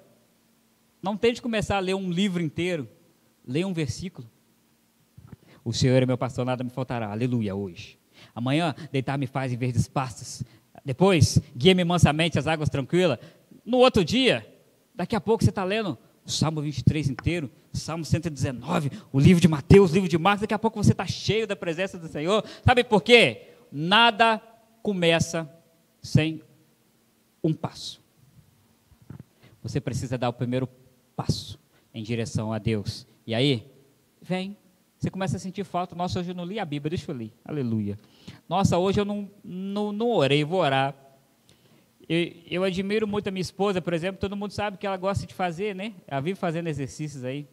não 1.03 1.17
tente 1.17 1.41
começar 1.41 1.77
a 1.77 1.81
ler 1.81 1.95
um 1.95 2.11
livro 2.11 2.43
inteiro, 2.43 2.89
leia 3.47 3.67
um 3.67 3.73
versículo. 3.73 4.29
O 5.65 5.73
Senhor 5.73 6.03
é 6.03 6.07
meu 6.07 6.19
pastor, 6.19 6.45
nada 6.45 6.65
me 6.65 6.71
faltará. 6.71 7.11
Aleluia, 7.11 7.55
hoje. 7.55 7.99
Amanhã, 8.35 8.75
deitar-me 8.93 9.27
faz 9.27 9.53
em 9.53 9.57
verdes 9.57 9.89
pastos. 9.89 10.43
Depois, 10.85 11.39
guia-me 11.57 11.85
mansamente 11.85 12.39
às 12.39 12.47
águas 12.47 12.69
tranquilas. 12.69 13.19
No 13.65 13.79
outro 13.79 14.05
dia, 14.05 14.47
daqui 14.95 15.15
a 15.15 15.21
pouco 15.21 15.43
você 15.43 15.51
está 15.51 15.65
lendo 15.65 15.99
o 16.25 16.31
Salmo 16.31 16.61
23 16.61 17.09
inteiro, 17.09 17.51
Salmo 17.73 18.05
119, 18.05 18.91
o 19.13 19.19
livro 19.19 19.41
de 19.41 19.49
Mateus, 19.49 19.91
o 19.91 19.95
livro 19.95 20.09
de 20.09 20.19
Marcos. 20.19 20.43
Daqui 20.43 20.55
a 20.55 20.59
pouco 20.59 20.83
você 20.83 20.93
está 20.93 21.07
cheio 21.07 21.47
da 21.47 21.57
presença 21.57 21.99
do 21.99 22.09
Senhor. 22.09 22.45
Sabe 22.65 22.85
por 22.85 23.03
quê? 23.03 23.49
Nada 23.73 24.41
começa 24.83 25.51
sem 26.03 26.43
um 27.43 27.53
passo 27.53 28.00
você 29.63 29.81
precisa 29.81 30.17
dar 30.17 30.29
o 30.29 30.33
primeiro 30.33 30.69
passo 31.15 31.59
em 31.93 32.03
direção 32.03 32.53
a 32.53 32.59
Deus. 32.59 33.07
E 33.27 33.35
aí, 33.35 33.67
vem, 34.21 34.57
Você 34.99 35.11
começa 35.11 35.37
a 35.37 35.41
sentir 35.41 35.65
falta. 35.65 35.95
Nossa, 35.95 36.21
hoje 36.21 36.31
eu 36.31 36.35
não 36.35 36.45
li 36.45 36.59
a 36.59 36.65
Bíblia, 36.65 36.91
deixa 36.91 37.11
eu 37.11 37.17
ler. 37.17 37.33
Aleluia. 37.43 37.99
Nossa, 38.47 38.77
hoje 38.77 39.01
eu 39.01 39.05
não, 39.05 39.31
não, 39.43 39.93
não 39.93 40.11
orei, 40.11 40.45
vou 40.45 40.61
orar. 40.61 40.95
Eu, 42.07 42.33
eu, 42.51 42.65
admiro 42.65 43.07
muito 43.07 43.29
a 43.29 43.31
minha 43.31 43.41
esposa, 43.41 43.81
por 43.81 43.95
exemplo, 43.95 44.21
todo 44.21 44.37
mundo 44.37 44.51
sabe 44.51 44.77
que 44.77 44.87
ela 44.87 44.97
gosta 44.99 45.27
de 45.27 45.33
fazer, 45.33 45.75
né? 45.75 45.95
Ela 46.07 46.21
vive 46.21 46.39
fazendo 46.39 46.67
exercícios 46.67 47.25
aí. 47.25 47.47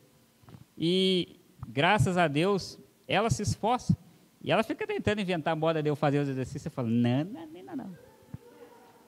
E, 0.77 1.39
graças 1.69 2.17
a 2.17 2.27
Deus, 2.27 2.77
ela 3.07 3.29
se 3.29 3.43
esforça. 3.43 3.95
E 4.41 4.51
ela 4.51 4.63
fica 4.63 4.85
tentando 4.85 5.21
inventar 5.21 5.55
moda 5.55 5.81
de 5.81 5.89
eu 5.89 5.95
fazer 5.95 6.19
os 6.19 6.27
exercícios. 6.27 6.65
Eu 6.65 6.71
falo, 6.71 6.89
não, 6.89 7.23
não, 7.23 7.47
não, 7.47 7.75
não. 7.75 7.97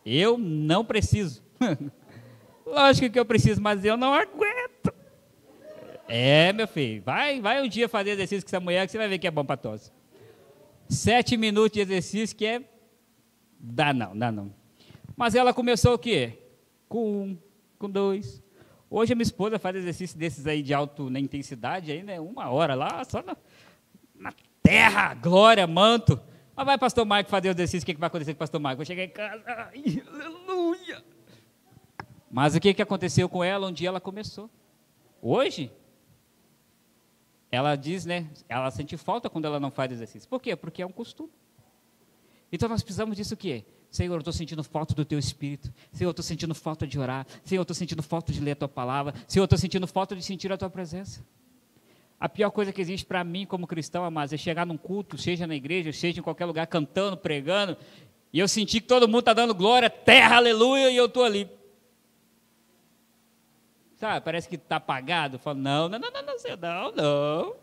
Eu 0.05 0.37
não 0.37 0.85
preciso. 0.85 1.43
Lógico 2.69 3.09
que 3.09 3.19
eu 3.19 3.25
preciso, 3.25 3.61
mas 3.61 3.83
eu 3.83 3.97
não 3.97 4.13
aguento. 4.13 4.93
É, 6.07 6.51
meu 6.53 6.67
filho, 6.67 7.01
vai, 7.03 7.39
vai 7.39 7.61
um 7.61 7.67
dia 7.67 7.87
fazer 7.87 8.11
exercício 8.11 8.43
com 8.43 8.49
essa 8.49 8.59
mulher 8.59 8.85
que 8.85 8.91
você 8.91 8.97
vai 8.97 9.07
ver 9.07 9.19
que 9.19 9.27
é 9.27 9.31
bom 9.31 9.45
para 9.45 9.57
tosse. 9.57 9.91
Sete 10.87 11.37
minutos 11.37 11.71
de 11.71 11.81
exercício 11.81 12.35
que 12.35 12.45
é. 12.45 12.63
Dá 13.59 13.93
não, 13.93 14.17
dá 14.17 14.31
não. 14.31 14.51
Mas 15.15 15.35
ela 15.35 15.53
começou 15.53 15.93
o 15.93 15.99
quê? 15.99 16.39
Com 16.87 17.23
um, 17.23 17.37
com 17.77 17.89
dois. 17.89 18.41
Hoje 18.89 19.13
a 19.13 19.15
minha 19.15 19.23
esposa 19.23 19.59
faz 19.59 19.75
exercício 19.75 20.17
desses 20.17 20.47
aí 20.47 20.63
de 20.63 20.73
alta 20.73 21.03
né, 21.09 21.19
intensidade, 21.19 21.91
aí, 21.91 22.01
né? 22.01 22.19
Uma 22.19 22.49
hora 22.49 22.73
lá, 22.73 23.03
só 23.03 23.21
na, 23.21 23.37
na 24.15 24.33
terra, 24.63 25.13
glória, 25.13 25.67
manto. 25.67 26.19
Mas 26.55 26.65
vai, 26.65 26.77
pastor 26.77 27.05
Marco, 27.05 27.29
fazer 27.29 27.49
o 27.49 27.51
exercício, 27.51 27.83
o 27.83 27.85
que, 27.85 27.99
vai 27.99 28.07
acontecer 28.07 28.33
com 28.33 28.37
o 28.37 28.39
pastor 28.39 28.59
Marco? 28.59 28.77
Vou 28.77 28.85
chegar 28.85 29.03
em 29.03 29.09
casa, 29.09 29.43
ai, 29.45 30.01
aleluia. 30.07 30.78
Mas 32.31 32.55
o 32.55 32.59
que, 32.59 32.73
que 32.73 32.81
aconteceu 32.81 33.27
com 33.27 33.43
ela? 33.43 33.71
Dia 33.71 33.89
ela 33.89 33.99
começou. 33.99 34.49
Hoje, 35.21 35.71
ela 37.51 37.75
diz, 37.75 38.05
né? 38.05 38.27
Ela 38.47 38.69
sente 38.71 38.95
falta 38.97 39.29
quando 39.29 39.45
ela 39.45 39.59
não 39.59 39.71
faz 39.71 39.91
exercício. 39.91 40.29
Por 40.29 40.41
quê? 40.41 40.55
Porque 40.55 40.81
é 40.81 40.85
um 40.85 40.91
costume. 40.91 41.31
Então 42.51 42.69
nós 42.69 42.83
precisamos 42.83 43.15
disso 43.15 43.33
o 43.33 43.37
quê? 43.37 43.65
Senhor, 43.89 44.13
eu 44.13 44.19
estou 44.19 44.33
sentindo 44.33 44.63
falta 44.63 44.93
do 44.93 45.03
teu 45.03 45.17
espírito. 45.17 45.73
Senhor, 45.91 46.09
eu 46.09 46.11
estou 46.11 46.23
sentindo 46.23 46.53
falta 46.53 46.85
de 46.85 46.99
orar. 46.99 47.25
Senhor, 47.43 47.59
eu 47.59 47.63
estou 47.63 47.75
sentindo 47.75 48.03
falta 48.03 48.31
de 48.31 48.39
ler 48.39 48.51
a 48.51 48.55
tua 48.55 48.67
palavra. 48.67 49.13
Senhor, 49.27 49.43
eu 49.43 49.45
estou 49.45 49.57
sentindo 49.57 49.87
falta 49.87 50.15
de 50.15 50.21
sentir 50.21 50.51
a 50.51 50.57
tua 50.57 50.69
presença. 50.69 51.25
A 52.19 52.27
pior 52.27 52.51
coisa 52.51 52.71
que 52.71 52.81
existe 52.81 53.05
para 53.05 53.23
mim 53.23 53.45
como 53.45 53.65
cristão, 53.65 54.03
amados, 54.03 54.33
é 54.33 54.37
chegar 54.37 54.65
num 54.65 54.77
culto, 54.77 55.17
seja 55.17 55.47
na 55.47 55.55
igreja, 55.55 55.91
seja 55.93 56.19
em 56.19 56.23
qualquer 56.23 56.45
lugar, 56.45 56.67
cantando, 56.67 57.15
pregando, 57.15 57.77
e 58.31 58.39
eu 58.39 58.47
sentir 58.47 58.81
que 58.81 58.87
todo 58.87 59.07
mundo 59.07 59.19
está 59.19 59.33
dando 59.33 59.55
glória, 59.55 59.89
terra, 59.89 60.35
aleluia, 60.35 60.91
e 60.91 60.97
eu 60.97 61.05
estou 61.05 61.23
ali. 61.23 61.49
Sabe, 63.99 64.23
parece 64.23 64.47
que 64.47 64.55
está 64.55 64.77
apagado. 64.77 65.35
Eu 65.35 65.39
falo, 65.39 65.59
não, 65.59 65.89
não, 65.89 65.99
não, 65.99 66.09
não, 66.09 66.23
não, 66.23 66.57
não, 66.57 66.91
não. 66.93 67.55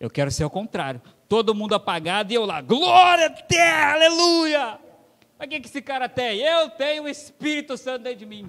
Eu 0.00 0.10
quero 0.10 0.32
ser 0.32 0.44
o 0.44 0.50
contrário. 0.50 1.00
Todo 1.28 1.54
mundo 1.54 1.76
apagado 1.76 2.32
e 2.32 2.34
eu 2.34 2.44
lá, 2.44 2.60
glória, 2.60 3.30
terra, 3.30 3.92
aleluia. 3.92 4.80
Mas 5.38 5.46
o 5.46 5.48
que, 5.48 5.60
que 5.60 5.68
esse 5.68 5.80
cara 5.80 6.08
tem? 6.08 6.40
Eu 6.40 6.70
tenho 6.70 7.04
o 7.04 7.08
Espírito 7.08 7.76
Santo 7.76 8.02
dentro 8.02 8.18
de 8.18 8.26
mim. 8.26 8.48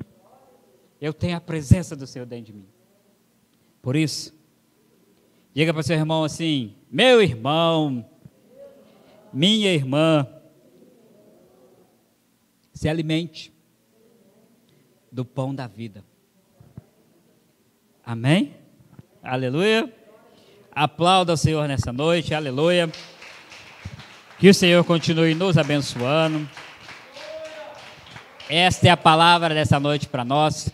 Eu 0.99 1.13
tenho 1.13 1.37
a 1.37 1.41
presença 1.41 1.95
do 1.95 2.07
Senhor 2.07 2.25
dentro 2.25 2.45
de 2.45 2.53
mim. 2.53 2.67
Por 3.79 3.95
isso, 3.95 4.33
diga 5.53 5.71
para 5.71 5.83
seu 5.83 5.95
irmão 5.95 6.23
assim: 6.23 6.75
meu 6.89 7.21
irmão, 7.21 8.03
minha 9.31 9.71
irmã, 9.71 10.27
se 12.73 12.89
alimente 12.89 13.53
do 15.11 15.23
pão 15.23 15.53
da 15.53 15.67
vida. 15.67 16.03
Amém? 18.05 18.53
Aleluia. 19.23 19.89
Aplauda 20.75 21.33
o 21.33 21.37
Senhor 21.37 21.67
nessa 21.69 21.93
noite, 21.93 22.33
aleluia. 22.33 22.91
Que 24.37 24.49
o 24.49 24.53
Senhor 24.53 24.83
continue 24.83 25.33
nos 25.33 25.57
abençoando. 25.57 26.47
Esta 28.49 28.87
é 28.89 28.91
a 28.91 28.97
palavra 28.97 29.53
dessa 29.53 29.79
noite 29.79 30.09
para 30.09 30.25
nós. 30.25 30.69